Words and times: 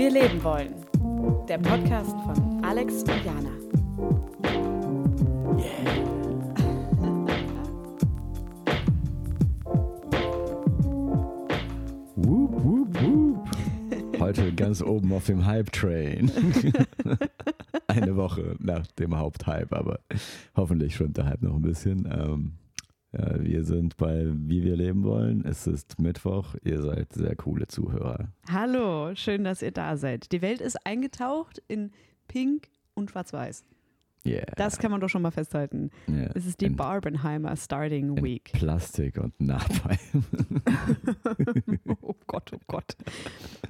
wir 0.00 0.10
leben 0.10 0.42
wollen. 0.42 0.74
Der 1.46 1.58
Podcast 1.58 2.12
von 2.24 2.64
Alex 2.64 3.02
und 3.02 3.22
Jana. 3.22 3.50
Whoop, 12.16 12.64
whoop, 12.64 13.02
whoop. 13.02 14.20
Heute 14.20 14.54
ganz 14.54 14.80
oben 14.80 15.12
auf 15.12 15.26
dem 15.26 15.44
Hype-Train. 15.44 16.32
Eine 17.86 18.16
Woche 18.16 18.56
nach 18.58 18.86
dem 18.86 19.18
Haupthype, 19.18 19.76
aber 19.76 20.00
hoffentlich 20.56 20.94
schwimmt 20.94 21.18
der 21.18 21.26
Hype 21.26 21.42
noch 21.42 21.56
ein 21.56 21.62
bisschen. 21.62 22.08
Ähm, 22.10 22.52
ja, 23.12 23.42
wir 23.42 23.64
sind 23.64 23.96
bei 23.96 24.26
Wie 24.32 24.62
wir 24.62 24.76
leben 24.76 25.02
wollen. 25.04 25.44
Es 25.44 25.66
ist 25.66 25.98
Mittwoch. 26.00 26.54
Ihr 26.62 26.80
seid 26.82 27.12
sehr 27.12 27.34
coole 27.36 27.66
Zuhörer. 27.66 28.28
Hallo, 28.50 29.14
schön, 29.14 29.44
dass 29.44 29.62
ihr 29.62 29.72
da 29.72 29.96
seid. 29.96 30.30
Die 30.32 30.42
Welt 30.42 30.60
ist 30.60 30.76
eingetaucht 30.86 31.60
in 31.68 31.90
Pink 32.28 32.68
und 32.94 33.10
Schwarz-Weiß. 33.10 33.64
Yeah. 34.26 34.44
Das 34.56 34.78
kann 34.78 34.90
man 34.90 35.00
doch 35.00 35.08
schon 35.08 35.22
mal 35.22 35.30
festhalten. 35.30 35.90
Yeah. 36.06 36.30
Es 36.34 36.44
ist 36.44 36.60
die 36.60 36.66
In- 36.66 36.76
Barbenheimer 36.76 37.56
Starting 37.56 38.16
in 38.18 38.22
Week. 38.22 38.50
Plastik 38.52 39.16
und 39.18 39.32
Napalm. 39.40 39.98
oh 42.02 42.14
Gott, 42.26 42.50
oh 42.54 42.60
Gott. 42.66 42.96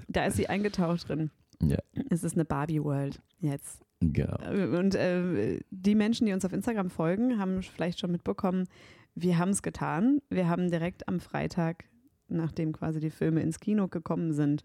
Da 0.08 0.24
ist 0.26 0.36
sie 0.36 0.48
eingetaucht 0.48 1.08
drin. 1.08 1.30
ja, 1.62 1.78
Es 2.10 2.24
ist 2.24 2.34
eine 2.34 2.44
Barbie-World 2.44 3.20
jetzt. 3.40 3.84
genau. 4.00 4.36
Und 4.76 4.96
äh, 4.96 5.60
die 5.70 5.94
Menschen, 5.94 6.26
die 6.26 6.32
uns 6.32 6.44
auf 6.44 6.52
Instagram 6.52 6.90
folgen, 6.90 7.38
haben 7.38 7.62
vielleicht 7.62 8.00
schon 8.00 8.10
mitbekommen, 8.10 8.66
wir 9.14 9.38
haben 9.38 9.50
es 9.50 9.62
getan. 9.62 10.20
Wir 10.28 10.48
haben 10.48 10.70
direkt 10.70 11.08
am 11.08 11.20
Freitag, 11.20 11.84
nachdem 12.28 12.72
quasi 12.72 13.00
die 13.00 13.10
Filme 13.10 13.40
ins 13.40 13.60
Kino 13.60 13.88
gekommen 13.88 14.32
sind, 14.32 14.64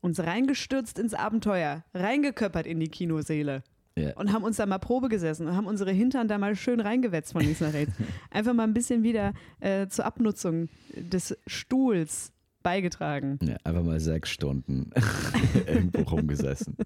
uns 0.00 0.20
reingestürzt 0.20 0.98
ins 0.98 1.14
Abenteuer, 1.14 1.84
reingeköppert 1.94 2.66
in 2.66 2.80
die 2.80 2.88
Kinoseele. 2.88 3.62
Ja. 3.96 4.16
Und 4.16 4.32
haben 4.32 4.42
uns 4.42 4.56
da 4.56 4.64
mal 4.64 4.78
Probe 4.78 5.08
gesessen 5.08 5.46
und 5.46 5.54
haben 5.54 5.66
unsere 5.66 5.92
Hintern 5.92 6.26
da 6.26 6.38
mal 6.38 6.56
schön 6.56 6.80
reingewetzt 6.80 7.32
von 7.32 7.42
links 7.42 7.60
nach 7.60 7.74
rechts. 7.74 7.94
Einfach 8.30 8.54
mal 8.54 8.62
ein 8.62 8.72
bisschen 8.72 9.02
wieder 9.02 9.34
äh, 9.60 9.86
zur 9.88 10.06
Abnutzung 10.06 10.70
des 10.94 11.36
Stuhls 11.46 12.32
beigetragen. 12.62 13.38
Ja, 13.42 13.56
einfach 13.64 13.82
mal 13.82 14.00
sechs 14.00 14.30
Stunden 14.30 14.90
irgendwo 15.66 16.02
rumgesessen. 16.02 16.76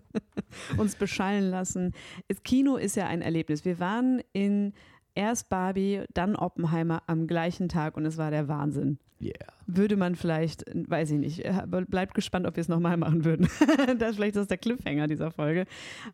uns 0.76 0.96
beschallen 0.96 1.50
lassen. 1.50 1.92
Das 2.28 2.42
Kino 2.42 2.76
ist 2.76 2.96
ja 2.96 3.06
ein 3.06 3.22
Erlebnis. 3.22 3.64
Wir 3.64 3.78
waren 3.78 4.20
in 4.32 4.72
erst 5.16 5.48
Barbie, 5.48 6.04
dann 6.14 6.36
Oppenheimer 6.36 7.02
am 7.06 7.26
gleichen 7.26 7.68
Tag 7.68 7.96
und 7.96 8.06
es 8.06 8.16
war 8.16 8.30
der 8.30 8.48
Wahnsinn. 8.48 8.98
Yeah. 9.20 9.32
Würde 9.66 9.96
man 9.96 10.14
vielleicht, 10.14 10.64
weiß 10.74 11.10
ich 11.12 11.18
nicht, 11.18 11.42
bleibt 11.88 12.14
gespannt, 12.14 12.46
ob 12.46 12.56
wir 12.56 12.60
es 12.60 12.68
nochmal 12.68 12.98
machen 12.98 13.24
würden. 13.24 13.48
das 13.98 14.16
vielleicht 14.16 14.36
ist 14.36 14.42
das 14.42 14.48
der 14.48 14.58
Cliffhanger 14.58 15.06
dieser 15.06 15.30
Folge. 15.30 15.64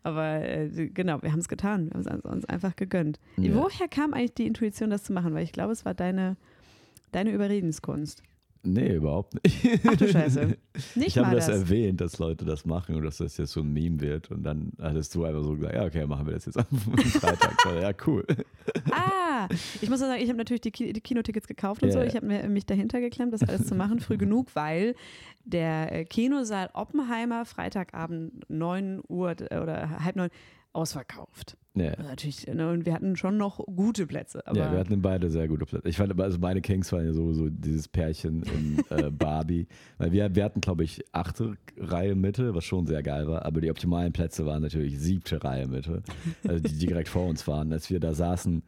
Aber 0.05 0.37
äh, 0.37 0.69
genau, 0.89 1.21
wir 1.21 1.33
haben 1.33 1.41
es 1.41 1.49
getan. 1.49 1.91
Wir 1.91 1.95
haben 1.95 2.21
es 2.21 2.25
uns 2.25 2.45
einfach 2.45 2.77
gegönnt. 2.77 3.19
Ja. 3.37 3.55
Woher 3.55 3.89
kam 3.89 4.15
eigentlich 4.15 4.35
die 4.35 4.47
Intuition, 4.47 4.91
das 4.91 5.03
zu 5.03 5.13
machen? 5.13 5.35
Weil 5.35 5.43
ich 5.43 5.53
glaube, 5.53 5.73
es 5.73 5.85
war 5.85 5.95
deine, 5.95 6.37
deine 7.11 7.33
Überredenskunst. 7.33 8.23
Nee, 8.65 8.95
überhaupt 8.95 9.35
nicht. 9.43 9.81
Ach 9.87 9.97
du 9.97 10.09
Scheiße. 10.09 10.57
Nicht 10.95 11.09
Ich 11.09 11.19
habe 11.19 11.35
das, 11.35 11.47
das. 11.47 11.63
erwähnt, 11.63 12.01
dass 12.01 12.19
Leute 12.21 12.45
das 12.45 12.65
machen 12.65 12.95
und 12.95 13.03
dass 13.03 13.17
das 13.17 13.37
jetzt 13.37 13.51
so 13.53 13.61
ein 13.61 13.73
Meme 13.73 14.01
wird. 14.01 14.31
Und 14.31 14.45
dann 14.45 14.73
hattest 14.81 15.15
du 15.17 15.25
einfach 15.25 15.43
so 15.43 15.57
gesagt, 15.57 15.75
ja, 15.75 15.85
okay, 15.85 16.07
machen 16.07 16.27
wir 16.27 16.35
das 16.35 16.47
jetzt 16.47 16.59
am 16.59 16.67
Freitag. 16.67 17.57
Ja, 17.81 17.91
cool. 18.07 18.25
Ah, 18.93 19.49
ich 19.81 19.91
muss 19.91 19.99
sagen, 19.99 20.23
ich 20.23 20.29
habe 20.29 20.39
natürlich 20.39 20.61
die, 20.61 20.71
Ki 20.71 20.93
die 20.93 21.01
Kinotickets 21.01 21.49
gekauft 21.49 21.83
und 21.83 21.89
Ja, 21.89 21.95
so. 21.95 22.03
Ich 22.03 22.15
habe 22.15 22.27
mich 22.49 22.65
dahinter 22.65 23.01
geklemmt, 23.01 23.33
das 23.33 23.43
alles 23.43 23.67
zu 23.67 23.75
machen, 23.75 23.99
früh 23.99 24.17
genug, 24.19 24.55
weil 24.55 24.95
der 25.45 25.93
äh, 25.93 26.05
Kinosaal 26.05 26.71
Oppenheimer 26.73 27.45
Freitagabend 27.45 28.49
9 28.49 29.03
Uhr 29.09 29.35
oder 29.51 30.05
halb 30.05 30.15
neun 30.15 30.31
ausverkauft. 30.73 31.57
Ja. 31.75 31.91
Also 31.93 32.03
natürlich, 32.03 32.47
ne, 32.47 32.71
und 32.71 32.85
wir 32.85 32.93
hatten 32.93 33.17
schon 33.17 33.39
noch 33.39 33.59
gute 33.65 34.07
Plätze. 34.07 34.47
Aber 34.47 34.59
ja, 34.59 34.73
wir 34.73 34.79
hatten 34.79 35.01
beide 35.01 35.31
sehr 35.31 35.49
gute 35.49 35.65
Plätze. 35.65 35.89
Ich 35.89 35.97
fand, 35.97 36.11
aber, 36.11 36.25
also 36.25 36.39
meine 36.39 36.61
Kings 36.61 36.93
waren 36.93 37.07
ja 37.07 37.13
sowieso 37.13 37.49
dieses 37.49 37.89
Pärchen 37.89 38.43
in 38.43 38.85
äh, 38.91 39.11
Barbie. 39.11 39.67
Weil 39.99 40.13
wir, 40.13 40.35
wir 40.35 40.45
hatten, 40.45 40.61
glaube 40.61 40.85
ich, 40.85 41.03
achte 41.13 41.55
Reihe 41.79 42.15
Mitte, 42.15 42.55
was 42.55 42.65
schon 42.65 42.87
sehr 42.87 43.03
geil 43.03 43.27
war. 43.27 43.47
Aber 43.47 43.61
die 43.61 43.71
optimalen 43.71 44.13
Plätze 44.13 44.45
waren 44.45 44.63
natürlich 44.63 44.99
siebte 44.99 45.43
Reihe 45.43 45.67
Mitte. 45.67 46.03
Also 46.47 46.63
die 46.63 46.77
direkt 46.77 47.09
vor 47.09 47.27
uns 47.27 47.47
waren. 47.49 47.73
Als 47.73 47.89
wir 47.89 48.01
da 48.01 48.13
saßen, 48.13 48.63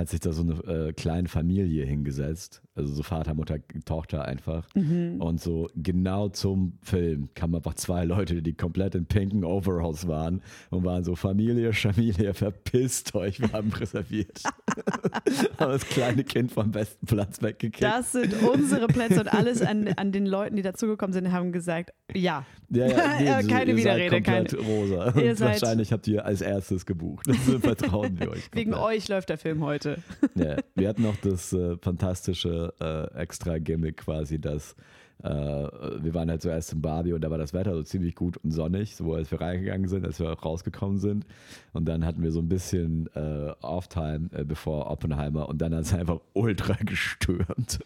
hat 0.00 0.08
sich 0.08 0.20
da 0.20 0.32
so 0.32 0.42
eine 0.42 0.88
äh, 0.88 0.92
kleine 0.92 1.28
Familie 1.28 1.84
hingesetzt. 1.84 2.62
Also 2.74 2.94
so 2.94 3.02
Vater, 3.02 3.34
Mutter, 3.34 3.58
Tochter 3.84 4.24
einfach. 4.24 4.66
Mhm. 4.74 5.20
Und 5.20 5.40
so 5.40 5.68
genau 5.76 6.30
zum 6.30 6.78
Film 6.82 7.28
kamen 7.34 7.56
einfach 7.56 7.74
zwei 7.74 8.04
Leute, 8.04 8.42
die 8.42 8.54
komplett 8.54 8.94
in 8.94 9.06
pinken 9.06 9.44
Overalls 9.44 10.08
waren 10.08 10.40
und 10.70 10.84
waren 10.84 11.04
so 11.04 11.14
Familie, 11.14 11.72
Familie, 11.72 12.32
verpisst 12.34 13.14
euch, 13.14 13.40
wir 13.40 13.52
haben 13.52 13.70
reserviert. 13.72 14.42
haben 15.58 15.72
das 15.72 15.86
kleine 15.86 16.24
Kind 16.24 16.52
vom 16.52 16.70
besten 16.70 17.06
Platz 17.06 17.42
weggekickt. 17.42 17.82
das 17.82 18.12
sind 18.12 18.34
unsere 18.42 18.86
Plätze 18.86 19.20
und 19.20 19.28
alles 19.32 19.62
an, 19.62 19.88
an 19.96 20.12
den 20.12 20.26
Leuten, 20.26 20.56
die 20.56 20.62
dazugekommen 20.62 21.12
sind, 21.12 21.32
haben 21.32 21.52
gesagt, 21.52 21.92
ja. 22.14 22.44
ja, 22.70 22.86
Ja, 23.20 23.40
so, 23.42 23.48
keine 23.48 23.70
ihr 23.72 23.76
Widerrede, 23.76 24.10
seid 24.10 24.24
komplett 24.24 24.66
rosa. 24.66 25.20
Ihr 25.20 25.36
seid- 25.36 25.62
wahrscheinlich 25.62 25.92
habt 25.92 26.06
ihr 26.08 26.24
als 26.24 26.40
erstes 26.40 26.86
gebucht. 26.86 27.28
Also 27.28 27.58
vertrauen 27.60 28.18
wir 28.18 28.30
euch. 28.30 28.48
Wegen 28.52 28.72
komplett. 28.72 28.96
euch 28.96 29.08
läuft 29.08 29.28
der 29.28 29.38
Film 29.38 29.62
heute. 29.64 29.98
Ja, 30.34 30.56
wir 30.74 30.88
hatten 30.88 31.02
noch 31.02 31.16
das 31.22 31.52
äh, 31.52 31.76
fantastische 31.80 32.72
äh, 32.80 33.18
extra 33.20 33.58
Gimmick 33.58 33.98
quasi, 33.98 34.40
dass 34.40 34.72
äh, 34.72 34.76
wir 35.22 36.14
waren 36.14 36.30
halt 36.30 36.42
zuerst 36.42 36.72
in 36.72 36.80
Barbie 36.80 37.12
und 37.12 37.20
da 37.22 37.30
war 37.30 37.38
das 37.38 37.52
Wetter 37.52 37.74
so 37.74 37.82
ziemlich 37.82 38.14
gut 38.14 38.36
und 38.38 38.50
sonnig, 38.52 38.96
so 38.96 39.14
als 39.14 39.30
wir 39.30 39.40
reingegangen 39.40 39.88
sind, 39.88 40.04
als 40.06 40.18
wir 40.20 40.30
auch 40.32 40.44
rausgekommen 40.44 40.98
sind. 40.98 41.26
Und 41.72 41.86
dann 41.88 42.04
hatten 42.04 42.22
wir 42.22 42.32
so 42.32 42.40
ein 42.40 42.48
bisschen 42.48 43.08
äh, 43.14 43.52
Off-Time 43.60 44.30
äh, 44.32 44.44
bevor 44.44 44.90
Oppenheimer 44.90 45.48
und 45.48 45.60
dann 45.60 45.74
hat 45.74 45.82
es 45.82 45.94
einfach 45.94 46.20
ultra 46.32 46.74
gestürmt. 46.84 47.80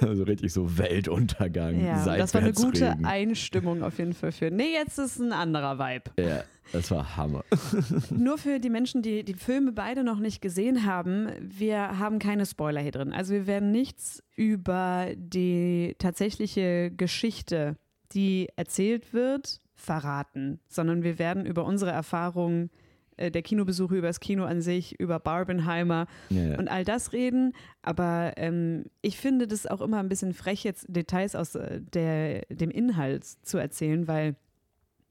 also 0.00 0.24
richtig 0.24 0.52
so 0.52 0.78
Weltuntergang, 0.78 1.84
Ja, 1.84 2.04
das 2.16 2.34
war 2.34 2.42
eine 2.42 2.52
gute. 2.52 2.96
Einstimmung 3.04 3.82
auf 3.82 3.98
jeden 3.98 4.14
Fall 4.14 4.32
für. 4.32 4.50
Nee, 4.50 4.72
jetzt 4.72 4.98
ist 4.98 5.18
ein 5.20 5.32
anderer 5.32 5.78
Vibe. 5.78 6.10
Ja, 6.18 6.42
das 6.72 6.90
war 6.90 7.16
Hammer. 7.16 7.44
Nur 8.10 8.38
für 8.38 8.58
die 8.60 8.70
Menschen, 8.70 9.02
die 9.02 9.24
die 9.24 9.34
Filme 9.34 9.72
beide 9.72 10.04
noch 10.04 10.18
nicht 10.18 10.40
gesehen 10.40 10.84
haben, 10.84 11.28
wir 11.40 11.98
haben 11.98 12.18
keine 12.18 12.46
Spoiler 12.46 12.80
hier 12.80 12.92
drin. 12.92 13.12
Also 13.12 13.32
wir 13.34 13.46
werden 13.46 13.70
nichts 13.70 14.22
über 14.36 15.08
die 15.16 15.94
tatsächliche 15.98 16.90
Geschichte, 16.90 17.76
die 18.12 18.48
erzählt 18.56 19.12
wird, 19.12 19.60
verraten, 19.74 20.60
sondern 20.68 21.02
wir 21.02 21.18
werden 21.18 21.46
über 21.46 21.64
unsere 21.64 21.90
Erfahrungen 21.90 22.70
äh, 23.16 23.30
der 23.30 23.42
Kinobesuche, 23.42 23.96
über 23.96 24.06
das 24.08 24.20
Kino 24.20 24.44
an 24.44 24.60
sich, 24.60 24.98
über 24.98 25.18
Barbenheimer 25.20 26.06
Ja, 26.30 26.42
ja. 26.42 26.58
und 26.58 26.68
all 26.68 26.84
das 26.84 27.12
reden. 27.12 27.52
Aber 27.82 28.32
ähm, 28.36 28.86
ich 29.02 29.18
finde 29.18 29.46
das 29.46 29.66
auch 29.66 29.80
immer 29.80 29.98
ein 29.98 30.08
bisschen 30.08 30.32
frech, 30.32 30.64
jetzt 30.64 30.86
Details 30.88 31.34
aus 31.36 31.54
äh, 31.54 31.80
der, 31.80 32.42
dem 32.50 32.70
Inhalt 32.70 33.24
zu 33.24 33.58
erzählen, 33.58 34.08
weil 34.08 34.36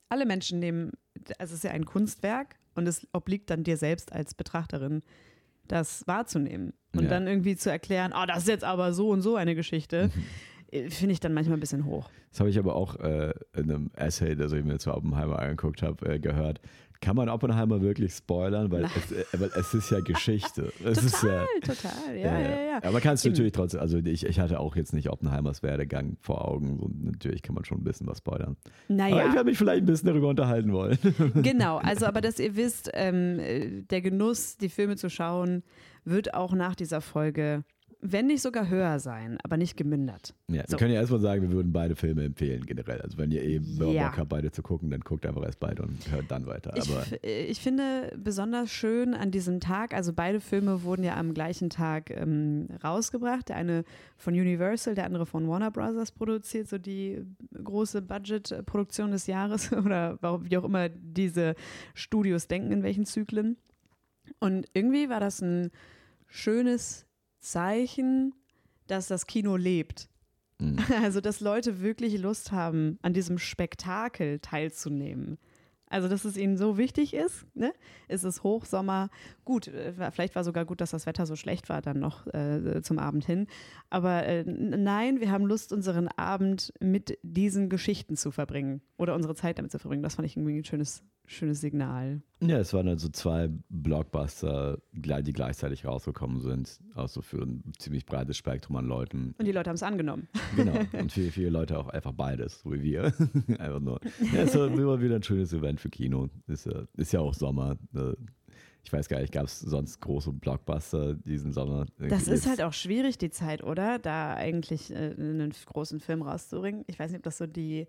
alle 0.10 0.26
Menschen 0.26 0.60
nehmen, 0.60 0.92
also 1.40 1.52
es 1.52 1.60
ist 1.60 1.64
ja 1.64 1.72
ein 1.72 1.86
Kunstwerk 1.86 2.56
und 2.76 2.88
es 2.88 3.08
obliegt 3.14 3.50
dann 3.50 3.64
dir 3.64 3.78
selbst 3.78 4.12
als 4.14 4.34
Betrachterin, 4.34 5.02
das 5.68 6.06
wahrzunehmen 6.08 6.74
und 6.96 7.04
Ja. 7.04 7.10
dann 7.10 7.28
irgendwie 7.28 7.56
zu 7.56 7.72
erklären, 7.72 8.14
oh, 8.16 8.26
das 8.28 8.40
ist 8.40 8.48
jetzt 8.50 8.64
aber 8.64 8.94
so 8.94 9.10
und 9.10 9.22
so 9.22 9.36
eine 9.36 9.56
Geschichte, 9.56 10.10
äh, 10.72 10.90
finde 10.90 11.14
ich 11.14 11.20
dann 11.20 11.34
manchmal 11.34 11.58
ein 11.58 11.62
bisschen 11.62 11.86
hoch. 11.86 12.10
Das 12.32 12.40
habe 12.40 12.50
ich 12.50 12.60
aber 12.60 12.76
auch 12.76 12.96
äh, 13.00 13.34
in 13.56 13.72
einem 13.72 13.92
Essay, 13.96 14.36
das 14.36 14.52
ich 14.52 14.64
mir 14.64 14.78
zu 14.80 14.94
Oppenheimer 14.94 15.40
angeguckt 15.40 15.82
habe, 15.84 16.06
äh, 16.16 16.20
gehört. 16.20 16.60
Kann 17.04 17.18
man 17.18 17.28
Oppenheimer 17.28 17.82
wirklich 17.82 18.14
spoilern? 18.14 18.72
Weil, 18.72 18.86
es, 18.86 19.12
äh, 19.12 19.26
weil 19.34 19.52
es 19.56 19.74
ist 19.74 19.92
ja 19.92 20.00
Geschichte. 20.00 20.72
Es 20.86 21.04
ist 21.04 21.22
ja, 21.22 21.46
Total, 21.62 22.16
ja, 22.18 22.40
ja, 22.40 22.62
ja. 22.62 22.78
Aber 22.78 22.92
man 22.92 23.02
kann 23.02 23.16
es 23.16 23.26
Eben. 23.26 23.34
natürlich 23.34 23.52
trotzdem, 23.52 23.82
also 23.82 23.98
ich, 23.98 24.26
ich 24.26 24.40
hatte 24.40 24.60
auch 24.60 24.76
jetzt 24.78 24.94
nicht 24.94 25.10
Oppenheimers 25.10 25.64
Werdegang 25.64 26.16
vor 26.22 26.48
Augen 26.48 26.80
und 26.80 27.04
natürlich 27.04 27.42
kann 27.42 27.56
man 27.56 27.66
schon 27.66 27.80
ein 27.80 27.84
bisschen 27.84 28.08
was 28.08 28.20
spoilern. 28.20 28.56
Aber 28.56 28.78
ich 28.90 28.96
Naja, 28.96 29.34
werde 29.34 29.44
mich 29.44 29.58
vielleicht 29.58 29.84
ein 29.84 29.86
bisschen 29.86 30.08
darüber 30.08 30.30
unterhalten 30.30 30.72
wollen. 30.72 30.98
genau. 31.42 31.78
Also, 31.78 32.06
aber 32.06 32.22
dass 32.22 32.40
ihr 32.40 32.56
wisst, 32.56 32.90
ähm, 32.94 33.38
äh, 33.40 33.82
der 33.82 34.02
Genuss, 34.02 34.58
die 34.58 34.70
Filme 34.70 34.96
zu 34.96 35.10
schauen, 35.10 35.64
wird 36.06 36.34
auch 36.34 36.54
nach 36.54 36.76
dieser 36.76 37.02
Folge, 37.02 37.64
wenn 38.06 38.28
nicht 38.28 38.42
sogar 38.42 38.68
höher 38.68 39.00
sein, 39.00 39.38
aber 39.44 39.56
nicht 39.56 39.78
gemindert. 39.78 40.36
Ja, 40.50 40.64
So. 40.68 40.74
Wir 40.74 40.78
können 40.78 40.94
ja 40.94 41.00
erstmal 41.00 41.22
sagen, 41.22 41.42
wir 41.42 41.52
würden 41.52 41.72
beide 41.72 41.96
Filme 41.96 42.26
empfehlen 42.26 42.66
generell. 42.66 43.00
Also 43.02 43.18
wenn 43.18 43.32
ihr 43.32 43.62
Bock 43.62 43.94
Ja. 43.94 44.16
habt, 44.18 44.28
beide 44.28 44.52
zu 44.52 44.62
gucken, 44.62 44.90
dann 44.92 45.00
guckt 45.00 45.26
einfach 45.26 45.42
erst 45.44 45.62
beide 45.62 45.84
und 45.84 46.12
hört 46.12 46.30
dann 46.30 46.46
weiter. 46.46 46.74
Ich, 46.76 46.92
äh, 47.24 47.46
ich 47.46 47.62
finde 47.62 48.12
besonders 48.18 48.70
schön 48.70 49.14
an 49.14 49.32
diesem 49.32 49.62
Tag, 49.62 49.94
also 49.94 50.12
beide 50.12 50.42
Filme 50.42 50.84
wurden 50.84 51.04
ja 51.06 51.16
am 51.16 51.34
gleichen 51.34 51.70
Tag 51.70 52.10
ähm, 52.12 52.68
rausgebracht. 52.84 53.48
Der 53.48 53.56
eine 53.56 53.86
von 54.18 54.34
Universal, 54.34 54.96
der 54.96 55.06
andere 55.06 55.26
von 55.26 55.48
Warner 55.48 55.72
Brothers 55.72 56.12
produziert, 56.12 56.68
so 56.68 56.78
die 56.78 57.24
große 57.64 58.02
Budget-Produktion 58.02 59.12
des 59.12 59.28
Jahres 59.28 59.72
oder 59.72 60.18
warum- 60.20 60.50
wie 60.50 60.58
auch 60.58 60.66
immer 60.66 60.90
diese 60.90 61.56
Studios 61.94 62.48
denken, 62.50 62.74
in 62.74 62.84
welchen 62.84 63.06
Zyklen. 63.06 63.56
Und 64.40 64.68
irgendwie 64.74 65.08
war 65.10 65.22
das 65.22 65.42
ein 65.42 65.72
schönes 66.28 67.06
Zeichen, 67.44 68.34
dass 68.88 69.08
das 69.08 69.28
Kino 69.28 69.56
lebt. 69.56 70.10
Mhm. 70.60 70.78
Also, 71.04 71.22
dass 71.22 71.40
Leute 71.40 71.82
wirklich 71.82 72.18
Lust 72.20 72.52
haben, 72.52 72.98
an 73.02 73.14
diesem 73.14 73.38
Spektakel 73.38 74.40
teilzunehmen. 74.40 75.38
Also, 75.94 76.08
dass 76.08 76.26
es 76.26 76.38
ihnen 76.38 76.58
so 76.58 76.80
wichtig 76.80 77.14
ist. 77.14 77.46
Ne? 77.54 77.72
Es 78.08 78.24
ist 78.24 78.42
Hochsommer. 78.42 79.10
Gut, 79.46 79.68
äh, 79.68 79.94
vielleicht 80.12 80.34
war 80.34 80.44
sogar 80.44 80.66
gut, 80.66 80.82
dass 80.82 80.90
das 80.90 81.06
Wetter 81.06 81.28
so 81.28 81.36
schlecht 81.36 81.70
war 81.70 81.84
dann 81.84 82.00
noch 82.00 82.26
äh, 82.34 82.82
zum 82.82 82.98
Abend 82.98 83.26
hin. 83.26 83.46
Aber 83.92 84.26
äh, 84.26 84.44
nein, 84.44 85.20
wir 85.20 85.30
haben 85.30 85.46
Lust, 85.46 85.72
unseren 85.72 86.08
Abend 86.08 86.74
mit 86.80 87.20
diesen 87.22 87.70
Geschichten 87.70 88.16
zu 88.16 88.32
verbringen 88.32 88.82
oder 88.98 89.14
unsere 89.14 89.36
Zeit 89.36 89.60
damit 89.60 89.72
zu 89.72 89.78
verbringen. 89.78 90.02
Das 90.02 90.16
fand 90.16 90.26
ich 90.26 90.36
irgendwie 90.36 90.58
ein 90.58 90.66
schönes, 90.66 91.04
schönes 91.26 91.62
Signal. 91.62 92.22
Ja, 92.42 92.58
es 92.58 92.74
waren 92.74 92.88
also 92.88 93.10
zwei 93.10 93.50
Blockbuster, 93.70 94.80
die 94.92 95.34
gleichzeitig 95.34 95.86
rausgekommen 95.86 96.42
sind, 96.42 96.80
auch 96.96 97.08
so 97.08 97.22
für 97.22 97.42
ein 97.42 97.64
ziemlich 97.78 98.06
breites 98.06 98.38
Spektrum 98.38 98.76
an 98.76 98.86
Leuten. 98.86 99.34
Und 99.38 99.46
die 99.46 99.52
Leute 99.52 99.70
haben 99.70 99.76
es 99.76 99.84
angenommen. 99.84 100.28
Genau. 100.56 100.80
Und 100.94 101.12
viele, 101.12 101.32
viele 101.32 101.50
Leute 101.50 101.80
auch 101.80 101.88
einfach 101.90 102.12
beides, 102.12 102.60
so 102.62 102.72
wie 102.72 102.84
wir. 102.84 103.06
einfach 103.60 103.80
nur. 103.80 104.00
Ja, 104.34 104.44
es 104.44 104.56
war 104.56 104.68
immer 104.68 105.02
wieder 105.02 105.16
ein 105.16 105.24
schönes 105.24 105.52
Event 105.52 105.80
für 105.80 105.90
Kino. 105.90 106.30
Ist 106.46 106.68
ja, 106.68 106.84
ist 106.96 107.12
ja 107.12 107.22
auch 107.22 107.34
Sommer. 107.34 107.78
Ne? 107.92 108.16
Ich 108.84 108.94
weiß 108.94 109.10
gar 109.10 109.20
nicht, 109.20 109.34
gab 109.34 109.46
es 109.46 109.60
sonst 109.60 110.00
große 110.02 110.32
Blockbuster 110.32 111.16
diesen 111.16 111.54
Sommer? 111.54 111.88
Das 111.98 112.28
ist 112.28 112.48
halt 112.48 112.62
auch 112.62 112.74
schwierig, 112.74 113.18
die 113.18 113.32
Zeit, 113.32 113.64
oder? 113.64 113.98
Da 113.98 114.36
eigentlich 114.36 114.92
äh, 114.92 115.16
einen 115.18 115.54
großen 115.66 116.00
Film 116.00 116.22
rauszubringen. 116.22 116.84
Ich 116.88 117.00
weiß 117.00 117.10
nicht, 117.12 117.20
ob 117.20 117.24
das 117.24 117.38
so 117.40 117.48
die 117.48 117.88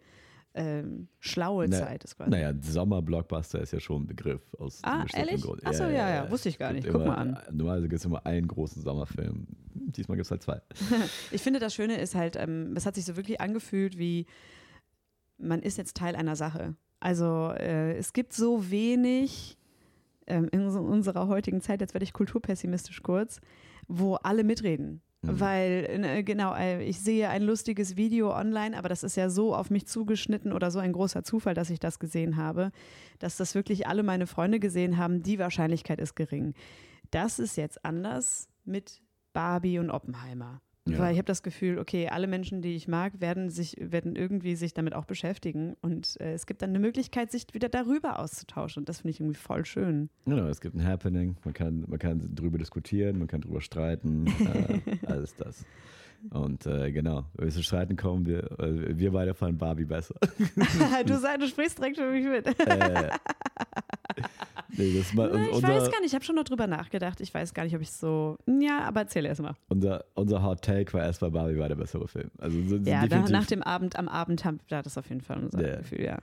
ähm, 0.55 1.09
schlaue 1.19 1.67
Na, 1.69 1.79
Zeit 1.79 2.05
ist 2.05 2.17
quasi. 2.17 2.31
Naja, 2.31 2.53
Sommer-Blockbuster 2.61 3.61
ist 3.61 3.73
ja 3.73 3.81
schon 3.81 4.03
ein 4.03 4.07
Begriff 4.07 4.41
aus 4.59 4.81
Ah, 4.85 5.05
ehrlich? 5.13 5.43
Grund. 5.43 5.67
Achso, 5.67 5.85
ja, 5.85 6.09
ja, 6.09 6.31
wusste 6.31 6.49
ich 6.49 6.59
gar 6.59 6.73
nicht. 6.73 6.87
Guck 6.87 6.97
immer, 6.97 7.07
mal 7.07 7.17
an. 7.17 7.39
Normalerweise 7.51 7.89
gibt 7.89 7.99
es 7.99 8.05
immer 8.05 8.25
einen 8.25 8.47
großen 8.47 8.81
Sommerfilm. 8.83 9.47
Diesmal 9.75 10.17
gibt 10.17 10.27
es 10.27 10.31
halt 10.31 10.43
zwei. 10.43 10.61
Ich 11.33 11.43
finde, 11.43 11.59
das 11.59 11.75
Schöne 11.75 12.01
ist 12.01 12.15
halt, 12.15 12.37
ähm, 12.37 12.75
es 12.77 12.87
hat 12.87 12.95
sich 12.95 13.05
so 13.05 13.17
wirklich 13.17 13.41
angefühlt, 13.41 13.99
wie 13.99 14.27
man 15.39 15.61
ist 15.61 15.77
jetzt 15.79 15.97
Teil 15.97 16.15
einer 16.15 16.37
Sache. 16.37 16.77
Also 17.01 17.51
äh, 17.51 17.97
es 17.97 18.13
gibt 18.13 18.33
so 18.33 18.71
wenig 18.71 19.59
ähm, 20.27 20.49
in 20.53 20.71
so 20.71 20.81
unserer 20.81 21.27
heutigen 21.29 21.61
Zeit, 21.61 21.81
jetzt 21.81 21.95
werde 21.95 22.05
ich 22.05 22.13
kulturpessimistisch 22.13 23.03
kurz, 23.03 23.41
wo 23.89 24.15
alle 24.15 24.45
mitreden. 24.45 25.03
Mhm. 25.27 25.41
Weil, 25.41 26.05
äh, 26.05 26.23
genau, 26.23 26.55
äh, 26.55 26.83
ich 26.85 27.01
sehe 27.01 27.29
ein 27.29 27.43
lustiges 27.43 27.97
Video 27.97 28.35
online, 28.35 28.77
aber 28.77 28.89
das 28.89 29.03
ist 29.03 29.17
ja 29.17 29.31
so 29.31 29.55
auf 29.55 29.71
mich 29.71 29.87
zugeschnitten 29.87 30.53
oder 30.53 30.71
so 30.71 30.79
ein 30.79 30.93
großer 30.93 31.25
Zufall, 31.25 31.55
dass 31.55 31.71
ich 31.71 31.81
das 31.81 31.99
gesehen 31.99 32.37
habe, 32.37 32.71
dass 33.19 33.37
das 33.37 33.55
wirklich 33.55 33.87
alle 33.87 34.03
meine 34.03 34.27
Freunde 34.27 34.61
gesehen 34.61 34.99
haben. 34.99 35.23
Die 35.23 35.39
Wahrscheinlichkeit 35.39 36.01
ist 36.01 36.15
gering. 36.15 36.55
Das 37.11 37.39
ist 37.39 37.57
jetzt 37.57 37.85
anders 37.85 38.49
mit 38.65 39.03
Barbie 39.33 39.79
und 39.79 39.91
Oppenheimer. 39.91 40.61
Ja. 40.87 40.99
Weil 40.99 41.13
ich 41.13 41.19
habe 41.19 41.27
das 41.27 41.43
Gefühl, 41.43 41.79
okay, 41.79 42.09
alle 42.09 42.27
Menschen, 42.27 42.61
die 42.61 42.77
ich 42.77 42.89
mag, 42.89 43.21
werden 43.21 43.49
sich, 43.49 43.77
werden 43.81 44.17
irgendwie 44.17 44.55
sich 44.55 44.75
damit 44.75 44.95
auch 44.95 45.07
beschäftigen. 45.07 45.77
Und 45.81 46.21
äh, 46.21 46.35
es 46.35 46.47
gibt 46.47 46.61
dann 46.61 46.71
eine 46.71 46.79
Möglichkeit, 46.79 47.31
sich 47.31 47.47
wieder 47.53 47.71
darüber 47.71 48.19
auszutauschen. 48.19 48.83
Und 48.83 48.89
das 48.89 48.99
finde 48.99 49.13
ich 49.13 49.21
irgendwie 49.21 49.39
voll 49.39 49.65
schön. 49.65 50.11
Genau, 50.27 50.47
es 50.47 50.61
gibt 50.61 50.75
ein 50.75 50.87
Happening, 50.87 51.37
man 51.45 51.55
kann, 51.55 51.85
man 51.89 51.99
kann 51.99 52.35
drüber 52.35 52.59
diskutieren, 52.59 53.19
man 53.19 53.29
kann 53.29 53.41
drüber 53.41 53.63
streiten, 53.63 54.27
äh, 54.87 55.07
alles 55.07 55.35
das. 55.37 55.65
Und 56.31 56.67
äh, 56.67 56.91
genau, 56.93 57.25
wenn 57.35 57.47
wir 57.47 57.53
zu 57.53 57.63
streiten 57.63 57.97
kommen, 57.97 58.27
wir, 58.27 58.45
äh, 58.59 58.97
wir 58.99 59.13
beide 59.13 59.35
fanden 59.35 59.59
Barbie 59.59 59.85
besser. 59.85 60.15
du, 61.07 61.19
sagst, 61.19 61.43
du 61.43 61.49
sprichst 61.49 61.79
direkt 61.79 61.97
für 61.99 62.11
mich 62.11 62.25
mit. 62.25 62.47
äh, 62.47 63.11
nee, 64.77 64.97
das 64.97 65.13
mal, 65.15 65.31
Na, 65.33 65.43
ich 65.45 65.53
unser, 65.53 65.69
weiß 65.69 65.91
gar 65.91 66.01
nicht, 66.01 66.09
ich 66.09 66.15
habe 66.15 66.25
schon 66.25 66.37
noch 66.37 66.45
drüber 66.45 66.67
nachgedacht. 66.67 67.21
Ich 67.21 67.33
weiß 67.33 67.55
gar 67.55 67.65
nicht, 67.65 67.75
ob 67.75 67.83
ich 67.83 67.93
so. 67.93 68.37
Ja, 68.47 68.81
aber 68.81 69.01
erzähl 69.01 69.27
erst 69.27 69.43
mal. 69.43 69.55
unser, 69.69 70.05
unser 70.15 70.43
Hot 70.43 70.63
Take 70.63 70.93
war 70.93 71.03
erstmal 71.03 71.31
Barbie 71.31 71.59
war 71.59 71.69
der 71.69 71.77
bessere 71.77 72.09
Film. 72.09 72.31
Also 72.39 72.57
so, 72.69 72.77
Ja, 72.77 73.07
da, 73.07 73.21
nach 73.29 73.47
dem 73.47 73.63
Abend, 73.63 73.97
am 73.97 74.09
Abend 74.09 74.45
haben 74.45 74.61
wir 74.69 74.83
das 74.83 74.99
auf 74.99 75.09
jeden 75.09 75.21
Fall 75.21 75.43
unser 75.45 75.67
Ja. 75.67 75.77
Gefühl, 75.77 76.03
ja. 76.03 76.19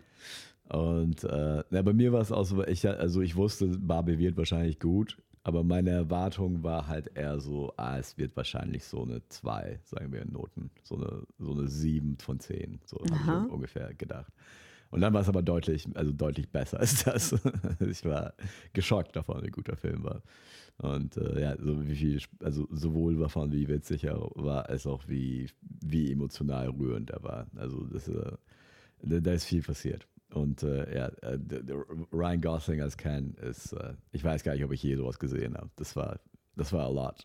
Und 0.69 1.23
äh, 1.25 1.63
na, 1.69 1.81
bei 1.81 1.93
mir 1.93 2.13
war 2.13 2.21
es 2.21 2.31
auch 2.31 2.45
so, 2.45 2.63
ich, 2.65 2.87
also 2.87 3.21
ich 3.21 3.35
wusste, 3.35 3.67
Barbie 3.67 4.17
wird 4.17 4.37
wahrscheinlich 4.37 4.79
gut, 4.79 5.17
aber 5.43 5.63
meine 5.63 5.89
Erwartung 5.89 6.63
war 6.63 6.87
halt 6.87 7.15
eher 7.15 7.39
so, 7.39 7.73
ah, 7.77 7.97
es 7.97 8.17
wird 8.17 8.35
wahrscheinlich 8.37 8.83
so 8.83 9.03
eine 9.03 9.21
2, 9.29 9.79
sagen 9.83 10.11
wir 10.11 10.21
in 10.21 10.31
Noten, 10.31 10.69
so 10.83 10.95
eine, 10.95 11.23
so 11.39 11.51
eine 11.51 11.67
7 11.67 12.17
von 12.19 12.39
10, 12.39 12.79
so 12.85 12.99
habe 12.99 13.47
ich 13.47 13.51
ungefähr 13.51 13.93
gedacht. 13.95 14.31
Und 14.91 15.01
dann 15.01 15.13
war 15.13 15.21
es 15.21 15.29
aber 15.29 15.41
deutlich, 15.41 15.87
also 15.95 16.11
deutlich 16.11 16.49
besser 16.49 16.79
als 16.79 17.03
das. 17.05 17.33
ich 17.79 18.03
war 18.03 18.33
geschockt 18.73 19.15
davon, 19.15 19.41
wie 19.43 19.49
gut 19.49 19.67
der 19.69 19.77
Film 19.77 20.03
war. 20.03 20.21
Und 20.77 21.15
äh, 21.17 21.41
ja, 21.41 21.55
so 21.57 21.87
wie 21.87 21.95
viel, 21.95 22.21
also 22.43 22.67
sowohl 22.71 23.17
davon, 23.17 23.51
wie 23.51 23.67
witzig 23.67 24.03
er 24.03 24.19
war, 24.35 24.69
als 24.69 24.85
auch 24.85 25.07
wie, 25.07 25.49
wie 25.61 26.11
emotional 26.11 26.69
rührend 26.69 27.09
er 27.09 27.23
war. 27.23 27.47
Also 27.55 27.85
das, 27.85 28.07
äh, 28.09 28.33
da 29.01 29.31
ist 29.31 29.45
viel 29.45 29.61
passiert. 29.61 30.07
Und 30.33 30.63
äh, 30.63 30.95
ja, 30.95 31.07
äh, 31.21 31.37
Ryan 32.13 32.41
Gosling 32.41 32.81
als 32.81 32.97
Ken 32.97 33.33
ist, 33.35 33.73
äh, 33.73 33.93
ich 34.11 34.23
weiß 34.23 34.43
gar 34.43 34.53
nicht, 34.53 34.63
ob 34.63 34.71
ich 34.71 34.81
je 34.81 34.95
sowas 34.95 35.19
gesehen 35.19 35.55
habe. 35.55 35.69
Das 35.75 35.95
war, 35.95 36.19
das 36.55 36.71
war 36.71 36.85
a 36.85 36.89
lot. 36.89 37.21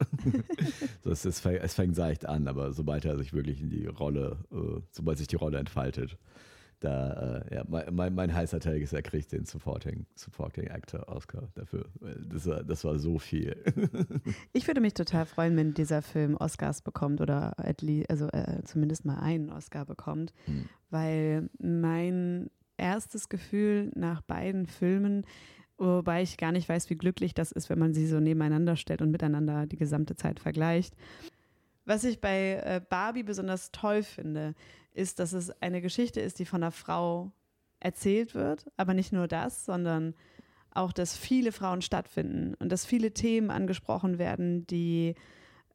so, 1.03 1.11
es, 1.11 1.41
fängt, 1.41 1.62
es 1.62 1.75
fängt 1.75 1.94
seicht 1.94 2.26
an, 2.26 2.49
aber 2.49 2.73
sobald 2.73 3.05
er 3.05 3.17
sich 3.17 3.32
wirklich 3.32 3.61
in 3.61 3.70
die 3.70 3.87
Rolle, 3.87 4.38
äh, 4.53 4.81
sobald 4.91 5.19
sich 5.19 5.29
die 5.29 5.37
Rolle 5.37 5.58
entfaltet, 5.58 6.19
da, 6.81 7.41
äh, 7.49 7.55
ja, 7.55 7.64
mein, 7.69 7.94
mein, 7.94 8.14
mein 8.14 8.35
heißer 8.35 8.61
Take 8.61 8.81
ist, 8.81 8.93
er 8.93 9.03
kriegt 9.03 9.32
den 9.32 9.47
Supporting, 9.47 10.05
Supporting 10.14 10.69
Actor 10.69 11.08
Oscar 11.08 11.49
dafür. 11.55 11.87
Das 12.29 12.47
war, 12.47 12.64
das 12.64 12.85
war 12.85 12.99
so 12.99 13.19
viel. 13.19 13.56
Ich 14.53 14.67
würde 14.67 14.81
mich 14.81 14.94
total 14.94 15.26
freuen, 15.26 15.56
wenn 15.56 15.73
dieser 15.75 16.03
Film 16.03 16.37
Oscars 16.37 16.82
bekommt 16.82 17.20
oder 17.20 17.58
at 17.58 17.82
least, 17.82 18.11
also 18.11 18.26
äh, 18.29 18.62
zumindest 18.64 19.05
mal 19.05 19.19
einen 19.19 19.50
Oscar 19.50 19.85
bekommt, 19.87 20.35
Hm. 20.44 20.69
weil 20.91 21.49
mein 21.58 22.50
erstes 22.76 23.28
Gefühl 23.28 23.90
nach 23.94 24.20
beiden 24.23 24.67
Filmen, 24.67 25.25
wobei 25.78 26.23
ich 26.23 26.37
gar 26.37 26.52
nicht 26.52 26.69
weiß, 26.69 26.90
wie 26.90 26.96
glücklich 26.96 27.34
das 27.34 27.52
ist, 27.52 27.69
wenn 27.70 27.78
man 27.78 27.94
sie 27.94 28.06
so 28.06 28.20
nebeneinander 28.20 28.76
stellt 28.76 29.02
und 29.02 29.11
miteinander 29.11 29.67
die 29.67 29.76
gesamte 29.76 30.17
Zeit 30.17 30.40
vergleicht. 30.40 30.94
Was 31.84 32.05
ich 32.05 32.20
bei 32.20 32.62
äh, 32.64 32.81
Barbie 32.88 33.23
besonders 33.23 33.70
toll 33.70 34.02
finde, 34.02 34.55
ist, 34.93 35.19
dass 35.19 35.32
es 35.32 35.50
eine 35.62 35.81
Geschichte 35.81 36.20
ist, 36.20 36.38
die 36.38 36.44
von 36.46 36.62
einer 36.62 36.73
Frau 36.73 37.32
erzählt 37.81 38.34
wird, 38.34 38.67
aber 38.76 38.94
nicht 38.94 39.12
nur 39.12 39.29
das, 39.29 39.64
sondern 39.64 40.14
auch, 40.72 40.93
dass 40.93 41.17
viele 41.17 41.52
Frauen 41.52 41.82
stattfinden 41.82 42.55
und 42.58 42.70
dass 42.70 42.84
viele 42.84 43.12
Themen 43.12 43.50
angesprochen 43.50 44.19
werden, 44.19 44.67
die 44.67 45.14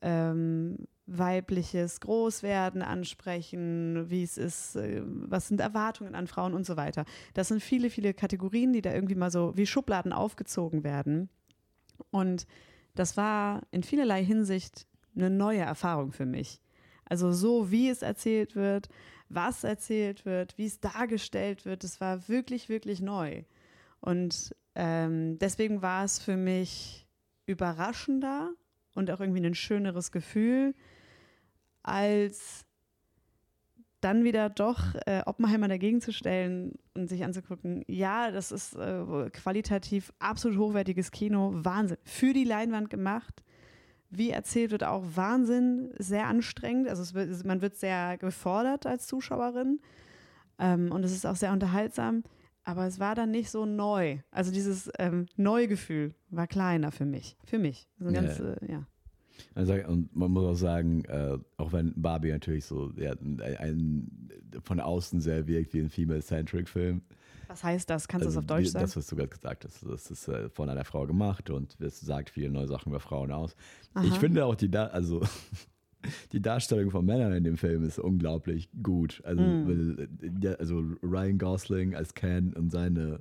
ähm, 0.02 0.88
weibliches 1.08 2.00
Großwerden 2.00 2.82
ansprechen, 2.82 4.10
wie 4.10 4.24
es 4.24 4.38
ist, 4.38 4.76
äh, 4.76 5.02
was 5.04 5.48
sind 5.48 5.60
Erwartungen 5.60 6.16
an 6.16 6.28
Frauen 6.28 6.54
und 6.54 6.66
so 6.66 6.78
weiter. 6.78 7.06
Das 7.34 7.50
sind 7.50 7.62
viele, 7.62 7.90
viele 7.90 8.14
Kategorien, 8.14 8.74
die 8.74 8.82
da 8.82 8.94
irgendwie 8.94 9.16
mal 9.16 9.32
so 9.32 9.56
wie 9.56 9.66
Schubladen 9.66 10.14
aufgezogen 10.14 10.84
werden. 10.84 11.30
Und 12.12 12.48
das 12.96 13.18
war 13.18 13.62
in 13.72 13.84
vielerlei 13.84 14.24
Hinsicht 14.24 14.88
eine 15.16 15.30
neue 15.30 15.60
Erfahrung 15.60 16.12
für 16.12 16.26
mich. 16.26 16.62
Also 17.06 17.32
so, 17.32 17.72
wie 17.72 17.90
es 17.90 18.02
erzählt 18.02 18.56
wird, 18.56 18.88
was 19.28 19.64
erzählt 19.64 20.26
wird, 20.26 20.58
wie 20.58 20.66
es 20.66 20.80
dargestellt 20.80 21.66
wird, 21.66 21.84
das 21.84 22.00
war 22.00 22.28
wirklich, 22.28 22.70
wirklich 22.70 23.02
neu. 23.02 23.44
Und 24.00 24.56
ähm, 24.76 25.38
deswegen 25.40 25.82
war 25.82 26.06
es 26.06 26.20
für 26.20 26.38
mich 26.38 27.08
überraschender 27.46 28.54
und 28.96 29.10
auch 29.12 29.20
irgendwie 29.20 29.46
ein 29.46 29.56
schöneres 29.56 30.12
Gefühl, 30.12 30.74
als 31.84 32.66
dann 34.02 34.24
wieder 34.24 34.50
doch 34.50 34.96
äh, 35.06 35.22
Oppenheimer 35.26 35.68
dagegen 35.68 36.02
zu 36.02 36.12
stellen 36.12 36.74
und 36.96 37.08
sich 37.08 37.24
anzugucken, 37.24 37.84
ja, 37.88 38.32
das 38.32 38.52
ist 38.52 38.76
äh, 38.76 39.30
qualitativ 39.32 40.12
absolut 40.20 40.58
hochwertiges 40.58 41.12
Kino, 41.12 41.52
Wahnsinn. 41.54 41.98
Für 42.04 42.34
die 42.34 42.44
Leinwand 42.44 42.90
gemacht. 42.90 43.44
Wie 44.10 44.32
erzählt 44.32 44.72
wird 44.72 44.84
auch 44.84 45.04
Wahnsinn, 45.16 45.94
sehr 45.98 46.28
anstrengend. 46.28 46.90
Also 46.90 47.14
wird, 47.14 47.46
man 47.46 47.62
wird 47.62 47.76
sehr 47.76 48.18
gefordert 48.18 48.86
als 48.86 49.08
Zuschauerin 49.08 49.80
ähm, 50.60 50.92
und 50.92 51.04
es 51.04 51.12
ist 51.12 51.26
auch 51.26 51.36
sehr 51.36 51.54
unterhaltsam. 51.54 52.24
Aber 52.64 52.86
es 52.86 53.00
war 53.00 53.16
dann 53.16 53.32
nicht 53.32 53.50
so 53.50 53.66
neu. 53.66 54.20
Also 54.30 54.52
dieses 54.52 54.90
ähm, 55.00 55.26
Neugefühl 55.36 56.14
war 56.30 56.48
kleiner 56.48 56.92
für 56.92 57.06
mich. 57.06 57.38
Für 57.44 57.58
mich. 57.58 57.88
Also 58.00 58.14
Ja. 58.14 58.22
ganz, 58.22 58.40
äh, 58.40 58.72
ja. 58.72 58.88
Also, 59.56 59.74
und 59.74 60.16
man 60.16 60.32
muss 60.32 60.46
auch 60.46 60.62
sagen, 60.62 61.04
äh, 61.06 61.38
auch 61.58 61.74
wenn 61.74 62.00
Barbie 62.00 62.32
natürlich 62.32 62.66
so 62.66 62.92
ja, 62.96 63.14
ein, 63.14 63.42
ein, 63.42 64.30
von 64.64 64.80
außen 64.80 65.20
sehr 65.20 65.48
wirkt 65.48 65.74
wie 65.74 65.80
ein 65.80 65.90
Female-Centric 65.90 66.70
Film. 66.70 67.02
Was 67.48 67.64
heißt 67.64 67.90
das? 67.90 68.08
Kannst 68.08 68.26
du 68.26 68.28
Also 68.28 68.40
es 68.40 68.44
auf 68.44 68.48
Deutsch 68.48 68.68
sagen? 68.68 68.86
Das, 68.86 68.96
was 68.96 69.08
du 69.08 69.16
gerade 69.16 69.30
gesagt 69.30 69.66
hast, 69.66 69.84
das 69.84 70.12
ist 70.12 70.28
äh, 70.28 70.50
von 70.50 70.70
einer 70.70 70.86
Frau 70.86 71.06
gemacht 71.08 71.50
und 71.50 71.80
es 71.82 72.00
sagt 72.00 72.30
viele 72.30 72.50
neue 72.50 72.68
Sachen 72.68 72.90
über 72.90 73.00
Frauen 73.00 73.32
aus. 73.32 73.56
Aha. 73.94 74.06
Ich 74.06 74.14
finde 74.20 74.46
auch 74.46 74.56
die, 74.56 74.70
da 74.70 74.88
also 74.88 75.22
die 76.32 76.42
Darstellung 76.42 76.92
von 76.92 77.06
Männern 77.06 77.34
in 77.34 77.44
dem 77.44 77.58
Film 77.58 77.84
ist 77.84 78.00
unglaublich 78.00 78.70
gut. 78.84 79.22
Also, 79.26 79.42
Mm. 79.42 80.08
also 80.60 80.84
Ryan 81.04 81.38
Gosling 81.38 81.96
als 81.96 82.14
Ken 82.14 82.54
und 82.54 82.72
seine, 82.72 83.20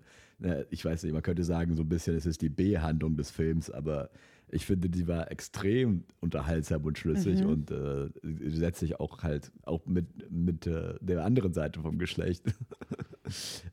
ich 0.71 0.85
weiß 0.85 1.03
nicht, 1.03 1.13
man 1.13 1.23
könnte 1.23 1.45
sagen, 1.45 1.75
so 1.75 1.83
ein 1.83 1.89
bisschen, 1.89 2.17
es 2.17 2.27
ist 2.27 2.41
die 2.43 2.49
B-Handlung 2.49 3.17
des 3.17 3.31
Films, 3.31 3.71
aber 3.71 4.11
ich 4.53 4.67
finde, 4.67 4.89
die 4.89 5.07
war 5.07 5.31
extrem 5.31 6.03
unterhaltsam 6.19 6.85
und 6.85 6.99
schlüssig 6.99 7.41
Mhm. 7.45 7.47
und 7.51 7.71
äh, 7.71 8.09
setzt 8.49 8.81
sich 8.81 8.99
auch 8.99 9.23
halt 9.23 9.53
auch 9.63 9.87
mit, 9.87 10.07
mit 10.31 10.67
äh, 10.67 10.95
der 11.01 11.25
anderen 11.25 11.53
Seite 11.53 11.79
vom 11.81 11.99
Geschlecht. 11.99 12.47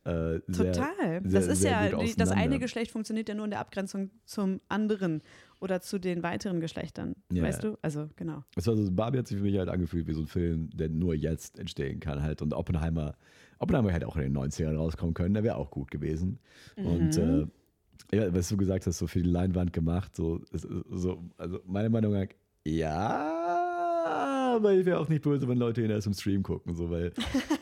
äh, 0.04 0.40
sehr- 0.48 0.74
Total. 0.74 0.76
sehr- 0.98 1.22
das 1.22 1.48
ist 1.48 1.64
ja, 1.64 1.90
das 2.18 2.30
eine. 2.30 2.60
Geschlecht 2.60 2.92
funktioniert 2.92 3.28
ja 3.30 3.34
nur 3.36 3.46
in 3.46 3.52
der 3.52 3.60
Abgrenzung 3.60 4.12
zum 4.26 4.62
anderen 4.70 5.22
oder 5.60 5.82
zu 5.82 6.00
den 6.00 6.24
weiteren 6.24 6.60
Geschlechtern. 6.60 7.16
Ja. 7.32 7.44
Weißt 7.44 7.64
du? 7.64 7.78
Also, 7.82 8.10
genau. 8.16 8.44
Es 8.56 8.68
war 8.68 8.76
so, 8.76 8.92
Barbie 8.92 9.20
hat 9.20 9.28
sich 9.28 9.38
für 9.38 9.44
mich 9.44 9.58
halt 9.58 9.70
angefühlt 9.70 10.08
wie 10.08 10.14
so 10.14 10.22
ein 10.22 10.28
Film, 10.28 10.70
der 10.72 10.90
nur 10.90 11.14
jetzt 11.16 11.58
entstehen 11.60 12.00
kann 12.00 12.22
halt. 12.22 12.42
Und 12.42 12.54
Oppenheimer, 12.54 13.16
Oppenheimer 13.60 13.92
hätte 13.92 14.08
auch 14.08 14.16
in 14.18 14.24
den 14.24 14.38
90ern 14.38 14.76
rauskommen 14.76 15.14
können, 15.14 15.34
der 15.34 15.44
wäre 15.44 15.56
auch 15.56 15.72
gut 15.72 15.90
gewesen. 15.92 16.40
Und 16.76 17.18
äh, 17.18 17.22
Mhm. 17.26 17.52
ja, 18.14 18.34
was 18.34 18.50
du 18.50 18.58
gesagt 18.58 18.86
hast, 18.88 19.00
so 19.00 19.08
für 19.08 19.22
die 19.24 19.30
Leinwand 19.30 19.74
gemacht, 19.74 20.16
so, 20.16 20.42
so 20.52 21.24
also 21.38 21.60
meine 21.66 21.90
Meinung 21.90 22.14
nach, 22.14 22.28
ja, 22.66 24.54
aber 24.56 24.74
ich 24.74 24.86
wäre 24.86 25.00
auch 25.00 25.10
nicht 25.10 25.24
böse, 25.24 25.48
wenn 25.48 25.58
Leute 25.58 25.82
ihn 25.84 25.90
erst 25.90 26.08
im 26.08 26.14
Stream 26.14 26.44
gucken, 26.44 26.76
so, 26.76 26.90
weil, 26.90 27.12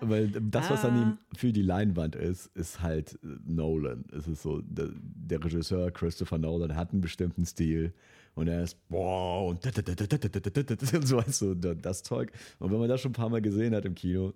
weil 0.00 0.28
das, 0.28 0.70
was 0.70 0.84
an 0.84 0.94
Ah. 0.96 1.02
ihm 1.02 1.18
für 1.36 1.52
die 1.52 1.62
Leinwand 1.62 2.16
ist, 2.16 2.46
ist 2.56 2.80
halt 2.82 3.14
äh, 3.22 3.26
Nolan. 3.46 4.04
Es 4.16 4.26
ist 4.28 4.42
so, 4.42 4.60
der, 4.62 4.88
der 4.94 5.44
Regisseur 5.44 5.90
Christopher 5.90 6.38
Nolan 6.38 6.74
hat 6.76 6.92
einen 6.92 7.00
bestimmten 7.00 7.44
Stil 7.46 7.92
und 8.34 8.48
er 8.48 8.62
ist 8.62 8.76
boah 8.88 9.46
und 9.48 9.64
und 9.64 11.06
so 11.06 11.16
weißt 11.18 11.42
du, 11.42 11.54
das 11.54 12.02
Zeug. 12.02 12.32
Und 12.58 12.70
wenn 12.72 12.78
man 12.78 12.88
das 12.88 13.00
schon 13.00 13.10
ein 13.10 13.14
paar 13.14 13.28
Mal 13.28 13.42
gesehen 13.42 13.74
hat 13.74 13.84
im 13.84 13.94
Kino, 13.94 14.32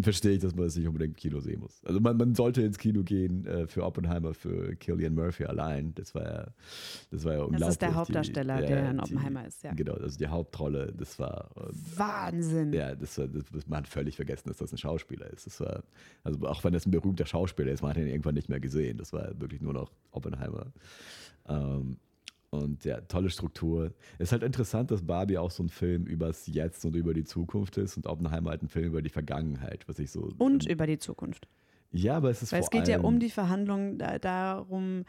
verstehe 0.00 0.32
ich, 0.32 0.40
dass 0.40 0.54
man 0.54 0.64
das 0.66 0.76
nicht 0.76 0.86
unbedingt 0.86 1.14
im 1.14 1.16
Kino 1.16 1.40
sehen 1.40 1.60
muss. 1.60 1.82
Also 1.84 2.00
man, 2.00 2.16
man 2.16 2.34
sollte 2.34 2.62
ins 2.62 2.78
Kino 2.78 3.02
gehen 3.02 3.46
äh, 3.46 3.66
für 3.66 3.84
Oppenheimer, 3.84 4.34
für 4.34 4.74
Killian 4.76 5.14
Murphy 5.14 5.44
allein. 5.44 5.94
Das 5.94 6.14
war 6.14 6.24
ja, 6.24 6.46
das 7.10 7.24
war 7.24 7.32
ja 7.34 7.38
unglaublich. 7.40 7.60
Das 7.60 7.68
ist 7.70 7.82
der 7.82 7.88
Die- 7.90 7.94
Hauptdarsteller, 7.94 8.60
ja, 8.60 8.66
der 8.66 8.90
in 8.90 8.96
die- 8.98 9.02
Oppenheimer 9.02 9.46
ist, 9.46 9.62
ja. 9.62 9.72
Genau, 9.74 9.94
also 9.94 10.18
die 10.18 10.26
Hauptrolle, 10.28 10.92
das 10.96 11.18
war 11.18 11.50
Wahnsinn. 11.96 12.72
ja, 12.72 12.94
das, 12.94 13.18
war- 13.18 13.28
das, 13.28 13.44
das, 13.52 13.66
man 13.66 13.78
hat 13.78 13.88
völlig 13.88 14.16
vergessen, 14.16 14.48
dass 14.48 14.58
das 14.58 14.72
ein 14.72 14.78
Schauspieler 14.78 15.30
ist. 15.32 15.46
Das 15.46 15.60
war, 15.60 15.82
also 16.22 16.38
auch 16.46 16.62
wenn 16.64 16.72
das 16.72 16.86
ein 16.86 16.90
berühmter 16.90 17.26
Schauspieler 17.26 17.72
ist, 17.72 17.82
man 17.82 17.90
hat 17.90 17.96
ihn 17.98 18.06
irgendwann 18.08 18.34
nicht 18.34 18.48
mehr 18.48 18.60
gesehen. 18.60 18.98
Das 18.98 19.12
war 19.12 19.38
wirklich 19.40 19.60
nur 19.60 19.72
noch 19.72 19.90
Oppenheimer. 20.10 20.72
Ähm, 21.48 21.96
und 22.50 22.84
ja, 22.84 23.00
tolle 23.02 23.30
Struktur. 23.30 23.92
Es 24.18 24.28
ist 24.28 24.32
halt 24.32 24.42
interessant, 24.42 24.90
dass 24.90 25.02
Barbie 25.02 25.38
auch 25.38 25.50
so 25.50 25.62
ein 25.62 25.68
Film 25.68 26.06
übers 26.06 26.46
Jetzt 26.46 26.84
und 26.84 26.96
über 26.96 27.12
die 27.14 27.24
Zukunft 27.24 27.76
ist 27.76 27.96
und 27.96 28.06
Oppenheimer 28.06 28.50
halt 28.50 28.62
ein 28.62 28.68
Film 28.68 28.86
über 28.86 29.02
die 29.02 29.10
Vergangenheit, 29.10 29.86
was 29.88 29.98
ich 29.98 30.10
so. 30.10 30.32
Und 30.38 30.66
über 30.66 30.86
die 30.86 30.98
Zukunft. 30.98 31.48
ja, 31.92 32.16
aber 32.16 32.30
es 32.30 32.42
ist 32.42 32.52
Weil 32.52 32.60
vor 32.60 32.66
es 32.66 32.70
geht 32.70 32.88
ja 32.88 32.96
allem, 32.96 33.04
um 33.04 33.20
die 33.20 33.30
Verhandlungen 33.30 33.98
da, 33.98 34.18
darum, 34.18 35.04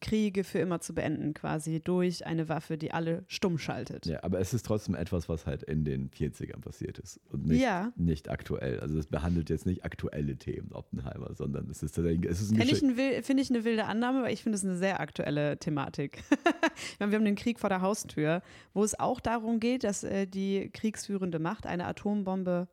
Kriege 0.00 0.44
für 0.44 0.58
immer 0.58 0.80
zu 0.80 0.94
beenden, 0.94 1.34
quasi 1.34 1.80
durch 1.80 2.26
eine 2.26 2.48
Waffe, 2.48 2.78
die 2.78 2.92
alle 2.92 3.24
stumm 3.26 3.58
schaltet. 3.58 4.06
Ja, 4.06 4.22
aber 4.22 4.38
es 4.38 4.54
ist 4.54 4.64
trotzdem 4.66 4.94
etwas, 4.94 5.28
was 5.28 5.46
halt 5.46 5.62
in 5.62 5.84
den 5.84 6.10
40ern 6.10 6.60
passiert 6.60 6.98
ist 6.98 7.20
und 7.30 7.46
nicht, 7.46 7.60
Ja. 7.62 7.92
nicht 7.96 8.28
aktuell. 8.30 8.80
Also 8.80 8.98
es 8.98 9.06
behandelt 9.06 9.50
jetzt 9.50 9.66
nicht 9.66 9.84
aktuelle 9.84 10.36
Themen, 10.36 10.72
Oppenheimer, 10.72 11.34
sondern 11.34 11.68
es 11.70 11.82
ist 11.82 11.92
tatsächlich, 11.96 12.30
es 12.30 12.40
ist 12.40 12.52
ein 12.52 12.56
Finde 12.58 13.02
ich, 13.18 13.24
finde 13.26 13.42
ich 13.42 13.50
eine 13.50 13.64
wilde 13.64 13.86
Annahme, 13.86 14.20
aber 14.20 14.30
ich 14.30 14.42
finde 14.42 14.56
es 14.56 14.64
eine 14.64 14.76
sehr 14.76 15.00
aktuelle 15.00 15.58
Thematik. 15.58 16.22
ich 16.92 17.00
meine, 17.00 17.12
wir 17.12 17.18
haben 17.18 17.24
den 17.24 17.34
Krieg 17.36 17.58
vor 17.58 17.70
der 17.70 17.80
Haustür, 17.80 18.42
wo 18.74 18.84
es 18.84 18.98
auch 18.98 19.20
darum 19.20 19.58
geht, 19.58 19.84
dass 19.84 20.04
äh, 20.04 20.26
die 20.26 20.70
kriegsführende 20.72 21.38
Macht 21.38 21.66
eine 21.66 21.86
Atombombe 21.86 22.68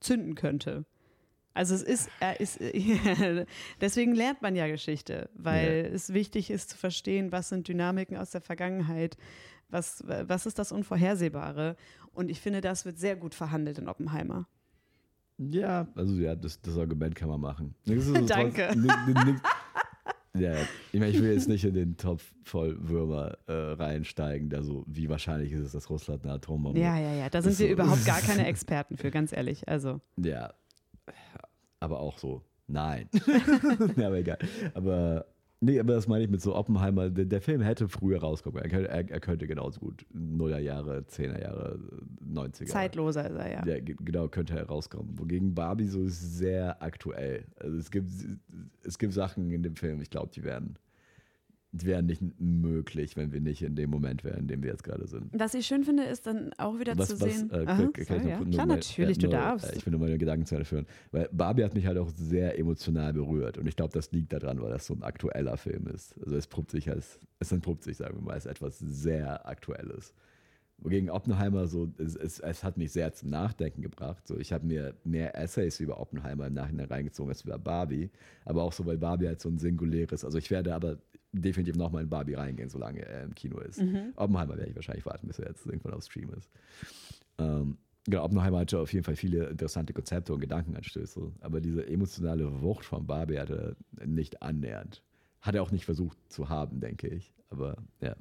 zünden 0.00 0.34
könnte. 0.34 0.84
Also 1.56 1.74
es 1.74 1.82
ist, 1.82 2.08
er 2.20 2.38
ist 2.38 2.60
deswegen 3.80 4.14
lernt 4.14 4.42
man 4.42 4.54
ja 4.56 4.66
Geschichte, 4.68 5.30
weil 5.34 5.90
es 5.94 6.12
wichtig 6.12 6.50
ist 6.50 6.70
zu 6.70 6.76
verstehen, 6.76 7.32
was 7.32 7.48
sind 7.48 7.66
Dynamiken 7.66 8.16
aus 8.16 8.30
der 8.30 8.40
Vergangenheit, 8.42 9.16
was, 9.70 10.04
was 10.06 10.46
ist 10.46 10.58
das 10.58 10.70
Unvorhersehbare. 10.70 11.76
Und 12.12 12.30
ich 12.30 12.40
finde, 12.40 12.60
das 12.60 12.84
wird 12.84 12.98
sehr 12.98 13.16
gut 13.16 13.34
verhandelt 13.34 13.78
in 13.78 13.88
Oppenheimer. 13.88 14.46
Ja, 15.38 15.88
also 15.94 16.14
ja, 16.14 16.34
das, 16.34 16.60
das 16.60 16.76
Argument 16.78 17.14
kann 17.14 17.28
man 17.28 17.40
machen. 17.40 17.74
Das 17.86 18.06
ist 18.06 18.14
Danke. 18.30 18.68
trotz- 18.72 19.40
ja, 20.38 20.54
ich 20.92 21.00
meine, 21.00 21.08
ich 21.12 21.20
will 21.22 21.32
jetzt 21.32 21.48
nicht 21.48 21.64
in 21.64 21.74
den 21.74 21.96
Topf 21.96 22.34
voll 22.44 22.76
Würmer 22.86 23.36
äh, 23.46 23.52
reinsteigen, 23.52 24.48
da 24.50 24.62
so, 24.62 24.84
wie 24.86 25.08
wahrscheinlich 25.08 25.52
ist 25.52 25.60
es, 25.60 25.72
dass 25.72 25.88
Russland 25.90 26.24
eine 26.24 26.34
Atombombe 26.34 26.78
Ja, 26.78 26.98
ja, 26.98 27.14
ja. 27.14 27.28
Da 27.30 27.40
sind 27.42 27.58
wir 27.58 27.66
so- 27.66 27.72
überhaupt 27.72 28.04
gar 28.04 28.20
keine 28.20 28.46
Experten 28.46 28.96
für, 28.96 29.10
ganz 29.10 29.32
ehrlich. 29.32 29.68
Also. 29.68 30.00
Ja, 30.18 30.52
aber 31.80 32.00
auch 32.00 32.18
so, 32.18 32.42
nein. 32.66 33.08
ja, 33.96 34.06
aber 34.08 34.18
egal. 34.18 34.38
Aber, 34.74 35.26
nee, 35.60 35.78
aber 35.78 35.94
das 35.94 36.08
meine 36.08 36.24
ich 36.24 36.30
mit 36.30 36.40
so 36.40 36.54
Oppenheimer, 36.54 37.10
der, 37.10 37.24
der 37.26 37.40
Film 37.40 37.60
hätte 37.60 37.88
früher 37.88 38.20
rauskommen. 38.20 38.62
Er, 38.62 38.68
könnte- 38.68 38.88
er, 38.88 39.10
er 39.10 39.20
könnte 39.20 39.46
genauso 39.46 39.80
gut 39.80 40.06
Nuller 40.12 40.58
Jahre, 40.58 41.06
Zehner 41.06 41.40
Jahre, 41.40 41.78
90er. 42.26 42.66
Zeitloser 42.66 43.28
ist 43.30 43.36
er, 43.36 43.50
ja. 43.52 43.66
Ja, 43.66 43.80
ge- 43.80 43.96
genau, 44.00 44.28
könnte 44.28 44.54
herauskommen. 44.54 45.18
Wogegen 45.18 45.54
Barbie 45.54 45.86
so 45.88 46.02
ist 46.02 46.38
sehr 46.38 46.82
aktuell. 46.82 47.44
Also 47.60 47.76
es 47.78 47.90
gibt, 47.90 48.10
es 48.82 48.98
gibt 48.98 49.12
Sachen 49.12 49.50
in 49.50 49.62
dem 49.62 49.76
Film, 49.76 50.00
ich 50.00 50.10
glaube, 50.10 50.30
die 50.34 50.44
wären, 50.44 50.78
die 51.76 51.86
wären 51.86 52.06
nicht 52.06 52.22
möglich, 52.40 53.16
wenn 53.16 53.32
wir 53.32 53.40
nicht 53.40 53.62
in 53.62 53.76
dem 53.76 53.90
Moment 53.90 54.24
wären, 54.24 54.40
in 54.40 54.48
dem 54.48 54.62
wir 54.62 54.70
jetzt 54.70 54.84
gerade 54.84 55.06
sind. 55.06 55.30
Was 55.32 55.54
ich 55.54 55.66
schön 55.66 55.84
finde, 55.84 56.04
ist 56.04 56.26
dann 56.26 56.52
auch 56.58 56.78
wieder 56.78 56.96
Was, 56.96 57.08
zu 57.08 57.20
was, 57.20 57.38
sehen. 57.38 57.50
äh, 57.52 57.64
Aha, 57.66 57.88
sorry, 58.06 58.28
ja. 58.28 58.36
Klar, 58.44 58.66
mal- 58.66 58.76
natürlich, 58.76 59.18
du 59.18 59.26
nur, 59.26 59.32
darfst. 59.34 59.72
äh, 59.72 59.76
Ich 59.76 59.86
will 59.86 59.90
nur 59.92 60.00
meine 60.00 60.18
Gedanken 60.18 60.46
zu 60.46 60.54
Ende 60.54 60.64
führen. 60.64 60.86
Weil 61.12 61.28
Barbie 61.32 61.64
hat 61.64 61.74
mich 61.74 61.86
halt 61.86 61.98
auch 61.98 62.10
sehr 62.10 62.58
emotional 62.58 63.12
berührt. 63.12 63.58
Und 63.58 63.66
ich 63.66 63.76
glaube, 63.76 63.92
das 63.92 64.10
liegt 64.12 64.32
daran, 64.32 64.60
weil 64.60 64.70
das 64.70 64.86
so 64.86 64.94
ein 64.94 65.02
aktueller 65.02 65.56
Film 65.56 65.86
ist. 65.88 66.14
Also 66.24 66.36
es 66.36 66.46
probt 66.46 66.70
sich 66.70 66.88
als, 66.90 67.18
es 67.38 67.52
entpuppt 67.52 67.84
sich, 67.84 67.96
sagen 67.96 68.16
wir 68.16 68.22
mal, 68.22 68.32
als 68.34 68.46
etwas 68.46 68.78
sehr 68.78 69.46
Aktuelles. 69.46 70.14
Wogegen 70.78 71.08
Oppenheimer 71.08 71.66
so, 71.68 71.90
es, 71.96 72.16
es, 72.16 72.38
es 72.38 72.62
hat 72.62 72.76
mich 72.76 72.92
sehr 72.92 73.10
zum 73.14 73.30
Nachdenken 73.30 73.80
gebracht. 73.80 74.28
So, 74.28 74.36
ich 74.38 74.52
habe 74.52 74.66
mir 74.66 74.94
mehr 75.04 75.34
Essays 75.34 75.80
über 75.80 75.98
Oppenheimer 75.98 76.48
im 76.48 76.52
Nachhinein 76.52 76.86
reingezogen 76.88 77.30
als 77.30 77.40
über 77.42 77.58
Barbie. 77.58 78.10
Aber 78.44 78.62
auch 78.62 78.74
so, 78.74 78.84
weil 78.84 78.98
Barbie 78.98 79.26
halt 79.26 79.40
so 79.40 79.48
ein 79.48 79.58
singuläres, 79.58 80.22
also 80.22 80.36
ich 80.36 80.50
werde 80.50 80.74
aber 80.74 80.98
definitiv 81.42 81.76
nochmal 81.76 82.02
in 82.02 82.08
Barbie 82.08 82.34
reingehen, 82.34 82.68
solange 82.68 83.04
er 83.04 83.24
im 83.24 83.34
Kino 83.34 83.58
ist. 83.58 83.80
Mhm. 83.80 84.12
Oppenheimer 84.16 84.56
werde 84.56 84.70
ich 84.70 84.76
wahrscheinlich 84.76 85.06
warten, 85.06 85.26
bis 85.26 85.38
er 85.38 85.48
jetzt 85.48 85.66
irgendwann 85.66 85.94
auf 85.94 86.04
Stream 86.04 86.30
ist. 86.36 86.50
Ähm, 87.38 87.78
genau, 88.04 88.24
Oppenheimer 88.24 88.60
hatte 88.60 88.78
auf 88.78 88.92
jeden 88.92 89.04
Fall 89.04 89.16
viele 89.16 89.46
interessante 89.46 89.92
Konzepte 89.92 90.32
und 90.32 90.40
Gedankenanstöße, 90.40 91.32
aber 91.40 91.60
diese 91.60 91.86
emotionale 91.86 92.62
Wucht 92.62 92.84
von 92.84 93.06
Barbie 93.06 93.38
hatte 93.38 93.76
er 93.98 94.06
nicht 94.06 94.42
annähernd. 94.42 95.02
Hat 95.40 95.54
er 95.54 95.62
auch 95.62 95.70
nicht 95.70 95.84
versucht 95.84 96.18
zu 96.28 96.48
haben, 96.48 96.80
denke 96.80 97.08
ich. 97.08 97.34
Aber 97.50 97.76
ja. 98.00 98.16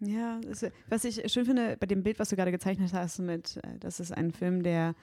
Ja, 0.00 0.40
was 0.88 1.04
ich 1.04 1.32
schön 1.32 1.44
finde 1.44 1.76
bei 1.78 1.86
dem 1.86 2.02
Bild, 2.02 2.18
was 2.18 2.28
du 2.28 2.36
gerade 2.36 2.52
gezeichnet 2.52 2.92
hast, 2.92 3.18
mit, 3.18 3.56
äh, 3.58 3.78
das 3.80 4.00
ist 4.00 4.12
ein 4.12 4.30
Film, 4.30 4.62
der 4.62 4.94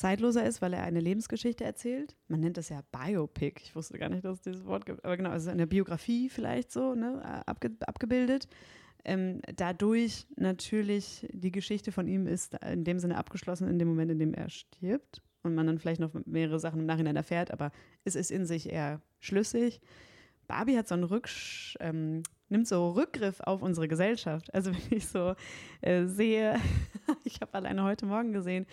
zeitloser 0.00 0.44
ist, 0.46 0.62
weil 0.62 0.72
er 0.72 0.82
eine 0.82 1.00
Lebensgeschichte 1.00 1.62
erzählt. 1.62 2.16
Man 2.26 2.40
nennt 2.40 2.56
das 2.56 2.70
ja 2.70 2.80
Biopic. 2.90 3.60
Ich 3.62 3.76
wusste 3.76 3.98
gar 3.98 4.08
nicht, 4.08 4.24
dass 4.24 4.38
es 4.38 4.40
dieses 4.42 4.64
Wort 4.64 4.86
gibt. 4.86 5.04
Aber 5.04 5.16
genau, 5.16 5.30
also 5.30 5.50
eine 5.50 5.66
Biografie 5.66 6.30
vielleicht 6.30 6.72
so, 6.72 6.94
ne, 6.94 7.46
abge 7.46 7.70
abgebildet. 7.86 8.48
Ähm, 9.04 9.40
dadurch 9.56 10.26
natürlich 10.36 11.26
die 11.32 11.52
Geschichte 11.52 11.92
von 11.92 12.08
ihm 12.08 12.26
ist 12.26 12.54
in 12.64 12.84
dem 12.84 12.98
Sinne 12.98 13.18
abgeschlossen, 13.18 13.68
in 13.68 13.78
dem 13.78 13.88
Moment, 13.88 14.10
in 14.10 14.18
dem 14.18 14.32
er 14.32 14.48
stirbt. 14.48 15.22
Und 15.42 15.54
man 15.54 15.66
dann 15.66 15.78
vielleicht 15.78 16.00
noch 16.00 16.12
mehrere 16.26 16.58
Sachen 16.58 16.80
im 16.80 16.86
Nachhinein 16.86 17.16
erfährt, 17.16 17.50
aber 17.50 17.70
es 18.04 18.14
ist 18.14 18.30
in 18.30 18.44
sich 18.44 18.70
eher 18.70 19.00
schlüssig. 19.20 19.80
Barbie 20.48 20.76
hat 20.76 20.88
so 20.88 20.94
einen 20.94 21.04
Rücksch 21.04 21.76
ähm, 21.80 22.22
nimmt 22.50 22.66
so 22.68 22.90
Rückgriff 22.90 23.40
auf 23.40 23.62
unsere 23.62 23.88
Gesellschaft. 23.88 24.52
Also 24.52 24.72
wenn 24.74 24.98
ich 24.98 25.08
so 25.08 25.34
äh, 25.80 26.06
sehe, 26.06 26.58
ich 27.24 27.40
habe 27.40 27.54
alleine 27.54 27.82
heute 27.84 28.06
Morgen 28.06 28.32
gesehen, 28.32 28.66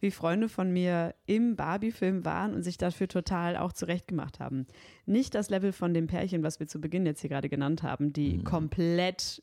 wie 0.00 0.10
Freunde 0.10 0.48
von 0.48 0.72
mir 0.72 1.14
im 1.26 1.56
Barbie-Film 1.56 2.24
waren 2.24 2.54
und 2.54 2.62
sich 2.62 2.78
dafür 2.78 3.08
total 3.08 3.56
auch 3.56 3.72
zurechtgemacht 3.72 4.40
haben. 4.40 4.66
Nicht 5.06 5.34
das 5.34 5.50
Level 5.50 5.72
von 5.72 5.94
dem 5.94 6.06
Pärchen, 6.06 6.42
was 6.42 6.58
wir 6.60 6.66
zu 6.66 6.80
Beginn 6.80 7.06
jetzt 7.06 7.20
hier 7.20 7.30
gerade 7.30 7.48
genannt 7.48 7.82
haben, 7.82 8.12
die 8.12 8.38
Mhm. 8.38 8.44
komplett 8.44 9.42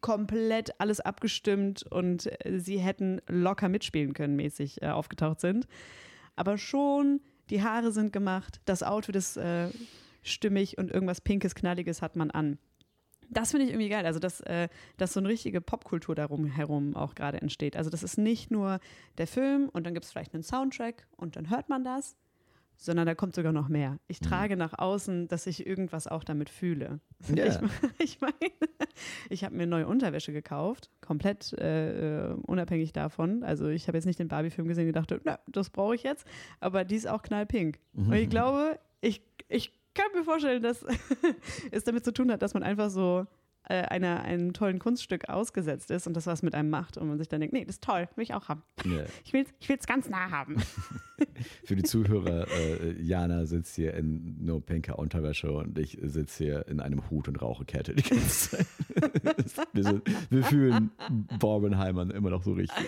komplett 0.00 0.80
alles 0.80 0.98
abgestimmt 0.98 1.84
und 1.84 2.26
äh, 2.44 2.58
sie 2.58 2.78
hätten 2.78 3.20
locker 3.28 3.68
mitspielen 3.68 4.14
können 4.14 4.34
mäßig 4.34 4.82
äh, 4.82 4.88
aufgetaucht 4.88 5.40
sind. 5.40 5.68
Aber 6.34 6.58
schon, 6.58 7.20
die 7.50 7.62
Haare 7.62 7.92
sind 7.92 8.12
gemacht, 8.12 8.60
das 8.64 8.82
Outfit 8.82 9.14
ist 9.14 9.36
äh, 9.36 9.68
stimmig 10.22 10.76
und 10.78 10.90
irgendwas 10.90 11.20
Pinkes, 11.20 11.54
Knalliges 11.54 12.02
hat 12.02 12.16
man 12.16 12.32
an. 12.32 12.58
Das 13.30 13.50
finde 13.50 13.66
ich 13.66 13.72
irgendwie 13.72 13.88
geil. 13.88 14.06
Also, 14.06 14.18
dass, 14.18 14.40
äh, 14.40 14.68
dass 14.96 15.12
so 15.12 15.20
eine 15.20 15.28
richtige 15.28 15.60
Popkultur 15.60 16.14
darum 16.14 16.46
herum 16.46 16.96
auch 16.96 17.14
gerade 17.14 17.40
entsteht. 17.40 17.76
Also, 17.76 17.90
das 17.90 18.02
ist 18.02 18.18
nicht 18.18 18.50
nur 18.50 18.80
der 19.18 19.26
Film 19.26 19.68
und 19.72 19.86
dann 19.86 19.94
gibt 19.94 20.04
es 20.04 20.12
vielleicht 20.12 20.34
einen 20.34 20.42
Soundtrack 20.42 21.06
und 21.16 21.36
dann 21.36 21.50
hört 21.50 21.68
man 21.68 21.84
das, 21.84 22.16
sondern 22.76 23.06
da 23.06 23.14
kommt 23.14 23.34
sogar 23.34 23.52
noch 23.52 23.68
mehr. 23.68 23.98
Ich 24.06 24.20
trage 24.20 24.56
nach 24.56 24.78
außen, 24.78 25.28
dass 25.28 25.46
ich 25.46 25.66
irgendwas 25.66 26.06
auch 26.06 26.24
damit 26.24 26.50
fühle. 26.50 27.00
Ja. 27.34 27.46
Ich, 27.46 27.58
ich 27.98 28.20
meine, 28.20 28.34
ich 29.30 29.42
habe 29.44 29.56
mir 29.56 29.66
neue 29.66 29.86
Unterwäsche 29.86 30.32
gekauft, 30.32 30.90
komplett 31.00 31.54
äh, 31.54 32.28
äh, 32.28 32.34
unabhängig 32.42 32.92
davon. 32.92 33.42
Also, 33.42 33.68
ich 33.68 33.88
habe 33.88 33.96
jetzt 33.96 34.04
nicht 34.04 34.18
den 34.18 34.28
Barbie-Film 34.28 34.68
gesehen 34.68 34.86
und 34.86 34.96
dachte, 34.96 35.20
na, 35.24 35.38
das 35.48 35.70
brauche 35.70 35.94
ich 35.94 36.02
jetzt, 36.02 36.26
aber 36.60 36.84
die 36.84 36.96
ist 36.96 37.08
auch 37.08 37.22
knallpink. 37.22 37.78
Und 37.94 38.12
ich 38.12 38.28
glaube, 38.28 38.78
ich, 39.00 39.22
ich 39.48 39.72
kann 39.96 40.06
mir 40.14 40.24
vorstellen, 40.24 40.62
dass 40.62 40.84
es 41.70 41.84
damit 41.84 42.04
zu 42.04 42.12
tun 42.12 42.30
hat, 42.30 42.42
dass 42.42 42.54
man 42.54 42.62
einfach 42.62 42.90
so 42.90 43.26
äh, 43.68 43.82
einer, 43.82 44.22
einem 44.22 44.52
tollen 44.52 44.78
Kunststück 44.78 45.28
ausgesetzt 45.28 45.90
ist 45.90 46.06
und 46.06 46.14
das 46.14 46.26
was 46.26 46.42
mit 46.42 46.54
einem 46.54 46.70
macht 46.70 46.96
und 46.96 47.08
man 47.08 47.18
sich 47.18 47.28
dann 47.28 47.40
denkt, 47.40 47.52
nee, 47.52 47.64
das 47.64 47.76
ist 47.76 47.84
toll, 47.84 48.08
will 48.14 48.22
ich 48.22 48.32
auch 48.32 48.48
haben. 48.48 48.62
Ja. 48.84 49.04
Ich 49.24 49.32
will 49.32 49.42
es 49.42 49.52
ich 49.58 49.86
ganz 49.86 50.08
nah 50.08 50.30
haben. 50.30 50.56
Für 51.64 51.74
die 51.74 51.82
Zuhörer, 51.82 52.46
äh, 52.48 53.02
Jana 53.02 53.46
sitzt 53.46 53.74
hier 53.74 53.94
in 53.94 54.44
nur 54.44 54.64
pinker 54.64 54.98
Unterwäsche 54.98 55.50
und 55.50 55.78
ich 55.78 55.98
sitze 56.00 56.44
hier 56.44 56.68
in 56.68 56.80
einem 56.80 57.10
Hut 57.10 57.26
und 57.26 57.42
rauche 57.42 57.64
Kette 57.64 57.94
die 57.94 58.02
ganze 58.02 58.50
Zeit. 58.50 58.66
wir, 59.72 59.82
sind, 59.82 60.02
wir 60.30 60.44
fühlen 60.44 60.92
Borbenheimern 61.40 62.10
immer 62.10 62.30
noch 62.30 62.44
so 62.44 62.52
richtig. 62.52 62.86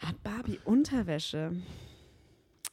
Hat 0.00 0.22
Barbie 0.22 0.60
Unterwäsche? 0.64 1.52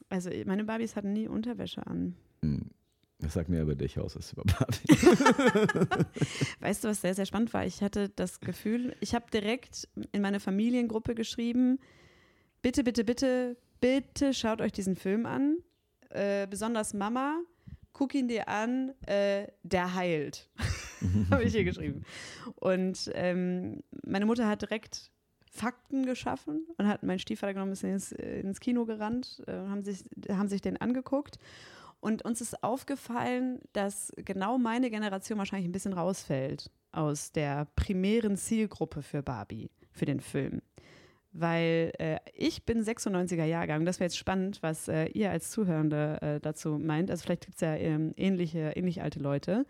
Also 0.08 0.30
meine 0.44 0.64
Barbies 0.64 0.96
hatten 0.96 1.12
nie 1.12 1.28
Unterwäsche 1.28 1.86
an. 1.86 2.16
Hm. 2.42 2.70
Das 3.20 3.34
sagt 3.34 3.48
mehr 3.48 3.62
über 3.62 3.74
dich 3.74 3.98
aus 3.98 4.16
als 4.16 4.32
über 4.32 4.44
Barbie. 4.44 4.88
weißt 6.60 6.84
du, 6.84 6.88
was 6.88 7.00
sehr, 7.00 7.14
sehr 7.14 7.26
spannend 7.26 7.54
war? 7.54 7.64
Ich 7.64 7.82
hatte 7.82 8.10
das 8.10 8.40
Gefühl, 8.40 8.94
ich 9.00 9.14
habe 9.14 9.26
direkt 9.32 9.88
in 10.12 10.20
meine 10.20 10.40
Familiengruppe 10.40 11.14
geschrieben, 11.14 11.78
bitte, 12.60 12.84
bitte, 12.84 13.04
bitte, 13.04 13.56
bitte 13.80 14.34
schaut 14.34 14.60
euch 14.60 14.72
diesen 14.72 14.96
Film 14.96 15.26
an. 15.26 15.58
Äh, 16.10 16.46
besonders 16.48 16.92
Mama, 16.92 17.40
guck 17.92 18.14
ihn 18.14 18.28
dir 18.28 18.48
an, 18.48 18.92
äh, 19.06 19.46
der 19.62 19.94
heilt. 19.94 20.50
habe 21.30 21.44
ich 21.44 21.52
hier 21.52 21.64
geschrieben. 21.64 22.04
Und 22.56 23.10
ähm, 23.14 23.82
meine 24.04 24.26
Mutter 24.26 24.48
hat 24.48 24.62
direkt 24.62 25.10
Fakten 25.54 26.04
geschaffen 26.04 26.66
und 26.78 26.88
hat 26.88 27.04
meinen 27.04 27.20
Stiefvater 27.20 27.54
genommen, 27.54 27.72
ist 27.72 27.84
ins, 27.84 28.10
ins 28.12 28.58
Kino 28.58 28.84
gerannt, 28.86 29.42
äh, 29.46 29.52
haben, 29.52 29.82
sich, 29.82 30.04
haben 30.28 30.48
sich 30.48 30.60
den 30.60 30.80
angeguckt. 30.80 31.38
Und 32.00 32.24
uns 32.24 32.40
ist 32.40 32.62
aufgefallen, 32.62 33.60
dass 33.72 34.12
genau 34.16 34.58
meine 34.58 34.90
Generation 34.90 35.38
wahrscheinlich 35.38 35.68
ein 35.68 35.72
bisschen 35.72 35.94
rausfällt 35.94 36.70
aus 36.92 37.32
der 37.32 37.66
primären 37.76 38.36
Zielgruppe 38.36 39.00
für 39.00 39.22
Barbie, 39.22 39.70
für 39.92 40.04
den 40.04 40.20
Film. 40.20 40.60
Weil 41.32 41.92
äh, 41.98 42.18
ich 42.34 42.64
bin 42.64 42.82
96er 42.82 43.44
Jahrgang, 43.44 43.84
das 43.84 44.00
wäre 44.00 44.06
jetzt 44.06 44.18
spannend, 44.18 44.62
was 44.62 44.88
äh, 44.88 45.06
ihr 45.06 45.30
als 45.30 45.50
Zuhörende 45.50 46.18
äh, 46.20 46.40
dazu 46.40 46.78
meint. 46.78 47.10
Also 47.10 47.24
vielleicht 47.24 47.46
gibt 47.46 47.54
es 47.54 47.60
ja 47.60 47.74
ähm, 47.74 48.12
ähnliche, 48.16 48.72
ähnlich 48.76 49.02
alte 49.02 49.20
Leute. 49.20 49.66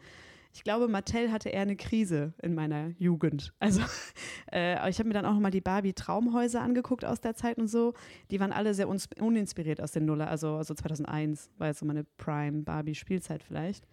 Ich 0.54 0.62
glaube, 0.62 0.86
Mattel 0.86 1.32
hatte 1.32 1.48
eher 1.48 1.62
eine 1.62 1.74
Krise 1.74 2.32
in 2.40 2.54
meiner 2.54 2.90
Jugend. 2.98 3.52
Also 3.58 3.82
äh, 4.52 4.88
ich 4.88 4.98
habe 4.98 5.08
mir 5.08 5.14
dann 5.14 5.26
auch 5.26 5.34
nochmal 5.34 5.50
die 5.50 5.60
Barbie-Traumhäuser 5.60 6.60
angeguckt 6.62 7.04
aus 7.04 7.20
der 7.20 7.34
Zeit 7.34 7.58
und 7.58 7.66
so. 7.66 7.92
Die 8.30 8.38
waren 8.38 8.52
alle 8.52 8.72
sehr 8.72 8.88
uninspiriert 8.88 9.80
aus 9.80 9.90
den 9.92 10.04
Nuller, 10.04 10.28
also, 10.28 10.54
also 10.54 10.72
2001 10.74 11.50
war 11.58 11.68
jetzt 11.68 11.80
so 11.80 11.86
meine 11.86 12.04
Prime-Barbie-Spielzeit 12.04 13.42
vielleicht. 13.42 13.88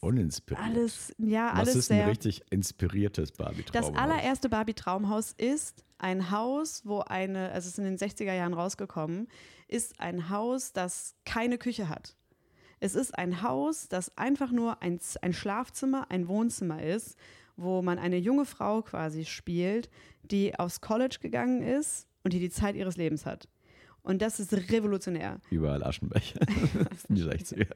Uninspiriert? 0.00 0.64
Alles, 0.64 1.14
ja, 1.18 1.50
Was 1.52 1.60
alles 1.60 1.76
ist 1.76 1.92
ein 1.92 2.08
richtig 2.08 2.42
inspiriertes 2.50 3.32
Barbie-Traumhaus? 3.32 3.92
Das 3.92 4.02
allererste 4.02 4.48
Barbie-Traumhaus 4.48 5.32
ist 5.32 5.84
ein 5.98 6.30
Haus, 6.30 6.82
wo 6.86 7.00
eine, 7.00 7.50
also 7.50 7.66
es 7.66 7.72
ist 7.72 7.78
in 7.78 7.84
den 7.84 7.98
60er 7.98 8.32
Jahren 8.32 8.54
rausgekommen, 8.54 9.28
ist 9.66 10.00
ein 10.00 10.30
Haus, 10.30 10.72
das 10.72 11.16
keine 11.24 11.58
Küche 11.58 11.88
hat. 11.88 12.16
Es 12.80 12.94
ist 12.94 13.16
ein 13.18 13.42
Haus, 13.42 13.88
das 13.88 14.16
einfach 14.16 14.52
nur 14.52 14.82
ein, 14.82 15.00
ein 15.22 15.32
Schlafzimmer, 15.32 16.10
ein 16.10 16.28
Wohnzimmer 16.28 16.82
ist, 16.82 17.16
wo 17.56 17.82
man 17.82 17.98
eine 17.98 18.18
junge 18.18 18.44
Frau 18.44 18.82
quasi 18.82 19.24
spielt, 19.24 19.90
die 20.22 20.58
aufs 20.58 20.80
College 20.80 21.18
gegangen 21.20 21.62
ist 21.62 22.06
und 22.22 22.32
die 22.32 22.38
die 22.38 22.50
Zeit 22.50 22.76
ihres 22.76 22.96
Lebens 22.96 23.26
hat. 23.26 23.48
Und 24.02 24.22
das 24.22 24.40
ist 24.40 24.52
revolutionär. 24.52 25.40
Überall 25.50 25.82
Aschenbecher. 25.82 26.40
die 27.08 27.22
60er. 27.22 27.66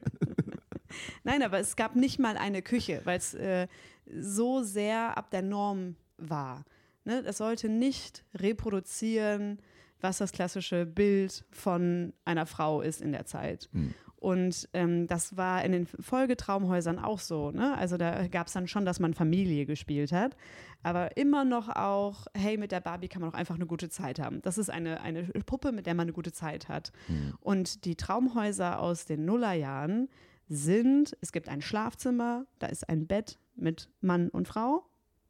Nein, 1.23 1.43
aber 1.43 1.59
es 1.59 1.75
gab 1.75 1.95
nicht 1.95 2.19
mal 2.19 2.37
eine 2.37 2.61
Küche, 2.61 3.01
weil 3.03 3.17
es 3.17 3.33
äh, 3.33 3.67
so 4.05 4.63
sehr 4.63 5.17
ab 5.17 5.31
der 5.31 5.41
Norm 5.41 5.95
war. 6.17 6.63
Ne? 7.03 7.23
Das 7.23 7.37
sollte 7.37 7.69
nicht 7.69 8.23
reproduzieren, 8.35 9.59
was 10.01 10.17
das 10.17 10.31
klassische 10.31 10.85
Bild 10.85 11.45
von 11.51 12.13
einer 12.25 12.45
Frau 12.45 12.81
ist 12.81 13.01
in 13.01 13.11
der 13.11 13.25
Zeit. 13.25 13.69
Hm. 13.71 13.93
Und 14.23 14.69
ähm, 14.71 15.05
das 15.07 15.35
war 15.35 15.65
in 15.65 15.73
den 15.73 15.85
Folgetraumhäusern 15.85 16.97
auch 16.97 17.19
so. 17.19 17.51
Ne? 17.51 17.77
Also 17.77 17.97
da 17.97 18.25
gab 18.29 18.47
es 18.47 18.53
dann 18.53 18.67
schon, 18.67 18.85
dass 18.85 19.01
man 19.01 19.13
Familie 19.13 19.65
gespielt 19.65 20.13
hat. 20.13 20.37
Aber 20.81 21.17
immer 21.17 21.43
noch 21.43 21.67
auch, 21.67 22.27
hey, 22.33 22.55
mit 22.55 22.71
der 22.71 22.79
Barbie 22.79 23.09
kann 23.09 23.21
man 23.21 23.31
auch 23.31 23.37
einfach 23.37 23.55
eine 23.55 23.65
gute 23.65 23.89
Zeit 23.89 24.19
haben. 24.19 24.41
Das 24.41 24.57
ist 24.57 24.69
eine, 24.69 25.01
eine 25.01 25.23
Puppe, 25.45 25.73
mit 25.73 25.87
der 25.87 25.93
man 25.93 26.03
eine 26.03 26.13
gute 26.13 26.31
Zeit 26.31 26.69
hat. 26.69 26.93
Mhm. 27.09 27.33
Und 27.41 27.83
die 27.83 27.97
Traumhäuser 27.97 28.79
aus 28.79 29.03
den 29.03 29.25
Nullerjahren 29.25 30.07
sind, 30.47 31.17
es 31.19 31.33
gibt 31.33 31.49
ein 31.49 31.61
Schlafzimmer, 31.61 32.45
da 32.59 32.67
ist 32.67 32.87
ein 32.87 33.07
Bett 33.07 33.39
mit 33.57 33.89
Mann 33.99 34.29
und 34.29 34.47
Frau, 34.47 34.85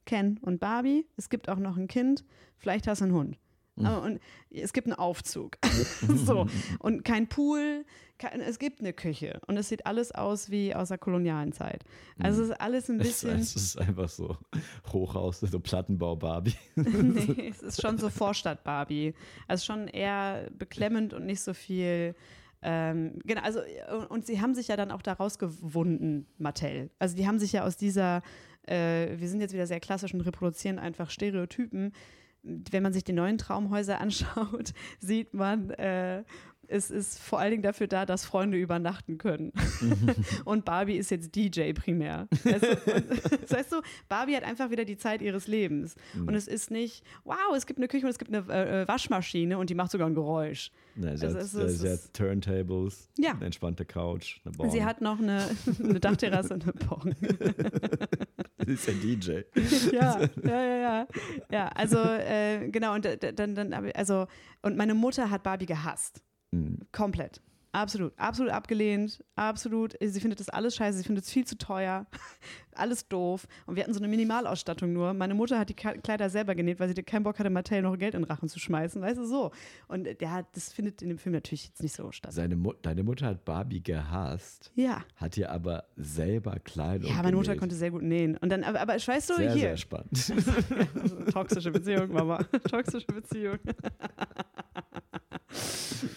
Ken 0.06 0.38
und 0.44 0.60
Barbie. 0.60 1.08
Es 1.18 1.32
gibt 1.32 1.50
auch 1.50 1.58
noch 1.58 1.78
ein 1.78 1.88
Kind, 1.88 2.26
vielleicht 2.58 2.86
hast 2.86 3.02
du 3.02 3.06
einen 3.06 3.16
Hund. 3.16 3.40
Mhm. 3.76 3.86
Und 3.88 4.20
es 4.52 4.74
gibt 4.74 4.88
einen 4.88 4.96
Aufzug. 4.96 5.58
so. 6.26 6.48
Und 6.80 7.04
kein 7.04 7.28
Pool, 7.28 7.86
kein, 8.20 8.42
es 8.42 8.60
gibt 8.60 8.80
eine 8.80 8.94
Küche. 8.94 9.40
Und 9.48 9.58
es 9.58 9.70
sieht 9.70 9.86
alles 9.86 10.12
aus 10.12 10.52
wie 10.52 10.76
aus 10.76 10.90
der 10.90 10.98
kolonialen 10.98 11.52
Zeit. 11.52 11.84
Also 12.20 12.44
es 12.44 12.50
ist 12.50 12.62
alles 12.62 12.90
ein 12.90 12.98
bisschen. 13.00 13.40
Es, 13.40 13.56
es 13.56 13.64
ist 13.64 13.80
einfach 13.80 14.10
so 14.10 14.38
Hochhaus, 14.92 15.40
so 15.40 15.60
Plattenbau-Barbie. 15.60 16.56
nee, 16.76 17.50
es 17.52 17.62
ist 17.62 17.82
schon 17.82 17.98
so 17.98 18.10
Vorstadt-Barbie. 18.10 19.14
Also 19.48 19.66
schon 19.66 19.88
eher 19.88 20.50
beklemmend 20.58 21.14
und 21.14 21.26
nicht 21.26 21.42
so 21.42 21.54
viel. 21.54 22.16
Ähm, 22.62 23.20
genau, 23.26 23.42
also, 23.42 23.60
und 24.08 24.26
sie 24.26 24.40
haben 24.40 24.56
sich 24.56 24.70
ja 24.70 24.78
dann 24.78 24.92
auch 24.92 25.02
daraus 25.02 25.38
gewunden, 25.38 26.28
Mattel. 26.38 26.92
Also, 26.98 27.14
die 27.14 27.28
haben 27.28 27.38
sich 27.38 27.52
ja 27.52 27.66
aus 27.66 27.76
dieser, 27.76 28.22
äh, 28.66 29.18
wir 29.18 29.28
sind 29.28 29.42
jetzt 29.42 29.54
wieder 29.54 29.68
sehr 29.68 29.82
klassisch 29.82 30.14
und 30.14 30.22
reproduzieren 30.22 30.80
einfach 30.80 31.10
Stereotypen 31.10 31.92
wenn 32.44 32.84
man 32.84 32.94
sich 32.94 33.04
die 33.04 33.14
neuen 33.14 33.38
Traumhäuser 33.38 34.00
anschaut, 34.02 34.74
sieht 35.00 35.34
man, 35.34 35.72
äh, 35.72 36.24
es 36.68 36.90
ist 36.90 37.20
vor 37.20 37.40
allen 37.40 37.52
Dingen 37.52 37.64
dafür 37.64 37.88
da, 37.88 38.06
dass 38.06 38.26
Freunde 38.26 38.58
übernachten 38.58 39.18
können. 39.18 39.52
und 40.46 40.66
Barbie 40.66 40.96
ist 40.96 41.12
jetzt 41.12 41.36
DJ 41.36 41.74
primär. 41.74 42.28
Weißt 42.44 42.64
du, 42.64 43.38
das 43.42 43.52
heißt 43.52 43.70
so, 43.70 43.82
Barbie 44.10 44.36
hat 44.36 44.44
einfach 44.44 44.72
wieder 44.72 44.86
die 44.86 44.98
Zeit 44.98 45.22
ihres 45.22 45.48
Lebens. 45.48 45.96
Mhm. 46.14 46.30
Und 46.30 46.36
es 46.36 46.48
ist 46.48 46.72
nicht, 46.72 47.04
wow, 47.26 47.38
es 47.56 47.66
gibt 47.66 47.80
eine 47.80 47.88
Küche 47.88 48.06
und 48.06 48.10
es 48.10 48.18
gibt 48.18 48.34
eine 48.34 48.46
äh, 48.52 48.84
äh 48.84 48.88
Waschmaschine 48.88 49.58
und 49.58 49.70
die 49.70 49.76
macht 49.76 49.92
sogar 49.92 50.08
ein 50.08 50.16
Geräusch. 50.16 50.72
Nee, 50.96 51.16
sie, 51.16 51.26
also 51.26 51.60
hat, 51.60 51.66
es, 51.66 51.80
sie 51.80 51.90
hat 51.90 52.14
Turntables, 52.14 53.10
ja. 53.18 53.32
eine 53.32 53.46
entspannte 53.46 53.86
Couch, 53.86 54.40
eine 54.46 54.54
Bon. 54.54 54.70
Sie 54.70 54.84
hat 54.84 55.02
noch 55.02 55.20
eine, 55.20 55.50
eine 55.84 56.00
Dachterrasse 56.00 56.54
und 56.54 56.64
eine 56.64 56.74
Bon. 56.74 57.16
Ist 58.68 58.90
ein 58.90 59.02
DJ. 59.02 59.42
ja, 59.92 60.22
ja, 60.44 60.64
ja, 60.64 60.78
ja. 60.78 61.08
Ja, 61.52 61.68
also 61.70 61.98
äh, 61.98 62.70
genau, 62.70 62.96
und 62.96 63.06
dann, 63.06 63.56
dann, 63.56 63.74
also, 63.94 64.28
und 64.62 64.78
meine 64.78 64.94
Mutter 64.94 65.30
hat 65.30 65.44
Barbie 65.44 65.66
gehasst. 65.66 66.22
Mhm. 66.52 66.80
Komplett. 66.92 67.42
Absolut, 67.74 68.14
absolut 68.18 68.52
abgelehnt, 68.52 69.24
absolut. 69.36 69.96
Sie 70.00 70.20
findet 70.20 70.40
das 70.40 70.48
alles 70.48 70.76
scheiße, 70.76 71.00
sie 71.00 71.04
findet 71.04 71.26
es 71.26 71.32
viel 71.32 71.44
zu 71.44 71.58
teuer, 71.58 72.06
alles 72.76 73.08
doof. 73.08 73.48
Und 73.66 73.76
wir 73.76 73.82
hatten 73.84 73.94
so 73.96 74.00
eine 74.00 74.08
Minimalausstattung 74.10 74.94
nur. 74.94 75.16
Meine 75.16 75.34
Mutter 75.34 75.58
hat 75.58 75.70
die 75.70 75.74
Kleider 75.74 76.30
selber 76.30 76.54
genäht, 76.54 76.80
weil 76.80 76.88
sie 76.88 77.02
keinen 77.02 77.24
Bock 77.24 77.40
hatte, 77.40 77.50
Mattel 77.50 77.82
noch 77.82 77.98
Geld 77.98 78.14
in 78.14 78.22
den 78.22 78.30
Rachen 78.30 78.48
zu 78.48 78.60
schmeißen, 78.60 79.02
weißt 79.02 79.18
du, 79.18 79.26
so. 79.26 79.52
Und 79.88 80.08
ja, 80.22 80.44
das 80.54 80.72
findet 80.72 81.02
in 81.02 81.10
dem 81.10 81.18
Film 81.18 81.34
natürlich 81.34 81.66
jetzt 81.66 81.82
nicht 81.82 81.96
so 81.96 82.12
statt. 82.12 82.32
Seine 82.32 82.56
Mu 82.56 82.74
deine 82.84 83.02
Mutter 83.02 83.26
hat 83.26 83.44
Barbie 83.44 83.82
gehasst. 83.82 84.72
Ja. 84.76 85.04
Hat 85.16 85.36
ihr 85.38 85.52
aber 85.52 85.86
selber 85.96 86.58
Kleidung 86.64 87.10
Ja, 87.10 87.16
meine 87.18 87.32
genäht. 87.32 87.48
Mutter 87.48 87.56
konnte 87.56 87.76
sehr 87.76 87.90
gut 87.90 88.04
nähen. 88.04 88.38
Und 88.38 88.50
dann, 88.50 88.64
aber, 88.64 88.82
aber 88.82 88.94
weißt 88.94 89.30
du, 89.32 89.36
sehr, 89.36 89.52
hier. 89.52 89.62
Sehr 89.62 89.78
spannend. 89.78 90.34
toxische 91.34 91.72
Beziehung, 91.72 92.12
Mama. 92.14 92.38
toxische 92.70 93.08
Beziehung. 93.08 93.58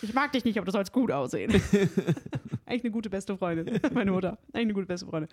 Ich 0.02 0.14
mag 0.14 0.32
dich 0.32 0.44
nicht, 0.44 0.58
aber 0.58 0.66
du 0.66 0.72
sollst 0.72 0.92
gut 0.92 1.10
aussehen. 1.10 1.50
Eigentlich 2.66 2.84
eine 2.84 2.90
gute 2.90 3.10
beste 3.10 3.36
Freundin, 3.36 3.80
meine 3.94 4.10
Mutter. 4.10 4.38
Eigentlich 4.52 4.64
eine 4.66 4.74
gute 4.74 4.86
beste 4.86 5.06
Freundin. 5.06 5.28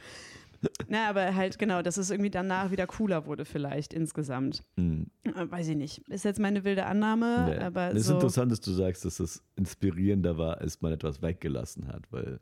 Na, 0.87 1.09
aber 1.09 1.35
halt 1.35 1.57
genau, 1.57 1.81
dass 1.81 1.97
es 1.97 2.11
irgendwie 2.11 2.29
danach 2.29 2.71
wieder 2.71 2.87
cooler 2.87 3.25
wurde, 3.25 3.45
vielleicht 3.45 3.93
insgesamt. 3.93 4.63
Mhm. 4.75 5.07
Weiß 5.23 5.67
ich 5.67 5.75
nicht. 5.75 6.07
Ist 6.09 6.25
jetzt 6.25 6.39
meine 6.39 6.63
wilde 6.63 6.85
Annahme, 6.85 7.47
nee. 7.49 7.57
aber. 7.57 7.89
Es 7.89 8.01
ist 8.01 8.07
so 8.07 8.13
interessant, 8.13 8.51
dass 8.51 8.61
du 8.61 8.71
sagst, 8.71 9.03
dass 9.05 9.19
es 9.19 9.43
inspirierender 9.55 10.37
war, 10.37 10.59
als 10.59 10.81
man 10.81 10.93
etwas 10.93 11.21
weggelassen 11.21 11.87
hat, 11.87 12.03
weil 12.11 12.39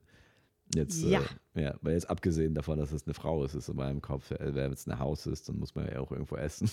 Jetzt, 0.73 1.03
ja. 1.03 1.21
Äh, 1.53 1.63
ja, 1.63 1.75
weil 1.81 1.93
jetzt 1.93 2.09
abgesehen 2.09 2.55
davon, 2.55 2.79
dass 2.79 2.93
es 2.93 3.05
eine 3.05 3.13
Frau 3.13 3.43
ist, 3.43 3.55
ist 3.55 3.67
in 3.67 3.75
meinem 3.75 4.01
Kopf, 4.01 4.31
äh, 4.31 4.55
wenn 4.55 4.71
es 4.71 4.87
ein 4.87 4.97
Haus 4.99 5.27
ist, 5.27 5.49
dann 5.49 5.57
muss 5.59 5.75
man 5.75 5.85
ja 5.85 5.99
auch 5.99 6.11
irgendwo 6.11 6.37
essen. 6.37 6.69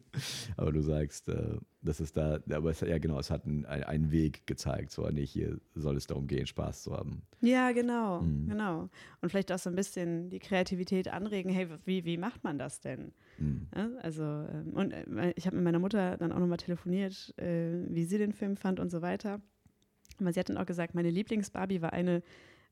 aber 0.56 0.72
du 0.72 0.82
sagst, 0.82 1.28
äh, 1.28 1.56
dass 1.80 2.00
es 2.00 2.12
da, 2.12 2.40
aber 2.50 2.70
es, 2.70 2.80
ja 2.80 2.98
genau, 2.98 3.20
es 3.20 3.30
hat 3.30 3.44
einen, 3.44 3.64
einen 3.64 4.10
Weg 4.10 4.46
gezeigt, 4.46 4.90
so, 4.90 5.08
nee, 5.08 5.24
hier 5.24 5.60
soll 5.74 5.96
es 5.96 6.08
darum 6.08 6.26
gehen, 6.26 6.46
Spaß 6.46 6.82
zu 6.82 6.96
haben. 6.96 7.22
Ja, 7.40 7.70
genau, 7.70 8.22
mhm. 8.22 8.48
genau. 8.48 8.88
Und 9.20 9.28
vielleicht 9.28 9.52
auch 9.52 9.58
so 9.60 9.70
ein 9.70 9.76
bisschen 9.76 10.28
die 10.30 10.40
Kreativität 10.40 11.08
anregen, 11.08 11.52
hey, 11.52 11.68
wie, 11.84 12.04
wie 12.04 12.16
macht 12.16 12.42
man 12.42 12.58
das 12.58 12.80
denn? 12.80 13.12
Mhm. 13.38 13.68
Ja, 13.76 13.90
also, 14.02 14.24
ähm, 14.24 14.72
und 14.74 14.92
äh, 14.92 15.34
ich 15.36 15.46
habe 15.46 15.54
mit 15.54 15.64
meiner 15.64 15.78
Mutter 15.78 16.16
dann 16.16 16.32
auch 16.32 16.40
nochmal 16.40 16.58
telefoniert, 16.58 17.32
äh, 17.38 17.84
wie 17.88 18.04
sie 18.04 18.18
den 18.18 18.32
Film 18.32 18.56
fand 18.56 18.80
und 18.80 18.90
so 18.90 19.02
weiter. 19.02 19.40
Aber 20.18 20.32
sie 20.32 20.40
hat 20.40 20.48
dann 20.48 20.56
auch 20.56 20.66
gesagt, 20.66 20.94
meine 20.94 21.10
Lieblings-Barbie 21.10 21.82
war 21.82 21.92
eine, 21.92 22.22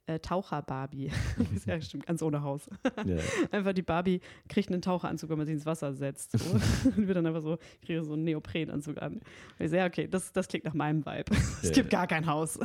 äh, 0.06 0.18
Taucher-Barbie. 0.18 1.10
ja, 1.66 1.80
stimmt, 1.80 2.06
ganz 2.06 2.22
ohne 2.22 2.42
Haus. 2.42 2.68
Ja. 3.06 3.16
Einfach 3.50 3.72
die 3.72 3.82
Barbie 3.82 4.20
kriegt 4.48 4.70
einen 4.70 4.82
Taucheranzug, 4.82 5.30
wenn 5.30 5.38
man 5.38 5.46
sie 5.46 5.52
ins 5.54 5.66
Wasser 5.66 5.92
setzt. 5.94 6.38
So. 6.38 6.50
Und 6.96 7.06
wird 7.08 7.16
dann 7.16 7.26
einfach 7.26 7.42
so, 7.42 7.58
kriege 7.84 8.02
so 8.04 8.12
einen 8.14 8.24
Neoprenanzug 8.24 9.00
an. 9.00 9.14
Und 9.14 9.22
ich 9.58 9.70
so, 9.70 9.76
ja, 9.76 9.86
okay, 9.86 10.06
das, 10.08 10.32
das 10.32 10.48
klingt 10.48 10.64
nach 10.64 10.74
meinem 10.74 11.04
Vibe. 11.04 11.32
Es 11.62 11.68
Ja. 11.68 11.72
gibt 11.72 11.90
gar 11.90 12.06
kein 12.06 12.26
Haus. 12.26 12.58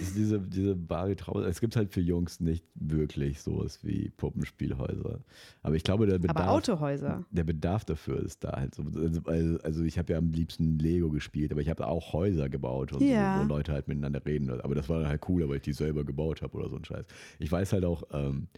Ist 0.00 0.16
diese, 0.16 0.38
diese 0.40 0.74
Barbie 0.76 1.16
Trauer. 1.16 1.46
Es 1.46 1.60
gibt 1.60 1.76
halt 1.76 1.92
für 1.92 2.00
Jungs 2.00 2.40
nicht 2.40 2.64
wirklich 2.74 3.40
sowas 3.40 3.80
wie 3.82 4.10
Puppenspielhäuser. 4.16 5.20
Aber 5.62 5.74
ich 5.74 5.82
glaube, 5.84 6.06
der 6.06 6.18
Bedarf, 6.18 6.36
Aber 6.36 6.50
Autohäuser. 6.50 7.24
der 7.30 7.44
Bedarf 7.44 7.84
dafür 7.84 8.20
ist 8.22 8.44
da 8.44 8.52
halt 8.52 8.74
so. 8.74 8.82
Also, 8.94 9.20
also- 9.24 9.58
also 9.62 9.82
ich 9.84 9.98
habe 9.98 10.12
ja 10.12 10.18
am 10.18 10.30
liebsten 10.32 10.78
Lego 10.78 11.10
gespielt, 11.10 11.52
aber 11.52 11.60
ich 11.60 11.68
habe 11.68 11.86
auch 11.86 12.12
Häuser 12.12 12.48
gebaut 12.48 12.92
und 12.92 13.02
Ja. 13.02 13.38
so, 13.38 13.44
wo 13.44 13.48
Leute 13.48 13.72
halt 13.72 13.88
miteinander 13.88 14.24
reden. 14.24 14.50
Aber 14.60 14.74
das 14.74 14.88
war 14.88 15.00
dann 15.00 15.08
halt 15.08 15.20
cooler, 15.20 15.48
weil 15.48 15.56
ich 15.56 15.62
die 15.62 15.72
selber 15.72 15.97
gebaut 16.04 16.42
habe 16.42 16.56
oder 16.58 16.68
so 16.68 16.76
ein 16.76 16.84
Scheiß. 16.84 17.04
Ich 17.38 17.50
weiß 17.50 17.72
halt 17.72 17.84
auch, 17.84 18.02
ähm, 18.12 18.48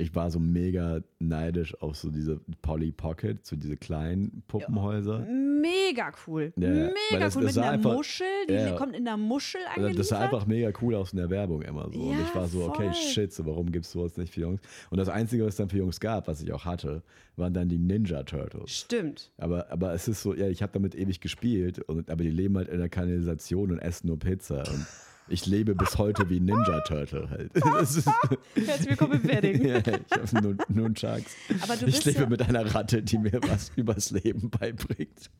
ich 0.00 0.14
war 0.14 0.30
so 0.30 0.38
mega 0.38 1.00
neidisch 1.18 1.74
auf 1.82 1.96
so 1.96 2.10
diese 2.12 2.40
Polly 2.62 2.92
Pocket, 2.92 3.44
so 3.44 3.56
diese 3.56 3.76
kleinen 3.76 4.44
Puppenhäuser. 4.46 5.26
Mega 5.60 6.12
cool. 6.28 6.52
Ja, 6.56 6.68
Mega 6.68 6.92
das- 7.18 7.34
cool. 7.36 7.42
das 7.42 7.56
Mit 7.56 7.64
einer 7.64 7.72
einfach- 7.72 7.94
Muschel. 7.94 8.26
Die 8.48 8.52
Ja. 8.54 8.76
kommt 8.76 8.94
in 8.94 9.04
der 9.04 9.16
Muschel 9.16 9.60
Also 9.62 9.70
angeliefert. 9.80 9.98
Das 9.98 10.08
sah 10.08 10.20
einfach 10.20 10.46
mega 10.46 10.70
cool 10.80 10.94
aus 10.94 11.10
in 11.12 11.16
der 11.16 11.30
Werbung 11.30 11.62
immer 11.62 11.90
so. 11.92 11.98
und 12.00 12.12
Ja, 12.12 12.20
ich 12.28 12.32
war 12.32 12.46
so, 12.46 12.62
okay, 12.66 12.84
voll. 12.84 12.94
shit, 12.94 13.32
so 13.32 13.44
warum 13.44 13.72
gibt 13.72 13.86
es 13.86 13.90
sowas 13.90 14.16
nicht 14.16 14.32
für 14.32 14.42
Jungs? 14.42 14.60
Und 14.90 14.98
das 14.98 15.08
Einzige, 15.08 15.42
was 15.44 15.54
es 15.54 15.56
dann 15.56 15.68
für 15.68 15.78
Jungs 15.78 15.98
gab, 15.98 16.28
was 16.28 16.40
ich 16.42 16.52
auch 16.52 16.64
hatte, 16.64 17.02
waren 17.34 17.52
dann 17.52 17.68
die 17.68 17.78
Ninja 17.78 18.22
Turtles. 18.22 18.70
Stimmt. 18.70 19.32
Aber, 19.36 19.68
aber 19.72 19.94
es 19.94 20.06
ist 20.06 20.22
so, 20.22 20.32
ja, 20.32 20.46
ich 20.46 20.62
habe 20.62 20.70
damit 20.72 20.94
ewig 20.94 21.20
gespielt, 21.20 21.80
und, 21.80 22.08
aber 22.08 22.22
die 22.22 22.30
leben 22.30 22.56
halt 22.56 22.68
in 22.68 22.78
der 22.78 22.88
Kanalisation 22.88 23.72
und 23.72 23.78
essen 23.80 24.06
nur 24.06 24.18
Pizza. 24.20 24.58
Und 24.58 24.86
ich 25.28 25.46
lebe 25.46 25.74
bis 25.74 25.98
heute 25.98 26.28
wie 26.30 26.40
Ninja 26.40 26.80
Turtle 26.80 27.28
halt. 27.30 27.52
Herzlich 27.64 28.88
willkommen 28.88 29.20
im 29.22 29.24
Wedding. 29.28 29.64
ja, 29.66 29.78
ich 29.78 29.86
habe 29.86 30.42
nur 30.42 30.56
Nunchucks. 30.68 31.34
Aber 31.62 31.76
du 31.76 31.86
Ich 31.86 32.04
lebe 32.04 32.20
ja, 32.20 32.26
mit 32.28 32.42
einer 32.42 32.74
Ratte, 32.74 33.02
die 33.02 33.18
mir 33.18 33.40
was 33.42 33.70
übers 33.76 34.10
Leben 34.10 34.50
beibringt. 34.50 35.30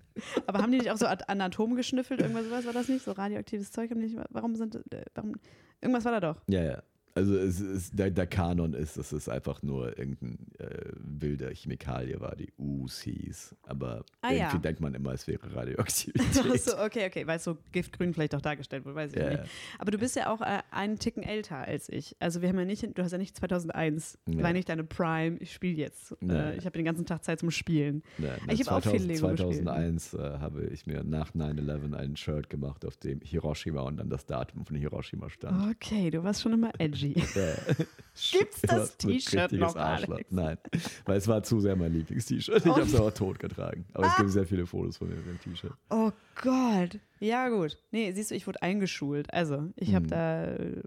aber 0.47 0.61
haben 0.61 0.73
die 0.73 0.79
nicht 0.79 0.91
auch 0.91 0.97
so 0.99 1.07
Ad- 1.07 1.25
Anatom 1.29 1.75
geschnüffelt? 1.77 2.21
Irgendwas 2.21 2.45
sowas 2.45 2.67
war 2.67 2.73
das 2.73 2.89
nicht? 2.89 3.05
So 3.05 3.13
radioaktives 3.13 3.71
Zeug 3.71 3.91
haben 3.91 4.01
die 4.01 4.09
nicht? 4.09 4.19
Warum 4.31 4.57
sind, 4.57 4.77
äh, 4.93 5.05
warum, 5.15 5.35
irgendwas 5.81 6.05
war 6.05 6.13
da 6.13 6.21
doch. 6.33 6.43
Ja, 6.49 6.63
ja. 6.63 6.83
Also 7.19 7.37
es 7.37 7.61
ist, 7.61 7.99
der, 7.99 8.11
der 8.11 8.27
Kanon 8.29 8.75
ist, 8.75 8.97
dass 8.97 9.11
es 9.13 9.29
einfach 9.29 9.63
nur 9.63 9.99
irgendein 9.99 10.39
äh, 10.59 10.93
wilder 10.97 11.51
Chemikalie 11.53 12.21
war, 12.21 12.37
die 12.37 12.53
Us 12.59 13.01
hieß. 13.01 13.57
Aber 13.65 14.05
Ah, 14.21 14.31
irgendwie 14.33 14.57
ja. 14.57 14.59
denkt 14.59 14.81
man 14.81 14.95
immer, 14.95 15.13
es 15.13 15.27
wäre 15.27 15.41
Ach 15.51 15.57
Radioaktivität. 15.57 16.61
so, 16.63 16.79
okay, 16.79 17.07
okay, 17.07 17.27
weil 17.27 17.39
es 17.39 17.45
so 17.45 17.59
giftgrün 17.73 18.15
vielleicht 18.15 18.35
auch 18.35 18.41
dargestellt 18.41 18.85
wurde, 18.85 18.95
weiß 18.95 19.13
ich 19.13 19.19
Ja, 19.21 19.31
nicht. 19.31 19.43
Aber 19.79 19.91
du 19.91 19.99
bist 19.99 20.15
ja 20.17 20.33
auch 20.33 20.41
äh, 20.41 20.61
einen 20.71 20.99
Ticken 20.99 21.23
älter 21.25 21.57
als 21.59 21.89
ich. 21.89 22.15
Also 22.21 22.41
wir 22.41 22.49
haben 22.49 22.59
ja 22.59 22.65
nicht, 22.65 22.83
du 22.97 23.03
hast 23.03 23.13
ja 23.13 23.19
nicht 23.19 23.37
2001, 23.37 24.19
Ja. 24.29 24.43
war 24.43 24.53
nicht 24.53 24.69
deine 24.69 24.85
Prime, 24.85 25.37
ich 25.39 25.53
spiele 25.53 25.77
jetzt. 25.77 26.15
Ja. 26.21 26.51
Äh, 26.51 26.57
ich 26.57 26.67
habe 26.67 26.77
den 26.79 26.85
ganzen 26.85 27.05
Tag 27.07 27.25
Zeit 27.25 27.41
zum 27.41 27.51
Spielen. 27.51 28.03
Ja, 28.19 28.37
Ich 28.53 28.67
hab 28.67 28.87
auch 28.87 28.91
viel 28.91 29.03
Lego 29.03 29.21
2001 29.35 30.15
äh, 30.15 30.19
habe 30.39 30.67
ich 30.67 30.87
mir 30.87 31.03
nach 31.05 31.33
9-11 31.35 31.95
ein 31.95 32.17
Shirt 32.17 32.49
gemacht, 32.51 32.85
auf 32.85 32.97
dem 32.97 33.21
Hiroshima 33.23 33.83
und 33.83 33.97
dann 33.97 34.09
das 34.09 34.27
Datum 34.27 34.65
von 34.65 34.77
Hiroshima 34.77 35.29
stand. 35.31 35.71
Okay, 35.77 36.11
du 36.11 36.23
warst 36.23 36.43
schon 36.43 36.53
immer 36.53 36.71
edgy. 36.79 37.08
Ja. 37.17 37.25
Gibt's 38.33 38.63
das 38.63 38.97
T-Shirt 38.97 39.53
noch, 39.53 39.77
Arschloch. 39.77 40.15
Alex? 40.17 40.31
Nein, 40.33 40.59
weil 41.05 41.19
es 41.19 41.29
war 41.29 41.41
zu 41.45 41.61
sehr 41.61 41.77
mein 41.77 41.93
Lieblings-T-Shirt. 41.93 42.57
Ich 42.57 42.67
Oh. 42.67 42.71
habe 42.75 42.83
es 42.83 42.95
aber 42.97 43.15
tot 43.15 43.39
getragen. 43.39 43.85
Aber 43.95 44.07
es 44.09 44.17
gibt 44.17 44.31
sehr 44.31 44.45
viele 44.45 44.67
Fotos 44.67 44.97
von 44.97 45.09
mir 45.09 45.15
mit 45.15 45.27
dem 45.27 45.41
T-Shirt. 45.41 45.73
Oh 45.91 46.11
Gott. 46.43 46.99
Ja, 47.21 47.49
gut. 47.49 47.79
Nee, 47.93 48.11
siehst 48.13 48.33
du, 48.33 48.35
ich 48.35 48.47
wurde 48.49 48.61
eingeschult. 48.63 49.33
Also, 49.33 49.69
ich 49.77 49.95
habe 49.95 50.05
Hm. 50.07 50.11
da, 50.11 50.45
äh, 50.47 50.83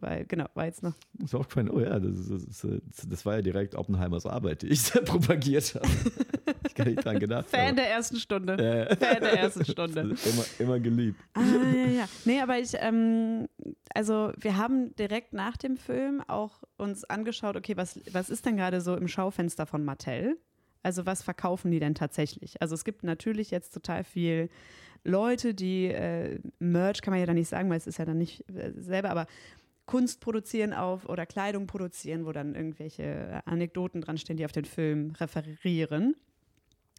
weil, 0.00 0.24
genau, 0.26 0.46
war 0.54 0.64
jetzt 0.66 0.82
noch. 0.82 0.94
Ist 1.22 1.34
auch 1.36 1.48
kein, 1.48 1.70
oh 1.70 1.80
ja, 1.80 1.98
das, 2.00 2.18
ist, 2.28 2.66
das 3.06 3.24
war 3.26 3.36
ja 3.36 3.42
direkt 3.42 3.76
Oppenheimers 3.76 4.26
Arbeit, 4.26 4.62
die 4.62 4.68
ich 4.68 4.82
da 4.90 5.00
propagiert 5.00 5.76
habe. 5.76 5.88
Kann 6.78 6.88
nicht 6.88 7.04
dran 7.04 7.18
gedacht 7.18 7.48
Fan 7.48 7.76
der 7.76 7.90
ersten 7.90 8.16
Stunde. 8.16 8.52
Ja, 8.52 8.96
Fan 8.96 9.20
der 9.20 9.38
ersten 9.38 9.64
Stunde. 9.64 10.00
immer, 10.24 10.44
immer 10.58 10.80
geliebt. 10.80 11.20
Ah, 11.34 11.42
ja, 11.74 11.90
ja. 11.90 12.08
Nee, 12.24 12.40
aber 12.40 12.58
ich, 12.58 12.72
ähm, 12.78 13.48
also 13.94 14.32
wir 14.38 14.56
haben 14.56 14.94
direkt 14.96 15.32
nach 15.32 15.56
dem 15.56 15.76
Film 15.76 16.22
auch 16.26 16.62
uns 16.76 17.04
angeschaut, 17.04 17.56
okay, 17.56 17.76
was, 17.76 18.00
was 18.12 18.30
ist 18.30 18.46
denn 18.46 18.56
gerade 18.56 18.80
so 18.80 18.96
im 18.96 19.08
Schaufenster 19.08 19.66
von 19.66 19.84
Mattel? 19.84 20.38
Also 20.82 21.06
was 21.06 21.22
verkaufen 21.22 21.70
die 21.70 21.80
denn 21.80 21.94
tatsächlich? 21.94 22.62
Also 22.62 22.74
es 22.74 22.84
gibt 22.84 23.02
natürlich 23.02 23.50
jetzt 23.50 23.74
total 23.74 24.04
viel 24.04 24.48
Leute, 25.04 25.54
die 25.54 25.86
äh, 25.86 26.38
Merch 26.58 27.02
kann 27.02 27.12
man 27.12 27.20
ja 27.20 27.26
dann 27.26 27.36
nicht 27.36 27.48
sagen, 27.48 27.68
weil 27.70 27.78
es 27.78 27.86
ist 27.86 27.98
ja 27.98 28.04
dann 28.04 28.18
nicht 28.18 28.48
äh, 28.50 28.72
selber, 28.76 29.10
aber 29.10 29.26
Kunst 29.86 30.20
produzieren 30.20 30.74
auf 30.74 31.08
oder 31.08 31.24
Kleidung 31.24 31.66
produzieren, 31.66 32.26
wo 32.26 32.32
dann 32.32 32.54
irgendwelche 32.54 33.42
Anekdoten 33.46 34.02
dran 34.02 34.18
stehen, 34.18 34.36
die 34.36 34.44
auf 34.44 34.52
den 34.52 34.66
Film 34.66 35.12
referieren. 35.18 36.14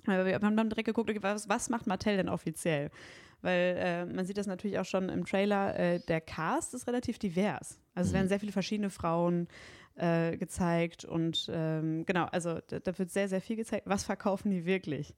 Wir 0.06 0.36
haben 0.36 0.58
dann 0.58 0.70
direkt 0.70 0.88
geguckt, 0.88 1.12
was, 1.22 1.50
was 1.50 1.70
macht 1.70 1.88
Mattel 1.88 2.18
denn 2.18 2.30
offiziell? 2.30 2.90
Weil 3.42 3.76
äh, 3.78 4.06
man 4.06 4.26
sieht 4.26 4.38
das 4.38 4.48
natürlich 4.48 4.80
auch 4.80 4.86
schon 4.86 5.10
im 5.10 5.26
Trailer, 5.26 5.78
äh, 5.78 6.00
der 6.08 6.22
Cast 6.22 6.74
ist 6.74 6.88
relativ 6.88 7.20
divers. 7.20 7.80
Also 7.96 8.10
es 8.10 8.14
werden 8.14 8.28
sehr 8.28 8.40
viele 8.40 8.52
verschiedene 8.52 8.90
Frauen 8.90 9.48
äh, 9.96 10.38
gezeigt 10.38 11.06
und 11.06 11.50
ähm, 11.54 12.06
genau, 12.06 12.26
also 12.26 12.60
da, 12.68 12.80
da 12.80 12.98
wird 12.98 13.12
sehr, 13.12 13.30
sehr 13.30 13.42
viel 13.42 13.56
gezeigt. 13.56 13.88
Was 13.88 14.04
verkaufen 14.04 14.52
die 14.52 14.66
wirklich? 14.66 15.16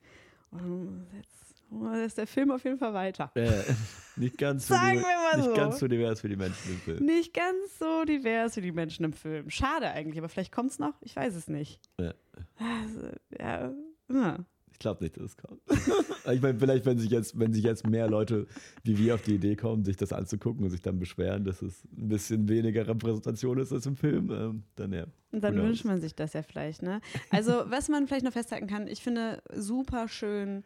Und 0.52 1.08
jetzt 1.16 1.64
oh, 1.72 1.88
ist 1.92 2.18
der 2.18 2.28
Film 2.28 2.52
auf 2.52 2.64
jeden 2.64 2.78
Fall 2.78 2.94
weiter. 2.94 3.32
Nicht 4.16 4.38
ganz 4.38 4.68
so, 4.68 4.74
Sagen 4.74 5.00
wir 5.00 5.04
mal 5.04 5.38
nicht 5.38 5.46
so. 5.46 5.54
ganz 5.54 5.80
so 5.80 5.88
divers 5.88 6.20
für 6.20 6.30
die 6.30 6.36
Menschen 6.36 6.72
im 6.72 6.80
Film. 6.80 7.06
Nicht 7.06 7.34
ganz 7.34 7.80
so 7.80 8.04
divers 8.04 8.58
wie 8.58 8.62
die 8.62 8.74
Menschen 8.74 9.06
im 9.06 9.14
Film. 9.14 9.50
Schade 9.50 9.90
eigentlich, 9.90 10.20
aber 10.20 10.28
vielleicht 10.28 10.52
kommt 10.52 10.72
es 10.72 10.80
noch. 10.80 10.94
Ich 11.02 11.16
weiß 11.16 11.34
es 11.34 11.48
nicht. 11.48 11.80
Ja. 11.98 12.14
Also, 12.60 13.08
ja. 13.40 13.74
hm. 14.10 14.46
Ich 14.82 14.84
glaube 14.84 15.04
nicht, 15.04 15.16
dass 15.16 15.26
es 15.26 15.38
kommt. 15.38 15.62
ich 16.34 16.42
meine, 16.42 16.58
vielleicht, 16.58 16.88
wenn 16.88 16.98
sich, 16.98 17.12
jetzt, 17.12 17.38
wenn 17.40 17.54
sich 17.54 17.64
jetzt 17.64 17.86
mehr 17.86 18.10
Leute 18.10 18.48
wie 18.84 18.98
wir 18.98 19.14
auf 19.14 19.22
die 19.22 19.36
Idee 19.36 19.56
kommen, 19.56 19.86
sich 19.86 19.96
das 19.96 20.12
anzugucken 20.12 20.64
und 20.64 20.72
sich 20.72 20.82
dann 20.82 20.98
beschweren, 20.98 21.46
dass 21.46 21.62
es 21.62 21.84
ein 21.96 22.08
bisschen 22.08 22.50
weniger 22.50 22.88
Repräsentation 22.88 23.60
ist 23.60 23.72
als 23.72 23.86
im 23.86 23.96
Film, 23.96 24.32
ähm, 24.32 24.64
dann 24.74 24.92
ja. 24.92 25.06
Und 25.32 25.44
dann 25.44 25.56
wünscht 25.56 25.86
man 25.86 26.02
sich 26.02 26.16
das 26.16 26.34
ja 26.34 26.42
vielleicht, 26.42 26.82
ne? 26.82 27.00
Also, 27.30 27.52
was 27.70 27.90
man 27.90 28.08
vielleicht 28.08 28.26
noch 28.26 28.34
festhalten 28.34 28.66
kann, 28.66 28.88
ich 28.88 29.04
finde 29.04 29.44
super 29.54 30.08
schön, 30.08 30.64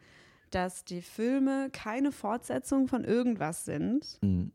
dass 0.49 0.85
die 0.85 1.01
Filme 1.01 1.67
keine 1.73 2.13
Fortsetzung 2.13 2.87
von 2.87 3.03
irgendwas 3.03 3.65
sind, 3.65 4.17
Mhm. 4.21 4.53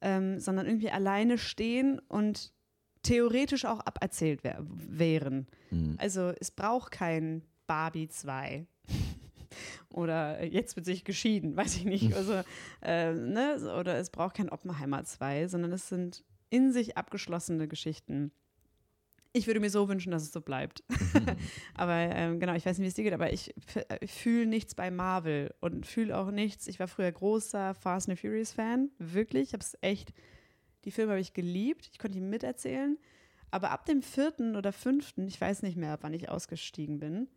ähm, 0.00 0.40
sondern 0.40 0.66
irgendwie 0.66 0.90
alleine 0.90 1.38
stehen 1.38 2.00
und 2.08 2.52
theoretisch 3.04 3.66
auch 3.66 3.78
aberzählt 3.86 4.42
wär 4.42 4.66
wären. 4.68 5.46
Mhm. 5.70 5.94
Also, 5.98 6.32
es 6.40 6.50
braucht 6.50 6.90
kein 6.90 7.42
Barbie 7.68 8.08
2. 8.08 8.66
Oder 9.92 10.44
jetzt 10.44 10.76
wird 10.76 10.86
sich 10.86 11.04
geschieden, 11.04 11.56
weiß 11.56 11.76
ich 11.76 11.84
nicht. 11.84 12.14
Also, 12.14 12.42
äh, 12.82 13.12
ne? 13.12 13.56
Oder 13.78 13.98
es 13.98 14.10
braucht 14.10 14.36
kein 14.36 14.48
Oppenheimer 14.48 15.04
2, 15.04 15.48
sondern 15.48 15.72
es 15.72 15.88
sind 15.88 16.24
in 16.50 16.72
sich 16.72 16.96
abgeschlossene 16.96 17.68
Geschichten. 17.68 18.32
Ich 19.32 19.46
würde 19.46 19.60
mir 19.60 19.70
so 19.70 19.88
wünschen, 19.88 20.10
dass 20.10 20.24
es 20.24 20.32
so 20.32 20.40
bleibt. 20.40 20.82
aber 21.74 21.94
ähm, 21.94 22.40
genau, 22.40 22.54
ich 22.54 22.66
weiß 22.66 22.78
nicht, 22.78 22.84
wie 22.84 22.88
es 22.88 22.94
dir 22.94 23.04
geht, 23.04 23.12
aber 23.12 23.32
ich, 23.32 23.54
äh, 23.76 23.98
ich 24.00 24.12
fühle 24.12 24.46
nichts 24.46 24.74
bei 24.74 24.90
Marvel 24.90 25.54
und 25.60 25.86
fühle 25.86 26.16
auch 26.18 26.32
nichts. 26.32 26.66
Ich 26.66 26.80
war 26.80 26.88
früher 26.88 27.12
großer 27.12 27.74
Fast 27.74 28.08
and 28.08 28.18
Furious 28.18 28.52
Fan, 28.52 28.90
wirklich. 28.98 29.48
Ich 29.48 29.52
habe 29.52 29.62
es 29.62 29.78
echt, 29.82 30.12
die 30.84 30.90
Filme 30.90 31.12
habe 31.12 31.20
ich 31.20 31.32
geliebt. 31.32 31.88
Ich 31.92 31.98
konnte 32.00 32.18
die 32.18 32.24
miterzählen. 32.24 32.98
Aber 33.52 33.70
ab 33.70 33.86
dem 33.86 34.02
vierten 34.02 34.56
oder 34.56 34.72
fünften, 34.72 35.26
ich 35.26 35.40
weiß 35.40 35.62
nicht 35.62 35.76
mehr, 35.76 35.98
wann 36.00 36.14
ich 36.14 36.28
ausgestiegen 36.28 36.98
bin, 36.98 37.28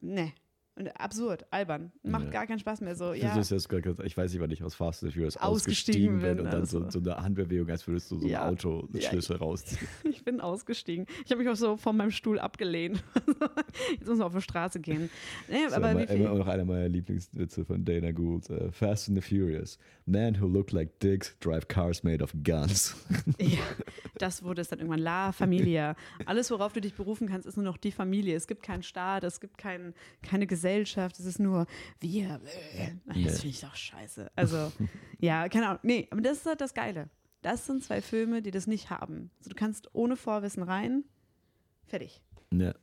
ne. 0.00 0.32
Und 0.78 0.88
absurd, 1.00 1.46
albern. 1.50 1.90
Macht 2.02 2.24
Ja. 2.26 2.30
gar 2.30 2.46
keinen 2.46 2.58
Spaß 2.58 2.82
mehr. 2.82 2.94
So, 2.96 3.12
Das 3.12 3.18
ja. 3.18 3.36
ist 3.38 3.50
jetzt 3.50 3.72
ich 4.04 4.16
weiß 4.16 4.30
nicht, 4.32 4.42
wann 4.42 4.50
ich 4.50 4.62
aus 4.62 4.74
Fast 4.74 5.02
and 5.02 5.10
the 5.10 5.16
Furious 5.18 5.38
Ausgestiegen 5.38 6.16
ausgestiegen 6.16 6.36
bin 6.36 6.40
und 6.46 6.52
dann 6.52 6.66
so, 6.66 6.82
also. 6.84 7.00
so 7.02 7.10
eine 7.10 7.22
Handbewegung, 7.22 7.70
als 7.70 7.86
würdest 7.88 8.10
du 8.10 8.18
so 8.18 8.26
Ja. 8.26 8.42
ein 8.42 8.52
Auto 8.52 8.86
Ja. 8.92 9.00
Schlüssel 9.00 9.36
rausziehen. 9.36 9.88
Ich 10.04 10.22
bin 10.22 10.40
ausgestiegen. 10.40 11.06
Ich 11.24 11.30
habe 11.30 11.42
mich 11.42 11.48
auch 11.50 11.56
so 11.56 11.76
von 11.78 11.96
meinem 11.96 12.10
Stuhl 12.10 12.38
abgelehnt. 12.38 13.02
Jetzt 13.92 14.06
muss 14.06 14.18
man 14.18 14.26
auf 14.26 14.34
die 14.34 14.42
Straße 14.42 14.80
gehen. 14.80 15.08
Nee, 15.48 15.54
Das 15.64 15.68
ist 15.68 15.72
aber 15.74 15.92
immer, 15.92 16.08
immer 16.10 16.34
noch 16.34 16.46
einer 16.46 16.64
meiner 16.64 16.88
Lieblingswitze 16.88 17.64
von 17.64 17.84
Dana 17.84 18.12
Gould. 18.12 18.50
äh, 18.50 18.70
Fast 18.70 19.08
and 19.08 19.22
the 19.22 19.22
Furious. 19.22 19.78
Men 20.04 20.38
who 20.40 20.46
look 20.46 20.72
like 20.72 21.00
dicks 21.00 21.36
drive 21.40 21.68
cars 21.68 22.02
made 22.02 22.22
of 22.22 22.32
guns. 22.44 22.94
ja, 23.40 23.58
das 24.18 24.42
wurde 24.42 24.60
es 24.60 24.68
dann 24.68 24.78
irgendwann. 24.80 25.00
La 25.00 25.32
Familia. 25.32 25.96
Alles, 26.26 26.50
worauf 26.50 26.72
du 26.74 26.80
dich 26.80 26.94
berufen 26.94 27.28
kannst, 27.28 27.46
ist 27.46 27.56
nur 27.56 27.64
noch 27.64 27.76
die 27.78 27.92
Familie. 27.92 28.36
Es 28.36 28.46
gibt 28.46 28.62
keinen 28.62 28.82
Staat, 28.82 29.24
es 29.24 29.40
gibt 29.40 29.56
kein, 29.58 29.94
keine 30.22 30.46
Gesellschaft, 30.46 30.65
es 31.18 31.26
ist 31.26 31.38
nur 31.38 31.66
wir. 32.00 32.40
Das 33.06 33.16
Ja. 33.16 33.30
finde 33.30 33.48
ich 33.48 33.60
doch 33.60 33.74
scheiße. 33.74 34.30
Also, 34.36 34.72
ja, 35.18 35.48
keine 35.48 35.68
Ahnung. 35.68 35.80
Nee, 35.82 36.08
aber 36.10 36.20
das 36.20 36.38
ist 36.38 36.46
halt 36.46 36.60
das 36.60 36.74
Geile. 36.74 37.08
Das 37.42 37.66
sind 37.66 37.84
zwei 37.84 38.00
Filme, 38.02 38.42
die 38.42 38.50
das 38.50 38.66
nicht 38.66 38.90
haben. 38.90 39.30
Also, 39.38 39.50
du 39.50 39.56
kannst 39.56 39.94
ohne 39.94 40.16
Vorwissen 40.16 40.62
rein, 40.62 41.04
fertig. 41.86 42.22
ja. 42.52 42.74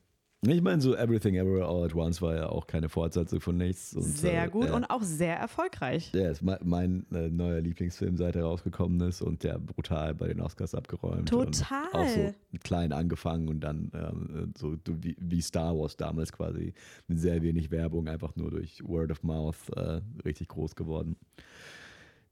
Ich 0.46 0.62
meine, 0.62 0.82
so 0.82 0.96
Everything 0.96 1.36
Everywhere 1.36 1.68
All 1.68 1.86
at 1.86 1.96
Once 1.96 2.22
war 2.22 2.36
ja 2.36 2.50
auch 2.50 2.68
keine 2.68 2.90
Fortsetzung 2.90 3.40
von 3.40 3.58
nichts. 3.58 3.94
Und, 3.94 4.04
sehr 4.04 4.50
gut 4.50 4.68
äh, 4.68 4.72
und 4.72 4.86
auch 4.86 5.02
sehr 5.02 5.38
erfolgreich. 5.38 6.12
Ja, 6.14 6.30
ist 6.30 6.42
mein, 6.42 6.58
mein 6.64 7.06
äh, 7.14 7.30
neuer 7.30 7.62
Lieblingsfilm, 7.62 8.18
seit 8.18 8.36
er 8.36 8.44
rausgekommen 8.44 9.00
ist 9.08 9.22
und 9.22 9.44
der 9.44 9.58
brutal 9.58 10.14
bei 10.14 10.28
den 10.28 10.42
Oscars 10.42 10.76
abgeräumt. 10.76 11.30
Total. 11.30 11.88
Auch 11.94 12.08
so 12.08 12.34
klein 12.64 12.92
angefangen 12.92 13.48
und 13.48 13.62
dann 13.62 13.92
ähm, 13.94 14.54
so 14.58 14.76
wie, 14.86 15.16
wie, 15.20 15.42
Star 15.42 15.78
Wars 15.78 15.96
damals 15.96 16.32
quasi 16.34 16.74
mit 17.08 17.20
sehr 17.20 17.42
wenig 17.42 17.72
Werbung, 17.72 18.08
einfach 18.10 18.36
nur 18.36 18.52
durch 18.52 18.84
Word 18.86 19.12
of 19.12 19.24
Mouth 19.24 19.70
äh, 19.76 20.02
richtig 20.26 20.50
groß 20.50 20.76
geworden. 20.76 21.16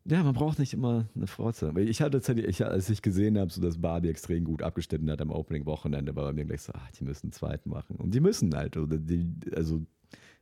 Ja, 0.06 0.24
man 0.24 0.34
braucht 0.34 0.58
nicht 0.58 0.74
immer 0.74 1.08
eine 1.16 1.28
Fortsetzung. 1.28 1.78
Ich 1.78 2.02
hatte 2.02 2.20
ich, 2.42 2.66
als 2.66 2.90
ich 2.90 3.02
gesehen 3.02 3.38
habe, 3.38 3.52
so 3.52 3.62
dass 3.62 3.80
Barbie 3.80 4.10
extrem 4.10 4.44
gut 4.44 4.64
abgeschnitten 4.64 5.10
hat 5.12 5.22
am 5.22 5.30
Opening-Wochenende, 5.30 6.16
war 6.16 6.26
bei 6.26 6.34
mir 6.34 6.46
gleich 6.46 6.64
so, 6.64 6.74
ach, 6.76 6.92
die 6.92 7.04
müssen 7.04 7.28
einen 7.28 7.34
zweiten 7.34 7.70
machen. 7.70 7.98
Und 7.98 8.14
die 8.14 8.20
müssen 8.20 8.56
halt. 8.56 8.78
Oder 8.78 8.98
die, 8.98 9.28
also, 9.56 9.86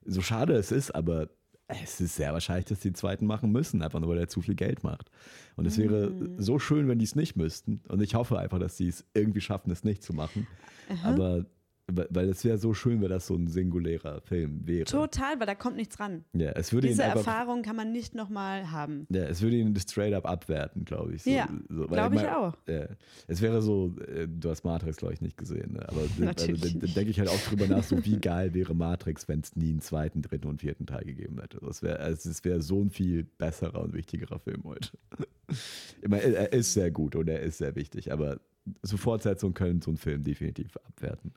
so 0.06 0.22
schade 0.22 0.54
es 0.54 0.72
ist, 0.72 0.96
aber 0.96 1.30
es 1.68 2.02
ist 2.02 2.16
sehr 2.16 2.34
wahrscheinlich, 2.34 2.66
dass 2.66 2.80
die 2.80 2.88
einen 2.88 2.96
zweiten 2.96 3.28
machen 3.28 3.52
müssen, 3.52 3.84
einfach 3.84 4.00
nur 4.00 4.10
weil 4.10 4.18
er 4.18 4.28
zu 4.28 4.42
viel 4.42 4.56
Geld 4.56 4.84
macht. 4.84 5.12
Und 5.56 5.68
es 5.68 5.78
wäre 5.78 6.10
mhm. 6.10 6.42
so 6.42 6.58
schön, 6.58 6.88
wenn 6.88 6.98
die 6.98 7.06
es 7.06 7.16
nicht 7.16 7.36
müssten. 7.36 7.82
Und 7.90 8.02
ich 8.02 8.16
hoffe 8.16 8.40
einfach, 8.40 8.60
dass 8.60 8.78
sie 8.78 8.88
es 8.88 9.06
irgendwie 9.14 9.42
schaffen, 9.42 9.72
es 9.72 9.84
nicht 9.84 10.04
zu 10.04 10.14
machen. 10.14 10.48
Aha. 10.90 11.14
Aber 11.14 11.46
weil 11.92 12.30
es 12.30 12.44
wäre 12.44 12.58
so 12.58 12.74
schön, 12.74 13.02
wenn 13.02 13.10
das 13.10 13.28
so 13.28 13.36
ein 13.36 13.48
singulärer 13.48 14.22
Film 14.22 14.66
wäre. 14.66 14.86
Total, 14.86 15.40
weil 15.40 15.48
da 15.48 15.56
kommt 15.56 15.76
nichts 15.76 16.00
ran. 16.00 16.24
Ja, 16.34 16.52
es 16.52 16.74
würde 16.74 16.88
Diese 16.88 17.04
einfach, 17.04 17.18
Erfahrung 17.18 17.62
kann 17.62 17.76
man 17.76 17.92
nicht 17.92 18.16
nochmal 18.16 18.72
haben. 18.72 19.08
Ja, 19.10 19.24
es 19.24 19.42
würde 19.42 19.58
ihn 19.58 19.76
straight 19.76 20.14
up 20.14 20.26
abwerten, 20.26 20.86
glaube 20.86 21.16
ich. 21.16 21.24
So, 21.24 21.30
ja, 21.30 21.50
so, 21.70 21.88
glaube 21.88 22.16
ich 22.16 22.28
auch. 22.28 22.56
Ja, 22.68 22.88
es 23.28 23.42
wäre 23.42 23.62
so, 23.62 23.96
äh, 24.08 24.28
du 24.28 24.50
hast 24.50 24.64
Matrix, 24.64 24.98
glaube 24.98 25.14
ich, 25.14 25.22
nicht 25.22 25.38
gesehen. 25.38 25.74
Ne? 25.74 25.88
Aber 25.88 26.02
also, 26.02 26.24
dann, 26.24 26.80
denke 26.80 27.10
ich 27.10 27.20
halt 27.20 27.30
auch 27.30 27.42
drüber 27.42 27.68
nach, 27.68 27.84
so 27.84 28.04
wie 28.06 28.20
geil 28.20 28.54
wäre 28.54 28.76
Matrix, 28.76 29.28
wenn 29.28 29.42
es 29.42 29.56
nie 29.56 29.70
einen 29.70 29.82
zweiten, 29.82 30.22
dritten 30.22 30.48
und 30.48 30.62
vierten 30.62 30.86
Teil 30.86 31.06
gegeben 31.06 31.40
hätte. 31.42 31.60
Das 31.62 31.82
wär, 31.82 32.00
also, 32.00 32.30
es 32.30 32.44
wäre 32.44 32.62
so 32.62 32.82
ein 32.82 32.90
viel 32.90 33.24
besserer 33.24 33.82
und 33.82 33.94
wichtigerer 33.94 34.40
Film 34.40 34.64
heute. 34.66 34.90
ich 36.02 36.08
meine, 36.08 36.24
er 36.24 36.54
ist 36.54 36.74
sehr 36.74 36.92
gut 36.92 37.16
und 37.16 37.28
er 37.28 37.42
ist 37.42 37.58
sehr 37.58 37.76
wichtig, 37.76 38.12
aber 38.12 38.40
so 38.82 38.98
Fortsetzungen 38.98 39.54
können 39.54 39.82
so 39.82 39.92
einen 39.92 39.98
Film 39.98 40.24
definitiv 40.24 40.78
abwerten 40.78 41.34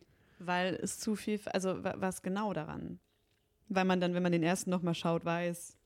weil 0.47 0.79
es 0.83 0.99
zu 0.99 1.17
viel, 1.17 1.41
also 1.53 1.83
was 1.83 2.23
genau 2.23 2.53
daran? 2.53 2.99
Weil 3.69 3.85
man 3.85 4.01
dann, 4.01 4.15
wenn 4.15 4.23
man 4.23 4.33
den 4.33 4.43
ersten 4.43 4.71
nochmal 4.71 4.95
schaut, 4.95 5.25
weiß, 5.25 5.77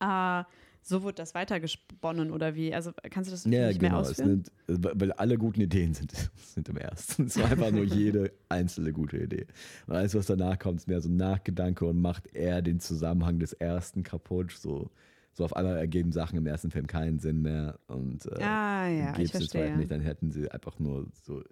ah, 0.00 0.44
so 0.84 1.02
wird 1.02 1.18
das 1.18 1.34
weitergesponnen 1.34 2.30
oder 2.30 2.54
wie? 2.54 2.74
Also 2.74 2.92
kannst 3.10 3.30
du 3.30 3.32
das 3.32 3.44
ja, 3.44 3.68
nicht 3.68 3.80
genau, 3.80 3.92
mehr 3.92 4.00
ausführen? 4.00 4.44
Nimmt, 4.66 5.00
weil 5.00 5.12
alle 5.12 5.38
guten 5.38 5.62
Ideen 5.62 5.94
sind, 5.94 6.12
sind 6.36 6.68
im 6.68 6.76
ersten. 6.76 7.24
Es 7.24 7.38
war 7.38 7.50
einfach 7.50 7.70
nur 7.70 7.84
jede 7.84 8.32
einzelne 8.50 8.92
gute 8.92 9.16
Idee. 9.16 9.46
Und 9.86 9.94
alles, 9.96 10.14
was 10.14 10.26
danach 10.26 10.58
kommt, 10.58 10.80
ist 10.80 10.88
mehr 10.88 11.00
so 11.00 11.08
ein 11.08 11.16
Nachgedanke 11.16 11.86
und 11.86 12.00
macht 12.02 12.26
eher 12.34 12.60
den 12.60 12.80
Zusammenhang 12.80 13.38
des 13.38 13.54
ersten 13.54 14.02
kaputt. 14.02 14.52
So, 14.52 14.90
so 15.32 15.44
auf 15.44 15.56
einmal 15.56 15.78
ergeben 15.78 16.12
Sachen 16.12 16.36
im 16.36 16.46
ersten 16.46 16.70
Film 16.70 16.86
keinen 16.86 17.18
Sinn 17.18 17.40
mehr 17.40 17.78
und 17.86 18.26
äh, 18.26 18.42
ah, 18.42 18.86
ja, 18.86 19.18
ich 19.18 19.30
verstehe. 19.30 19.76
nicht, 19.78 19.90
dann 19.90 20.02
hätten 20.02 20.30
sie 20.30 20.50
einfach 20.50 20.78
nur 20.78 21.06
so 21.22 21.42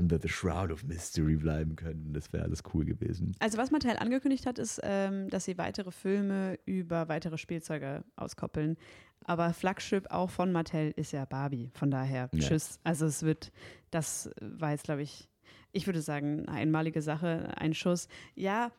under 0.00 0.18
the 0.20 0.28
shroud 0.28 0.72
of 0.72 0.82
mystery 0.84 1.36
bleiben 1.36 1.76
können. 1.76 2.12
Das 2.12 2.32
wäre 2.32 2.44
alles 2.44 2.62
cool 2.72 2.84
gewesen. 2.84 3.32
Also 3.38 3.58
was 3.58 3.70
Mattel 3.70 3.96
angekündigt 3.98 4.46
hat, 4.46 4.58
ist, 4.58 4.80
ähm, 4.82 5.28
dass 5.28 5.44
sie 5.44 5.58
weitere 5.58 5.90
Filme 5.90 6.58
über 6.64 7.08
weitere 7.08 7.36
Spielzeuge 7.36 8.02
auskoppeln. 8.16 8.76
Aber 9.24 9.52
Flagship 9.52 10.10
auch 10.10 10.30
von 10.30 10.50
Mattel 10.50 10.92
ist 10.96 11.12
ja 11.12 11.26
Barbie. 11.26 11.70
Von 11.74 11.90
daher, 11.90 12.30
ja. 12.32 12.40
tschüss. 12.40 12.80
Also 12.84 13.06
es 13.06 13.22
wird, 13.22 13.52
das 13.90 14.30
war 14.40 14.70
jetzt, 14.70 14.84
glaube 14.84 15.02
ich, 15.02 15.28
ich 15.72 15.86
würde 15.86 16.00
sagen, 16.00 16.48
eine 16.48 16.58
einmalige 16.58 17.02
Sache, 17.02 17.52
ein 17.56 17.74
Schuss. 17.74 18.08
Ja, 18.34 18.72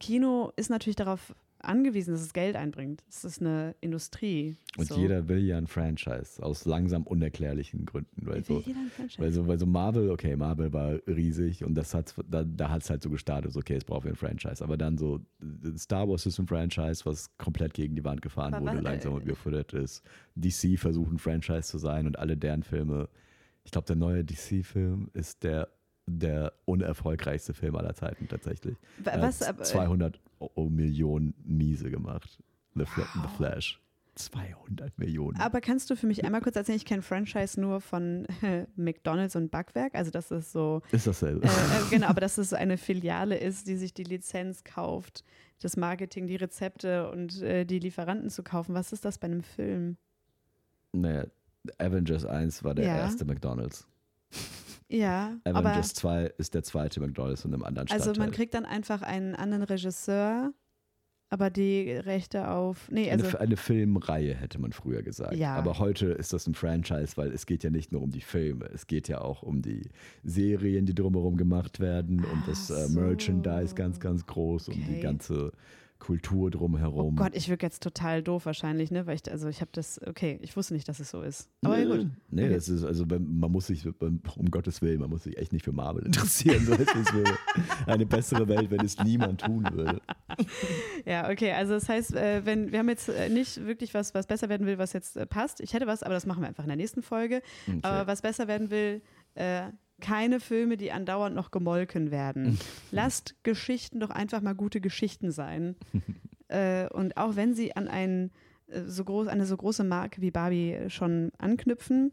Kino 0.00 0.52
ist 0.56 0.68
natürlich 0.68 0.96
darauf 0.96 1.34
angewiesen, 1.66 2.12
dass 2.12 2.22
es 2.22 2.32
Geld 2.32 2.56
einbringt. 2.56 3.02
Es 3.08 3.24
ist 3.24 3.40
eine 3.40 3.74
Industrie. 3.80 4.56
Und 4.76 4.88
so. 4.88 4.96
jeder 4.96 5.28
will 5.28 5.44
ja 5.44 5.58
ein 5.58 5.66
Franchise 5.66 6.42
aus 6.42 6.64
langsam 6.64 7.02
unerklärlichen 7.02 7.86
Gründen. 7.86 8.26
Weil, 8.26 8.44
so, 8.44 8.62
weil, 9.18 9.32
so, 9.32 9.46
weil 9.46 9.58
so 9.58 9.66
Marvel, 9.66 10.10
okay, 10.10 10.36
Marvel 10.36 10.72
war 10.72 10.98
riesig 11.06 11.64
und 11.64 11.74
das 11.74 11.94
hat's, 11.94 12.14
da, 12.28 12.44
da 12.44 12.70
hat 12.70 12.82
es 12.82 12.90
halt 12.90 13.02
so 13.02 13.10
gestartet, 13.10 13.52
so, 13.52 13.60
okay, 13.60 13.78
brauchen 13.84 14.04
wir 14.04 14.12
ein 14.12 14.16
Franchise. 14.16 14.62
Aber 14.62 14.76
dann 14.76 14.96
so, 14.98 15.20
Star 15.76 16.08
Wars 16.08 16.26
ist 16.26 16.38
ein 16.38 16.46
Franchise, 16.46 17.04
was 17.04 17.36
komplett 17.38 17.74
gegen 17.74 17.94
die 17.94 18.04
Wand 18.04 18.22
gefahren 18.22 18.54
Aber 18.54 18.66
wurde, 18.66 18.76
was, 18.78 18.84
langsam 18.84 19.14
und 19.14 19.24
überfuttert 19.24 19.72
ist. 19.72 20.02
DC 20.34 20.78
versucht 20.78 21.12
ein 21.12 21.18
Franchise 21.18 21.68
zu 21.68 21.78
sein 21.78 22.06
und 22.06 22.18
alle 22.18 22.36
deren 22.36 22.62
Filme, 22.62 23.08
ich 23.64 23.70
glaube, 23.70 23.86
der 23.86 23.96
neue 23.96 24.24
DC-Film 24.24 25.10
ist 25.12 25.42
der 25.42 25.68
der 26.06 26.52
unerfolgreichste 26.64 27.52
Film 27.52 27.76
aller 27.76 27.94
Zeiten 27.94 28.28
tatsächlich. 28.28 28.76
Was, 29.02 29.42
äh, 29.42 29.54
200 29.60 30.20
Millionen 30.56 31.34
Miese 31.44 31.90
gemacht. 31.90 32.38
The, 32.74 32.84
wow. 32.96 33.06
The, 33.14 33.36
Flash. 33.36 33.80
200 34.14 34.98
Millionen. 34.98 35.38
Aber 35.40 35.60
kannst 35.60 35.90
du 35.90 35.96
für 35.96 36.06
mich 36.06 36.24
einmal 36.24 36.40
kurz 36.40 36.56
erzählen, 36.56 36.76
ich 36.76 36.86
kenne 36.86 37.02
Franchise 37.02 37.60
nur 37.60 37.80
von 37.80 38.26
äh, 38.42 38.66
McDonalds 38.76 39.36
und 39.36 39.50
Backwerk, 39.50 39.94
also 39.94 40.10
dass 40.10 40.30
es 40.30 40.52
so. 40.52 40.80
Ist 40.90 41.06
dasselbe. 41.06 41.46
Äh, 41.46 41.48
äh, 41.48 41.90
genau, 41.90 42.06
aber 42.08 42.20
dass 42.20 42.38
es 42.38 42.50
so 42.50 42.56
eine 42.56 42.78
Filiale 42.78 43.36
ist, 43.36 43.66
die 43.66 43.76
sich 43.76 43.92
die 43.92 44.04
Lizenz 44.04 44.64
kauft, 44.64 45.22
das 45.60 45.76
Marketing, 45.76 46.26
die 46.26 46.36
Rezepte 46.36 47.10
und 47.10 47.42
äh, 47.42 47.64
die 47.64 47.78
Lieferanten 47.78 48.30
zu 48.30 48.42
kaufen. 48.42 48.74
Was 48.74 48.92
ist 48.92 49.04
das 49.04 49.18
bei 49.18 49.26
einem 49.26 49.42
Film? 49.42 49.96
Naja, 50.92 51.26
Avengers 51.78 52.24
1 52.24 52.64
war 52.64 52.74
der 52.74 52.86
ja. 52.86 52.96
erste 52.96 53.24
McDonalds. 53.24 53.86
Ja. 54.88 55.36
Avengers 55.44 55.94
2 55.94 56.26
ist 56.38 56.54
der 56.54 56.62
zweite 56.62 57.00
McDonalds 57.00 57.44
in 57.44 57.52
einem 57.52 57.64
anderen 57.64 57.88
Stadtteil. 57.88 58.08
Also 58.08 58.20
man 58.20 58.30
kriegt 58.30 58.54
dann 58.54 58.64
einfach 58.64 59.02
einen 59.02 59.34
anderen 59.34 59.64
Regisseur, 59.64 60.52
aber 61.28 61.50
die 61.50 61.90
Rechte 61.90 62.48
auf. 62.48 62.88
Nee, 62.90 63.10
also 63.10 63.26
eine, 63.26 63.40
eine 63.40 63.56
Filmreihe 63.56 64.34
hätte 64.34 64.60
man 64.60 64.72
früher 64.72 65.02
gesagt. 65.02 65.34
Ja. 65.34 65.56
Aber 65.56 65.78
heute 65.78 66.06
ist 66.06 66.32
das 66.32 66.46
ein 66.46 66.54
Franchise, 66.54 67.16
weil 67.16 67.32
es 67.32 67.46
geht 67.46 67.64
ja 67.64 67.70
nicht 67.70 67.90
nur 67.90 68.02
um 68.02 68.10
die 68.10 68.20
Filme, 68.20 68.66
es 68.72 68.86
geht 68.86 69.08
ja 69.08 69.20
auch 69.20 69.42
um 69.42 69.60
die 69.60 69.90
Serien, 70.22 70.86
die 70.86 70.94
drumherum 70.94 71.36
gemacht 71.36 71.80
werden 71.80 72.24
und 72.24 72.46
das 72.46 72.70
äh, 72.70 72.88
Merchandise 72.88 73.74
ganz, 73.74 73.98
ganz 73.98 74.24
groß 74.26 74.68
okay. 74.68 74.78
und 74.78 74.88
die 74.88 75.00
ganze 75.00 75.52
Kultur 75.98 76.50
drumherum. 76.50 77.14
Oh 77.14 77.22
Gott, 77.22 77.34
ich 77.34 77.48
wirke 77.48 77.66
jetzt 77.66 77.82
total 77.82 78.22
doof 78.22 78.46
wahrscheinlich, 78.46 78.90
ne? 78.90 79.06
Weil 79.06 79.16
ich, 79.16 79.30
also 79.30 79.48
ich 79.48 79.60
habe 79.60 79.70
das, 79.72 80.00
okay, 80.06 80.38
ich 80.42 80.56
wusste 80.56 80.74
nicht, 80.74 80.88
dass 80.88 81.00
es 81.00 81.10
so 81.10 81.22
ist. 81.22 81.48
Aber 81.62 81.76
nee, 81.76 81.84
gut. 81.84 82.10
Nee, 82.30 82.44
okay. 82.44 82.54
das 82.54 82.68
ist, 82.68 82.84
also 82.84 83.04
man 83.06 83.50
muss 83.50 83.66
sich, 83.68 83.86
um 84.00 84.50
Gottes 84.50 84.82
Willen, 84.82 85.00
man 85.00 85.10
muss 85.10 85.24
sich 85.24 85.36
echt 85.38 85.52
nicht 85.52 85.64
für 85.64 85.72
Marvel 85.72 86.04
interessieren. 86.06 86.64
So 86.64 86.72
ist 86.74 86.94
es 86.94 87.86
eine 87.86 88.06
bessere 88.06 88.46
Welt, 88.48 88.70
wenn 88.70 88.84
es 88.84 88.98
niemand 89.02 89.42
tun 89.42 89.66
würde. 89.72 90.00
Ja, 91.06 91.30
okay, 91.30 91.52
also 91.52 91.74
das 91.74 91.88
heißt, 91.88 92.14
äh, 92.14 92.44
wenn, 92.44 92.72
wir 92.72 92.80
haben 92.80 92.88
jetzt 92.88 93.08
äh, 93.08 93.28
nicht 93.28 93.64
wirklich 93.64 93.94
was, 93.94 94.12
was 94.12 94.26
besser 94.26 94.48
werden 94.48 94.66
will, 94.66 94.76
was 94.76 94.92
jetzt 94.92 95.16
äh, 95.16 95.24
passt. 95.24 95.60
Ich 95.60 95.72
hätte 95.72 95.86
was, 95.86 96.02
aber 96.02 96.14
das 96.14 96.26
machen 96.26 96.42
wir 96.42 96.48
einfach 96.48 96.64
in 96.64 96.68
der 96.68 96.76
nächsten 96.76 97.02
Folge. 97.02 97.42
Okay. 97.66 97.78
Aber 97.82 98.06
was 98.06 98.22
besser 98.22 98.48
werden 98.48 98.70
will, 98.70 99.02
äh, 99.34 99.68
keine 100.00 100.40
Filme, 100.40 100.76
die 100.76 100.92
andauernd 100.92 101.34
noch 101.34 101.50
gemolken 101.50 102.10
werden. 102.10 102.58
Lasst 102.90 103.34
Geschichten 103.42 104.00
doch 104.00 104.10
einfach 104.10 104.40
mal 104.40 104.54
gute 104.54 104.80
Geschichten 104.80 105.30
sein. 105.30 105.76
äh, 106.48 106.88
und 106.88 107.16
auch 107.16 107.36
wenn 107.36 107.54
sie 107.54 107.74
an 107.74 107.88
ein, 107.88 108.30
äh, 108.66 108.82
so 108.82 109.04
groß, 109.04 109.28
eine 109.28 109.46
so 109.46 109.56
große 109.56 109.84
Marke 109.84 110.20
wie 110.20 110.30
Barbie 110.30 110.78
schon 110.88 111.32
anknüpfen, 111.38 112.12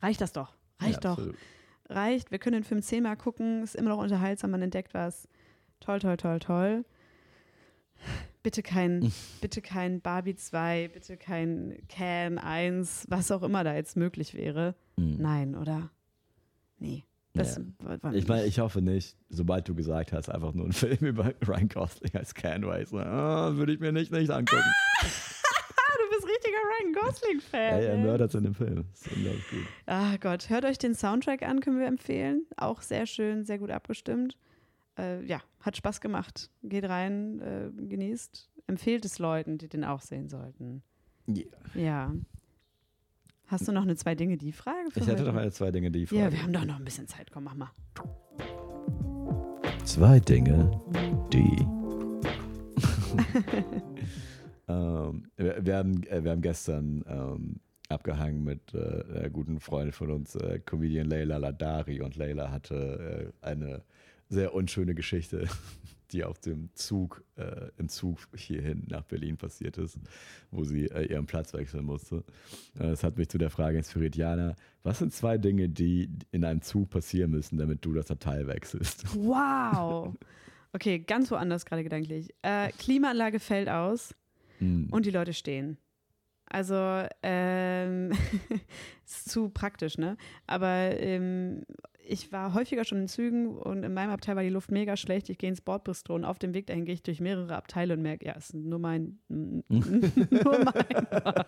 reicht 0.00 0.20
das 0.20 0.32
doch. 0.32 0.54
Reicht 0.80 1.04
ja, 1.04 1.10
doch. 1.10 1.18
Absolut. 1.18 1.36
Reicht. 1.88 2.30
Wir 2.30 2.38
können 2.38 2.54
den 2.54 2.64
Film 2.64 2.82
zehnmal 2.82 3.16
gucken, 3.16 3.62
ist 3.62 3.76
immer 3.76 3.90
noch 3.90 3.98
unterhaltsam, 3.98 4.50
man 4.50 4.62
entdeckt 4.62 4.94
was. 4.94 5.28
Toll, 5.80 6.00
toll, 6.00 6.16
toll, 6.16 6.38
toll. 6.38 6.84
Bitte 8.42 8.62
kein, 8.62 9.12
bitte 9.40 9.62
kein 9.62 10.00
Barbie 10.00 10.34
2, 10.34 10.88
bitte 10.92 11.16
kein 11.16 11.78
Can 11.88 12.38
1, 12.38 13.06
was 13.08 13.30
auch 13.30 13.42
immer 13.42 13.64
da 13.64 13.74
jetzt 13.74 13.96
möglich 13.96 14.34
wäre. 14.34 14.74
Mhm. 14.96 15.16
Nein, 15.18 15.54
oder? 15.54 15.90
Nee. 16.78 17.04
Das 17.34 17.56
ja. 17.56 18.12
Ich 18.12 18.28
meine, 18.28 18.46
ich 18.46 18.60
hoffe 18.60 18.80
nicht, 18.80 19.16
sobald 19.28 19.68
du 19.68 19.74
gesagt 19.74 20.12
hast, 20.12 20.28
einfach 20.28 20.54
nur 20.54 20.66
ein 20.66 20.72
Film 20.84 20.98
über 21.00 21.34
Ryan 21.46 21.68
Gosling 21.68 22.14
als 22.14 22.32
Canway, 22.32 22.84
so, 22.84 22.98
oh, 22.98 23.00
würde 23.56 23.72
ich 23.72 23.80
mir 23.80 23.90
nicht, 23.90 24.12
nicht 24.12 24.30
angucken. 24.30 24.62
du 25.02 26.16
bist 26.16 26.28
richtiger 26.28 26.58
Ryan 26.58 26.92
Gosling-Fan. 26.92 27.82
Ja, 27.82 27.88
er 27.88 27.98
mördert 27.98 28.34
in 28.34 28.44
dem 28.44 28.54
Film. 28.54 28.84
Das 28.92 29.06
ist 29.06 29.16
unglaublich 29.16 29.50
gut. 29.50 29.66
Ah 29.86 30.16
Gott, 30.18 30.48
hört 30.48 30.64
euch 30.64 30.78
den 30.78 30.94
Soundtrack 30.94 31.42
an, 31.42 31.60
können 31.60 31.80
wir 31.80 31.88
empfehlen. 31.88 32.46
Auch 32.56 32.82
sehr 32.82 33.06
schön, 33.06 33.44
sehr 33.44 33.58
gut 33.58 33.70
abgestimmt. 33.70 34.38
Äh, 34.96 35.24
ja, 35.24 35.40
hat 35.60 35.76
Spaß 35.76 36.00
gemacht. 36.00 36.50
Geht 36.62 36.84
rein, 36.84 37.40
äh, 37.40 37.70
genießt. 37.74 38.48
Empfehlt 38.68 39.04
es 39.04 39.18
Leuten, 39.18 39.58
die 39.58 39.68
den 39.68 39.84
auch 39.84 40.00
sehen 40.00 40.28
sollten. 40.28 40.82
Yeah. 41.28 41.46
Ja. 41.74 42.14
Hast 43.46 43.68
du 43.68 43.72
noch 43.72 43.82
eine 43.82 43.94
zwei 43.96 44.14
Dinge 44.14 44.38
die 44.38 44.52
Frage? 44.52 44.88
ich 44.94 45.06
hätte 45.06 45.22
noch 45.22 45.34
eine 45.34 45.52
zwei 45.52 45.70
Dinge 45.70 45.90
die 45.90 46.06
Frage. 46.06 46.22
Ja, 46.22 46.32
wir 46.32 46.42
haben 46.42 46.52
doch 46.52 46.64
noch 46.64 46.78
ein 46.78 46.84
bisschen 46.84 47.06
Zeit. 47.06 47.30
Komm, 47.30 47.44
mach 47.44 47.54
mal. 47.54 47.70
Zwei 49.84 50.18
Dinge 50.18 50.80
die. 51.30 51.66
ähm, 54.68 55.24
wir, 55.36 55.64
wir, 55.64 55.76
haben, 55.76 56.02
äh, 56.04 56.24
wir 56.24 56.30
haben 56.30 56.40
gestern 56.40 57.04
ähm, 57.06 57.60
abgehangen 57.88 58.44
mit 58.44 58.72
äh, 58.72 59.04
einer 59.18 59.30
guten 59.30 59.60
Freundin 59.60 59.92
von 59.92 60.10
uns, 60.10 60.34
äh, 60.36 60.60
Comedian 60.64 61.06
Leila 61.06 61.36
Ladari. 61.36 62.00
Und 62.00 62.16
Leila 62.16 62.50
hatte 62.50 63.32
äh, 63.42 63.46
eine 63.46 63.82
sehr 64.30 64.54
unschöne 64.54 64.94
Geschichte, 64.94 65.46
die 66.14 66.24
auf 66.24 66.38
dem 66.38 66.70
Zug, 66.74 67.22
äh, 67.36 67.68
im 67.76 67.88
Zug 67.88 68.18
hierhin 68.34 68.84
nach 68.88 69.02
Berlin 69.02 69.36
passiert 69.36 69.76
ist, 69.76 69.98
wo 70.50 70.64
sie 70.64 70.86
äh, 70.86 71.06
ihren 71.12 71.26
Platz 71.26 71.52
wechseln 71.52 71.84
musste. 71.84 72.24
Äh, 72.78 72.88
das 72.90 73.04
hat 73.04 73.18
mich 73.18 73.28
zu 73.28 73.36
der 73.36 73.50
Frage 73.50 73.76
inspiriert, 73.78 74.16
Jana, 74.16 74.54
was 74.82 75.00
sind 75.00 75.12
zwei 75.12 75.36
Dinge, 75.36 75.68
die 75.68 76.08
in 76.30 76.44
einem 76.44 76.62
Zug 76.62 76.90
passieren 76.90 77.32
müssen, 77.32 77.58
damit 77.58 77.84
du 77.84 77.92
das 77.92 78.10
Abteil 78.10 78.46
wechselst? 78.46 79.04
Wow. 79.16 80.14
Okay, 80.72 81.00
ganz 81.00 81.30
woanders 81.30 81.66
gerade 81.66 81.82
gedanklich. 81.84 82.34
Äh, 82.42 82.70
Klimaanlage 82.78 83.40
fällt 83.40 83.68
aus 83.68 84.14
Hm. 84.58 84.88
und 84.90 85.04
die 85.06 85.10
Leute 85.10 85.32
stehen. 85.32 85.78
Also, 86.46 87.06
ähm, 87.22 88.12
ist 89.04 89.30
zu 89.30 89.48
praktisch, 89.48 89.98
ne? 89.98 90.16
Aber 90.46 90.68
ähm, 90.68 91.64
ich 92.06 92.32
war 92.32 92.54
häufiger 92.54 92.84
schon 92.84 92.98
in 92.98 93.08
Zügen 93.08 93.48
und 93.56 93.82
in 93.82 93.94
meinem 93.94 94.10
Abteil 94.10 94.36
war 94.36 94.42
die 94.42 94.48
Luft 94.50 94.70
mega 94.70 94.96
schlecht. 94.96 95.28
Ich 95.30 95.38
gehe 95.38 95.48
ins 95.48 95.60
Bordbistro 95.60 96.14
und 96.14 96.24
auf 96.24 96.38
dem 96.38 96.52
Weg 96.54 96.66
dahin 96.66 96.84
gehe 96.84 96.94
ich 96.94 97.02
durch 97.02 97.20
mehrere 97.20 97.54
Abteile 97.56 97.94
und 97.94 98.02
merke, 98.02 98.26
ja, 98.26 98.34
es 98.36 98.46
ist 98.50 98.54
nur 98.54 98.78
mein, 98.78 99.18
nur 99.28 99.62
mein 99.68 101.06
Wagen. 101.10 101.46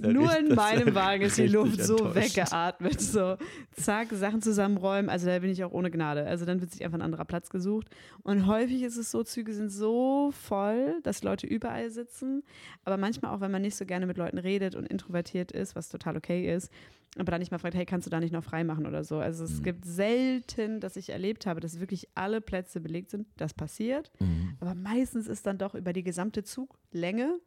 Ja 0.00 0.12
Nur 0.12 0.30
richtig- 0.30 0.48
in 0.50 0.54
meinem 0.54 0.88
ja 0.88 0.94
Wagen 0.94 1.22
ist 1.24 1.38
die 1.38 1.46
Luft 1.48 1.82
so 1.82 2.14
weggeatmet. 2.14 3.00
So, 3.00 3.36
zack, 3.72 4.08
Sachen 4.12 4.42
zusammenräumen. 4.42 5.10
Also 5.10 5.26
da 5.26 5.38
bin 5.38 5.50
ich 5.50 5.62
auch 5.64 5.72
ohne 5.72 5.90
Gnade. 5.90 6.26
Also 6.26 6.44
dann 6.44 6.60
wird 6.60 6.70
sich 6.70 6.84
einfach 6.84 6.98
ein 6.98 7.02
anderer 7.02 7.24
Platz 7.24 7.50
gesucht. 7.50 7.88
Und 8.22 8.46
häufig 8.46 8.82
ist 8.82 8.96
es 8.96 9.10
so, 9.10 9.22
Züge 9.22 9.52
sind 9.52 9.70
so 9.70 10.30
voll, 10.32 11.00
dass 11.02 11.22
Leute 11.22 11.46
überall 11.46 11.90
sitzen. 11.90 12.42
Aber 12.84 12.96
manchmal 12.96 13.34
auch, 13.34 13.40
wenn 13.40 13.50
man 13.50 13.62
nicht 13.62 13.76
so 13.76 13.84
gerne 13.84 14.06
mit 14.06 14.16
Leuten 14.16 14.38
redet 14.38 14.74
und 14.74 14.86
introvertiert 14.86 15.52
ist, 15.52 15.76
was 15.76 15.88
total 15.88 16.16
okay 16.16 16.54
ist, 16.54 16.70
aber 17.16 17.30
dann 17.32 17.40
nicht 17.40 17.50
mal 17.50 17.58
fragt, 17.58 17.74
hey, 17.74 17.86
kannst 17.86 18.06
du 18.06 18.10
da 18.10 18.20
nicht 18.20 18.32
noch 18.32 18.44
frei 18.44 18.64
machen 18.64 18.86
oder 18.86 19.02
so. 19.04 19.18
Also 19.18 19.44
es 19.44 19.58
Mhm. 19.60 19.62
gibt 19.64 19.84
selten, 19.84 20.80
dass 20.80 20.96
ich 20.96 21.10
erlebt 21.10 21.46
habe, 21.46 21.60
dass 21.60 21.80
wirklich 21.80 22.08
alle 22.14 22.40
Plätze 22.40 22.80
belegt 22.80 23.10
sind. 23.10 23.26
Das 23.36 23.54
passiert. 23.54 24.10
Mhm. 24.20 24.56
Aber 24.60 24.74
meistens 24.74 25.26
ist 25.26 25.46
dann 25.46 25.58
doch 25.58 25.74
über 25.74 25.92
die 25.92 26.02
gesamte 26.04 26.44
Zuglänge 26.44 27.38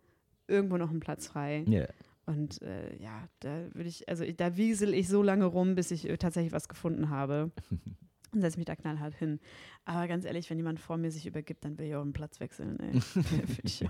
irgendwo 0.47 0.77
noch 0.77 0.89
ein 0.91 0.99
Platz 0.99 1.27
frei. 1.27 1.63
Ja. 1.67 1.85
Und 2.25 2.61
äh, 2.61 2.95
ja, 2.97 3.27
da 3.39 3.65
würde 3.73 3.89
ich, 3.89 4.07
also 4.09 4.23
da 4.25 4.55
wiesel 4.57 4.93
ich 4.93 5.07
so 5.07 5.23
lange 5.23 5.45
rum, 5.45 5.75
bis 5.75 5.91
ich 5.91 6.07
äh, 6.09 6.17
tatsächlich 6.17 6.53
was 6.53 6.67
gefunden 6.69 7.09
habe. 7.09 7.51
Und 8.33 8.39
setze 8.39 8.57
mich 8.59 8.65
da 8.65 8.77
knallhart 8.77 9.13
hin. 9.15 9.41
Aber 9.83 10.07
ganz 10.07 10.23
ehrlich, 10.23 10.49
wenn 10.49 10.57
jemand 10.57 10.79
vor 10.79 10.95
mir 10.95 11.11
sich 11.11 11.25
übergibt, 11.27 11.65
dann 11.65 11.77
will 11.77 11.87
ich 11.87 11.95
auch 11.95 12.01
einen 12.01 12.13
Platz 12.13 12.39
wechseln. 12.39 12.79
Ey. 12.79 13.01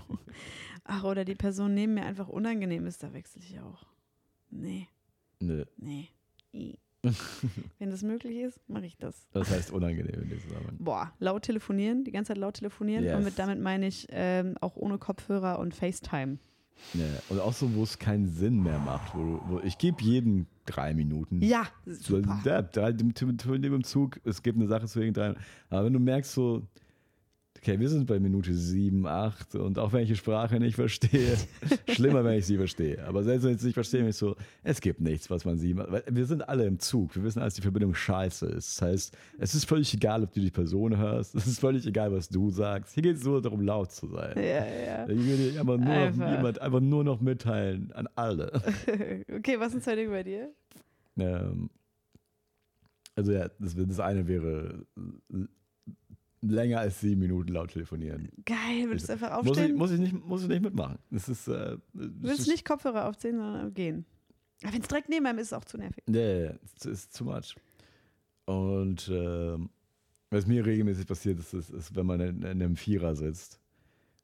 Ach, 0.84 1.04
oder 1.04 1.24
die 1.24 1.36
Person 1.36 1.74
neben 1.74 1.94
mir 1.94 2.04
einfach 2.04 2.28
unangenehm 2.28 2.86
ist, 2.86 3.04
da 3.04 3.12
wechsle 3.12 3.40
ich 3.42 3.60
auch. 3.60 3.86
Nee, 4.50 4.88
Nö. 5.42 5.64
nee. 5.76 6.08
Wenn 7.80 7.90
das 7.90 8.02
möglich 8.02 8.36
ist, 8.38 8.60
mache 8.68 8.86
ich 8.86 8.96
das. 8.96 9.26
Das 9.32 9.50
heißt 9.50 9.72
unangenehm 9.72 10.22
in 10.22 10.28
diesem 10.28 10.48
Zusammenhang. 10.48 10.76
Boah, 10.78 11.12
laut 11.18 11.42
telefonieren, 11.42 12.04
die 12.04 12.12
ganze 12.12 12.28
Zeit 12.28 12.38
laut 12.38 12.54
telefonieren. 12.54 13.04
Yes. 13.04 13.16
Und 13.16 13.24
mit, 13.24 13.38
damit 13.38 13.60
meine 13.60 13.88
ich 13.88 14.06
ähm, 14.10 14.54
auch 14.60 14.76
ohne 14.76 14.98
Kopfhörer 14.98 15.58
und 15.58 15.74
FaceTime. 15.74 16.38
Ja. 16.94 17.04
Und 17.28 17.40
auch 17.40 17.52
so, 17.52 17.74
wo 17.74 17.82
es 17.82 17.98
keinen 17.98 18.28
Sinn 18.28 18.62
mehr 18.62 18.78
macht. 18.78 19.14
Wo, 19.16 19.40
wo 19.48 19.60
ich 19.64 19.78
gebe 19.78 20.00
jedem 20.02 20.46
drei 20.64 20.94
Minuten. 20.94 21.42
Ja, 21.42 21.66
So, 21.86 22.16
super. 22.18 22.40
da, 22.44 22.62
da, 22.62 22.88
im, 22.88 23.12
im, 23.20 23.64
im 23.64 23.84
Zug, 23.84 24.20
es 24.24 24.42
gibt 24.42 24.58
eine 24.58 24.68
Sache 24.68 24.86
zu 24.86 25.00
wegen 25.00 25.12
drei. 25.12 25.34
Aber 25.70 25.84
wenn 25.86 25.92
du 25.92 25.98
merkst, 25.98 26.32
so, 26.32 26.62
okay, 27.62 27.78
wir 27.78 27.88
sind 27.88 28.06
bei 28.06 28.18
Minute 28.18 28.52
sieben, 28.54 29.06
acht 29.06 29.54
und 29.54 29.78
auch 29.78 29.92
wenn 29.92 30.02
ich 30.02 30.08
die 30.08 30.16
Sprache 30.16 30.58
nicht 30.58 30.74
verstehe, 30.74 31.36
schlimmer, 31.88 32.24
wenn 32.24 32.38
ich 32.38 32.46
sie 32.46 32.56
verstehe. 32.56 33.04
Aber 33.06 33.22
selbst 33.22 33.44
wenn 33.44 33.54
ich 33.54 33.60
sie 33.60 33.66
nicht 33.66 33.74
verstehe, 33.74 34.00
bin 34.00 34.10
ich 34.10 34.16
so, 34.16 34.34
es 34.64 34.80
gibt 34.80 35.00
nichts, 35.00 35.30
was 35.30 35.44
man 35.44 35.58
sieht. 35.58 35.76
Wir 36.08 36.26
sind 36.26 36.48
alle 36.48 36.66
im 36.66 36.80
Zug. 36.80 37.14
Wir 37.14 37.22
wissen, 37.22 37.38
dass 37.38 37.54
die 37.54 37.62
Verbindung 37.62 37.94
scheiße 37.94 38.46
ist. 38.46 38.80
Das 38.80 38.88
heißt, 38.88 39.16
es 39.38 39.54
ist 39.54 39.64
völlig 39.64 39.94
egal, 39.94 40.24
ob 40.24 40.32
du 40.32 40.40
die 40.40 40.50
Person 40.50 40.96
hörst. 40.96 41.36
Es 41.36 41.46
ist 41.46 41.60
völlig 41.60 41.86
egal, 41.86 42.12
was 42.12 42.28
du 42.28 42.50
sagst. 42.50 42.94
Hier 42.94 43.04
geht 43.04 43.16
es 43.16 43.24
nur 43.24 43.40
darum, 43.40 43.60
laut 43.60 43.92
zu 43.92 44.08
sein. 44.08 44.36
Ja, 44.36 44.66
ja. 44.66 45.08
Ich 45.08 45.24
will 45.24 45.52
dir 45.52 45.60
einfach 45.60 45.78
nur, 45.78 45.86
noch, 45.86 45.92
Einfach. 45.92 46.30
jemand, 46.32 46.60
einfach 46.60 46.80
nur 46.80 47.04
noch 47.04 47.20
mitteilen 47.20 47.92
an 47.92 48.08
alle. 48.16 48.50
okay, 49.36 49.60
was 49.60 49.78
zwei 49.78 49.94
Dinge 49.94 50.10
bei 50.10 50.24
dir? 50.24 50.52
Ähm, 51.16 51.70
also 53.14 53.32
ja, 53.32 53.48
das, 53.60 53.76
das 53.76 54.00
eine 54.00 54.26
wäre 54.26 54.84
länger 56.42 56.80
als 56.80 57.00
sieben 57.00 57.20
Minuten 57.20 57.52
laut 57.52 57.70
telefonieren. 57.70 58.28
Geil, 58.44 58.86
würdest 58.88 59.08
du 59.08 59.12
einfach 59.14 59.30
Muss 59.42 59.44
ich, 59.44 59.50
aufstehen? 59.62 59.76
muss 59.76 59.90
ich 59.92 60.00
nicht, 60.00 60.12
muss 60.26 60.42
ich 60.42 60.48
nicht 60.48 60.62
mitmachen. 60.62 60.98
Das 61.10 61.28
ist, 61.28 61.48
äh, 61.48 61.78
willst 61.92 62.48
nicht 62.48 62.64
Kopfhörer 62.64 63.06
aufziehen, 63.08 63.36
sondern 63.36 63.72
gehen. 63.72 64.04
Aber 64.62 64.72
wenn 64.74 64.82
es 64.82 64.88
direkt 64.88 65.08
neben 65.08 65.24
einem 65.26 65.38
ist, 65.38 65.46
ist 65.46 65.52
es 65.52 65.58
auch 65.58 65.64
zu 65.64 65.78
nervig. 65.78 66.04
Ja, 66.08 66.54
es 66.76 66.84
ist 66.84 67.16
too 67.16 67.24
much. 67.24 67.54
Und 68.44 69.08
ähm, 69.12 69.70
was 70.30 70.46
mir 70.46 70.64
regelmäßig 70.66 71.06
passiert, 71.06 71.38
ist, 71.38 71.52
ist, 71.54 71.70
ist, 71.70 71.94
wenn 71.94 72.06
man 72.06 72.20
in, 72.20 72.36
in 72.42 72.44
einem 72.44 72.76
Vierer 72.76 73.14
sitzt 73.14 73.60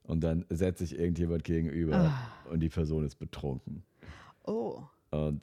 und 0.03 0.21
dann 0.21 0.45
setzt 0.49 0.79
sich 0.79 0.97
irgendjemand 0.97 1.43
gegenüber 1.43 1.95
Ah. 1.95 2.51
und 2.51 2.59
die 2.61 2.69
Person 2.69 3.05
ist 3.05 3.15
betrunken. 3.15 3.83
Oh. 4.45 4.81
Und 5.11 5.41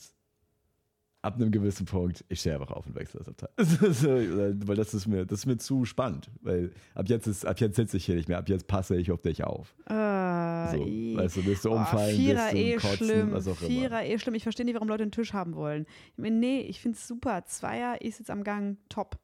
ab 1.23 1.35
einem 1.37 1.51
gewissen 1.51 1.87
Punkt, 1.87 2.25
ich 2.29 2.41
stehe 2.41 2.55
einfach 2.55 2.71
auf 2.71 2.87
und 2.87 2.95
wechsle 2.95 3.19
das 3.19 3.29
Abteil. 3.29 3.49
weil 4.67 4.77
das 4.77 4.95
ist, 4.95 5.07
mir, 5.09 5.27
das 5.27 5.41
ist 5.41 5.47
mir 5.47 5.57
zu 5.57 5.85
spannend. 5.85 6.31
Weil 6.43 6.71
ab 6.95 7.09
jetzt, 7.09 7.27
ist, 7.27 7.45
ab 7.45 7.59
jetzt 7.61 7.77
sitze 7.77 7.97
ich 7.97 8.05
hier 8.07 8.15
nicht 8.15 8.29
mehr, 8.29 8.39
ab 8.39 8.49
jetzt 8.49 8.67
passe 8.67 8.97
ich 8.97 9.11
auf 9.11 9.23
dich 9.23 9.43
auf. 9.45 9.75
Ah, 9.87 10.71
So, 10.73 10.79
weißt 10.81 11.37
du, 11.39 11.43
bist 11.43 11.65
du 11.65 11.71
Oh, 11.71 11.77
umfallen, 11.77 12.17
Vierer 12.17 12.43
bist 12.51 12.55
du 12.55 12.59
eh 12.59 12.77
kotzen, 12.77 12.97
schlimm. 12.97 13.33
was 13.33 13.49
auch 13.49 13.61
immer. 13.61 13.69
Vierer 13.69 14.05
eh 14.05 14.19
schlimm. 14.19 14.35
Ich 14.35 14.43
verstehe 14.45 14.65
nicht, 14.67 14.75
warum 14.75 14.89
Leute 14.89 15.03
einen 15.03 15.13
Tisch 15.13 15.33
haben 15.33 15.55
wollen. 15.57 15.87
Ich 16.13 16.19
meine, 16.23 16.37
nee, 16.37 16.61
ich 16.61 16.81
finde 16.81 16.97
es 16.97 17.07
super. 17.09 17.45
Zweier, 17.47 17.97
ich 18.01 18.17
sitze 18.17 18.33
am 18.33 18.45
Gang, 18.45 18.77
top. 18.89 19.19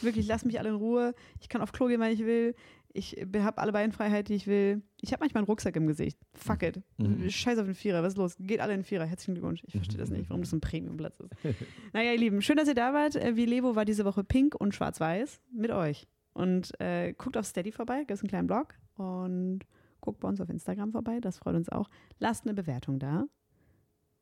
Wirklich, 0.00 0.28
lass 0.28 0.44
mich 0.44 0.60
alle 0.60 0.68
in 0.68 0.76
Ruhe. 0.76 1.12
Ich 1.40 1.48
kann 1.48 1.60
auf 1.60 1.72
Klo 1.72 1.88
gehen, 1.88 1.98
wann 2.00 2.12
ich 2.12 2.20
will. 2.24 2.54
Ich 2.96 3.16
habe 3.38 3.58
alle 3.58 3.72
Beinfreiheit, 3.72 4.28
die 4.28 4.34
ich 4.34 4.46
will. 4.46 4.82
Ich 5.00 5.12
habe 5.12 5.20
manchmal 5.20 5.42
einen 5.42 5.46
Rucksack 5.46 5.76
im 5.76 5.86
Gesicht. 5.86 6.18
Fuck 6.34 6.62
it. 6.62 6.82
Mhm. 6.96 7.28
Scheiß 7.28 7.58
auf 7.58 7.66
den 7.66 7.74
Vierer. 7.74 8.02
Was 8.02 8.14
ist 8.14 8.18
los? 8.18 8.36
Geht 8.38 8.60
alle 8.60 8.72
in 8.72 8.80
den 8.80 8.84
Vierer. 8.84 9.04
Herzlichen 9.04 9.34
Glückwunsch. 9.34 9.62
Ich 9.66 9.72
verstehe 9.74 9.98
das 9.98 10.10
nicht, 10.10 10.30
warum 10.30 10.42
das 10.42 10.52
ein 10.52 10.60
Premiumplatz 10.60 11.20
ist. 11.20 11.30
naja, 11.92 12.12
ihr 12.12 12.18
Lieben, 12.18 12.40
schön, 12.42 12.56
dass 12.56 12.68
ihr 12.68 12.74
da 12.74 12.94
wart. 12.94 13.16
Äh, 13.16 13.36
Vilevo 13.36 13.76
war 13.76 13.84
diese 13.84 14.04
Woche 14.04 14.24
pink 14.24 14.54
und 14.54 14.74
schwarz-weiß 14.74 15.40
mit 15.52 15.70
euch. 15.70 16.06
Und 16.32 16.78
äh, 16.80 17.12
guckt 17.12 17.36
auf 17.36 17.46
Steady 17.46 17.72
vorbei, 17.72 18.00
gibt 18.00 18.12
es 18.12 18.20
einen 18.20 18.28
kleinen 18.28 18.46
Blog. 18.46 18.74
Und 18.96 19.60
guckt 20.00 20.20
bei 20.20 20.28
uns 20.28 20.40
auf 20.40 20.48
Instagram 20.48 20.92
vorbei, 20.92 21.20
das 21.20 21.38
freut 21.38 21.54
uns 21.54 21.68
auch. 21.68 21.88
Lasst 22.18 22.44
eine 22.44 22.54
Bewertung 22.54 22.98
da. 22.98 23.26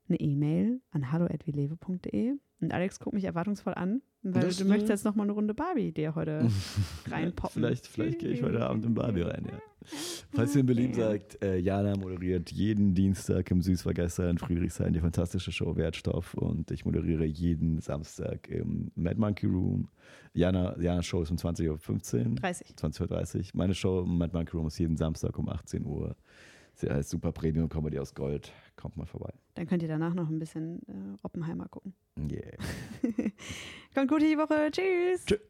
Eine 0.08 0.20
E-Mail 0.20 0.80
an 0.90 1.12
hallo.vilevo.de. 1.12 2.34
Und 2.60 2.72
Alex 2.72 2.98
guckt 2.98 3.14
mich 3.14 3.24
erwartungsvoll 3.24 3.74
an, 3.74 4.02
weil 4.24 4.42
Das, 4.42 4.56
du 4.56 4.64
äh, 4.64 4.68
möchtest 4.68 4.90
jetzt 4.90 5.04
nochmal 5.04 5.26
eine 5.26 5.32
Runde 5.32 5.54
Barbie 5.54 5.92
dir 5.92 6.14
heute 6.14 6.48
reinpoppen. 7.10 7.62
Vielleicht, 7.62 7.86
vielleicht 7.86 8.18
gehe 8.18 8.30
ich 8.30 8.42
heute 8.42 8.66
Abend 8.66 8.84
in 8.84 8.94
Barbie 8.94 9.22
rein, 9.22 9.46
ja. 9.50 9.58
Falls 10.32 10.54
ihr 10.54 10.62
in 10.62 10.66
Berlin 10.66 10.94
sagt, 10.94 11.42
äh, 11.42 11.58
Jana 11.58 11.94
moderiert 11.96 12.50
jeden 12.50 12.94
Dienstag 12.94 13.50
im 13.50 13.60
Süßvergeister 13.60 14.30
in 14.30 14.38
Friedrichshain 14.38 14.94
die 14.94 15.00
fantastische 15.00 15.52
Show 15.52 15.76
Wertstoff 15.76 16.32
und 16.34 16.70
ich 16.70 16.86
moderiere 16.86 17.26
jeden 17.26 17.80
Samstag 17.80 18.48
im 18.48 18.90
Mad 18.94 19.20
Monkey 19.20 19.46
Room. 19.46 19.88
Jana, 20.32 20.74
Jana 20.80 21.02
Show 21.02 21.22
ist 21.22 21.30
um 21.30 21.36
20.15 21.36 21.68
Uhr. 22.30 22.34
30. 22.36 22.68
20.30 22.76 23.36
Uhr. 23.36 23.44
Meine 23.52 23.74
Show 23.74 24.00
im 24.00 24.16
Mad 24.16 24.34
Monkey 24.34 24.56
Room 24.56 24.68
ist 24.68 24.78
jeden 24.78 24.96
Samstag 24.96 25.38
um 25.38 25.50
18 25.50 25.84
Uhr. 25.84 26.16
Sie 26.74 26.90
heißt 26.90 27.10
Super 27.10 27.30
Premium 27.32 27.68
Comedy 27.68 27.98
aus 27.98 28.14
Gold. 28.14 28.52
Kommt 28.76 28.96
mal 28.96 29.06
vorbei. 29.06 29.32
Dann 29.54 29.66
könnt 29.66 29.82
ihr 29.82 29.88
danach 29.88 30.14
noch 30.14 30.28
ein 30.28 30.38
bisschen 30.38 30.80
äh, 30.88 31.18
Oppenheimer 31.22 31.68
gucken. 31.68 31.94
Yeah. 32.18 32.56
Kommt 33.94 34.10
gut 34.10 34.22
die 34.22 34.36
Woche. 34.36 34.70
Tschüss. 34.70 35.24
Tschüss. 35.26 35.40